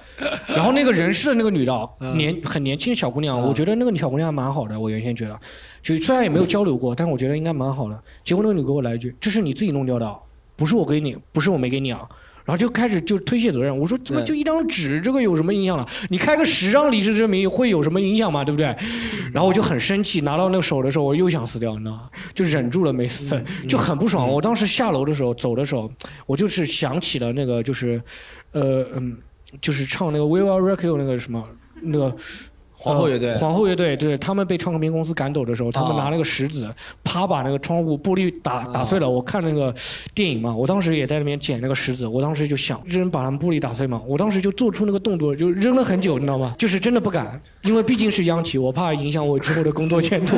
[0.49, 5.39] 然后那个人事的那个女的啊年很年轻的小姑娘，我觉得那个小姑娘还蛮好的，我原先觉得，
[5.83, 8.03] 就虽然也没有交流过，但我觉得应该蛮好的。
[8.23, 10.17] 结果那个女给我来一句：“这是你自己弄掉的啊，
[10.57, 12.09] 不是我给你，不是我没给你啊。”
[12.45, 13.77] 然后就开始就推卸责任。
[13.77, 15.87] 我说怎么就一张纸，这个有什么影响了？
[16.11, 18.45] 你开个十张离职证明会有什么影响吗？
[18.45, 18.67] 对不对？
[19.33, 22.09] 然后我就很生气，拿到那个手的时候，我又想死掉，你知道吗？
[22.35, 24.31] 就忍住了没死，就很不爽。
[24.31, 25.91] 我当时下楼的时候，走的时候，
[26.27, 28.01] 我就是想起了那个，就是，
[28.53, 29.17] 呃嗯，
[29.61, 31.43] 就是唱那个《We Will Rock You》那个什么
[31.81, 32.15] 那个。
[32.85, 36.69] 皇后乐队呃皇后乐队，对他们被唱片公司赶走的时候，他们哦拿那个石子，
[37.03, 39.09] 啪把那个窗户玻璃打打碎了。
[39.09, 39.75] 我看那个
[40.15, 46.55] 电影嘛，我当时也在那边捡那个石子，我当时就想扔把他们玻璃打碎嘛，我当时就做出那个动作，就扔了很久，你知道吗？
[46.59, 50.37] 就是真的不敢，因为毕竟是央企，我怕影响我之后的工作前途，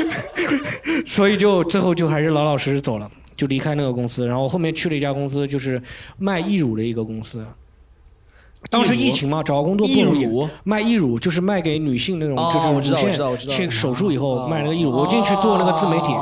[1.06, 3.10] 所以就最后就还是老老实实走了。
[3.36, 5.82] 就离开那个公司，然后后面去了一家公司，就是
[6.18, 7.42] 卖义乳的一个公司。
[8.68, 10.48] 当时疫情嘛，找个工作不容易义乳。
[10.64, 14.90] 卖义乳就是卖给女性那种，哦就是乳腺切手术以后哦卖那个义乳。
[14.90, 16.12] 我进去做那个自媒体，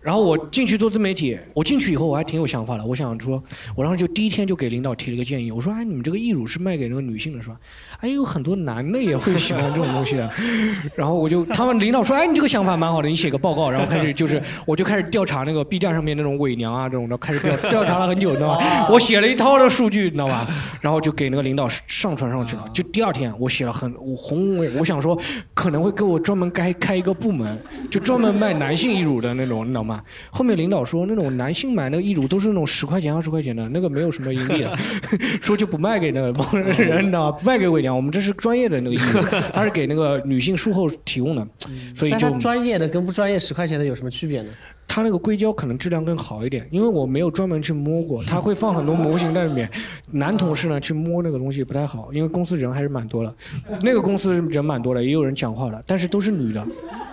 [0.00, 3.42] 然后我进去做自媒体，我进去以后我还挺有想法的，我想说，
[3.74, 7.56] 我当时就第一天就给领导提了个建议，我说，哎，你们这个义乳是卖给那个女性的是吧？
[8.00, 10.30] 哎，有很多男的也会喜欢这种东西的。
[10.94, 18.88] 然后我就他们领导说，哎，你这个想法蛮好的，你写个报告，然后开始就是 我就开始调查那个 B 站上面那种伪娘啊这种的，开始调调查了很久，你知道吧？
[18.92, 20.48] 我写了一套的数据，你知道吧？
[20.80, 22.64] 然后就给那个领导上传上去了。
[22.72, 25.18] 就第二天我写了很我宏伟，我想说
[25.54, 27.60] 可能会给我专门开开一个部门，
[27.90, 29.87] 就专门卖男性义乳的那种，你知道吗？
[30.30, 34.76] 后面领导说那种男性买那个义乳都是那种十块钱二十块钱的，那个没有什么盈利的，
[35.40, 36.68] 说就不卖给那个帮人，
[37.02, 37.38] 你知道吗？
[37.38, 39.20] 不卖给伪娘，我们这是专业的那个义乳，
[39.52, 41.46] 它是给那个女性术后提供的，
[41.94, 44.50] 所以就专业的跟不专业十块钱的有什么区别呢？
[44.90, 49.68] 它那个硅胶可能质量更好一点，因为我没有专门去摸过，它会放很多模型在里面。
[50.10, 53.34] 男同事呢去摸那个东西不太好，因为公司人还是蛮多的，
[53.82, 56.66] 那个公司人蛮多的，也有人讲话的，但是都是女的，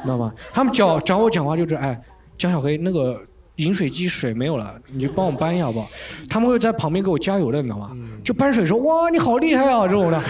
[0.03, 0.33] 知道吗？
[0.53, 2.01] 他们讲找我讲话就是，哎，
[2.37, 3.19] 江小黑那个。
[3.59, 5.87] 饮水机水没有了，你就帮我搬一下好不好？
[6.29, 7.91] 他们会在旁边给我加油的，你知道吗？
[8.21, 10.21] 就搬水说哇你好厉害啊这种的，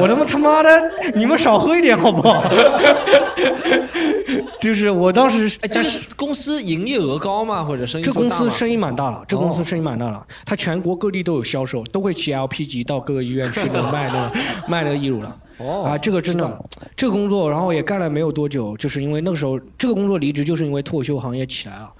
[0.00, 0.70] 我他妈他妈的
[1.16, 2.40] 你们少喝一点好不好？
[4.62, 7.64] 就是我当时哎，这是公司营业额高吗？
[7.64, 14.32] 或者生意这公司生意蛮大了，这公哦司生意蛮大了，它全国各地都有销售，都会骑 LP 级到各个医院去卖那个
[14.70, 15.36] 卖那个义乳了。
[15.58, 16.64] 哦啊，这个真的，
[16.96, 21.90] 这个工作，然后也干了没有多久，就是因为那个时候这个工作离职，就是因为脱口秀行业起来了。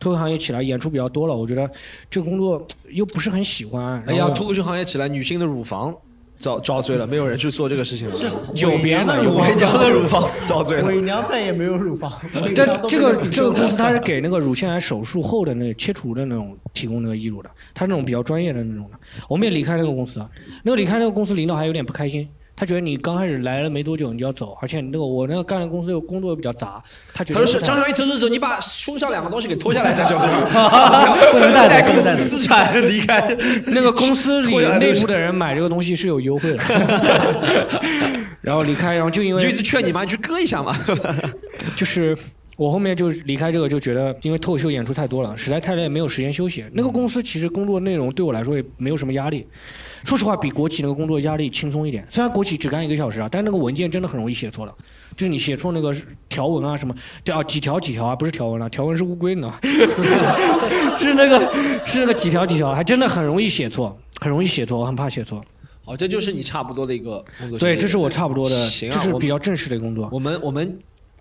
[0.00, 1.68] 脱口秀行业起来，演出比较多了，我觉得
[2.08, 4.00] 这个工作又不是很喜欢。
[4.06, 5.92] 哎呀，脱口秀行业起来，女性的乳房
[6.38, 8.16] 遭遭罪了，没有人去做这个事情了。
[8.54, 10.86] 有别的乳房伪娘的乳房遭罪了。
[10.86, 12.12] 伪娘再也没有乳房。
[12.40, 18.96] 伪这这个这个公司它是给那个乳腺癌手术后的那个切除的那种提供那个义乳的，它是那种比较专业的那种的。
[19.28, 20.24] 我们也离开那个公司，
[20.62, 22.28] 那个离开那个公司领导还有点不开心，
[22.58, 26.82] 他觉得你刚开始来了没多久你就要走，而且那个我那个干的公司又工作又比较杂，
[27.14, 32.16] 他觉得他说：“是张小一，走走走，你把胸上两个东西给脱下来再走，不 能带公司。
[32.24, 33.36] 资产离开。
[33.66, 36.58] 那个公司里内部的人买这个东西是有优惠的，
[38.42, 40.76] 然后离开，然后就因为就一直劝你嘛，你去割一下嘛。
[41.76, 42.16] 就是
[42.58, 46.64] 我后面就离开这个，就觉得因为脱口秀演出太多了，实在太累，没有时间休息。
[46.72, 49.46] 那个公司其实工作内容对我来说也没有什么压力，
[50.02, 52.04] 说实话比国企那个工作压力轻松一点。
[52.10, 54.74] 虽然国企只干一个小时啊，但那个文件真的很容易写错了，
[55.16, 55.94] 就是你写错那个
[56.28, 59.54] 条文啊什么，对啊几条几条啊，不是条文啊，条文是乌龟呢，
[60.98, 61.52] 是那个
[61.86, 65.40] 是那个几条几条，还真的很容易写错，很容易写错，我很怕写错。
[65.84, 67.58] 好，这就是你差不多的一个工作。
[67.60, 70.08] 对，这是我差不多的，行啊这是比较正式的工作。
[70.10, 70.76] 我们我们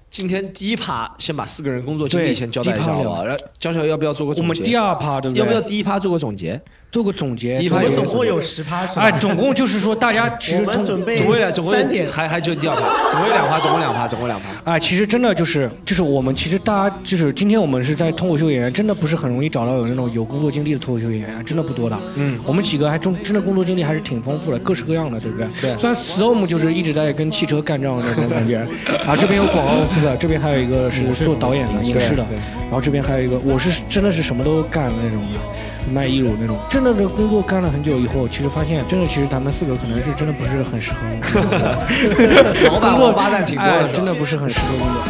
[0.09, 3.23] 今天第一趴先把四个人工作经历先交代一下，好吧？
[3.23, 4.49] 然后娇小要不要做个总结？
[4.49, 5.39] 我们第二趴对不对？
[5.39, 6.59] 要不要第一趴做个总结？
[6.91, 7.55] 做个总结？
[7.57, 9.03] 第一趴我做个总共有十趴是吧？
[9.03, 14.47] 哎，总共就是说，大家 其实我们通准备总共两，总共三减还还只有第二趴，总共有两趴，总共两趴，总共两趴。
[14.72, 21.97] 哎，其实真的就是就是我们其实大家就是今天我们是在脱口秀演员，真的不是很容易找到有那种有工作经历的脱口秀演员，真的不多的。
[22.15, 25.47] 嗯，我们几个还真真的工作经历还是挺丰富的，各式各样的，对不对？
[25.61, 28.59] 对虽然 Storm 就是一直在跟汽车干仗的那种感觉，
[29.05, 32.26] 啊，这边有广告公司的，这边还有一个是做导演的、影视的，
[32.61, 35.39] 然后这边还有一个我是真的是什么都干的那种的，
[35.91, 36.57] 卖义乳那种。
[36.69, 41.51] 真的这工作干了很久以后，其实发现真的其实咱们四个可能是真的不是很适合工作。
[42.69, 45.03] 老板工作王八蛋挺多哎的，真的不是很适合工作。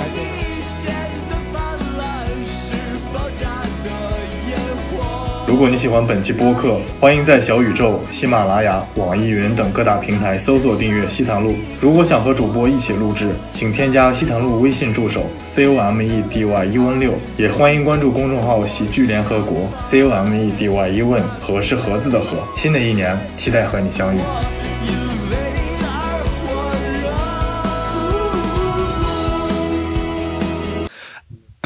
[5.47, 11.55] 如果你喜欢本期播客，欢迎在小宇宙、喜马拉雅、网易云等各大平台搜索订阅西塘路。
[11.79, 20.89] 如果想和主播一起录制，请添加西塘路微信助手 c o m e d y u n 六，也欢迎关注公众号喜剧联合国 c o m e d y
[20.97, 22.37] u n 和是盒子的和。
[22.57, 24.19] 新的一年，期待和你相遇。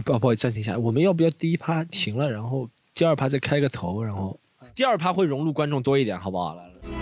[0.05, 4.39] 不不好意思，暂停一下，我们要不要第一趴停了，然后第二趴再开个头，然后
[4.75, 6.55] 第二趴会融入观众多一点，好不好？
[6.55, 7.00] 来来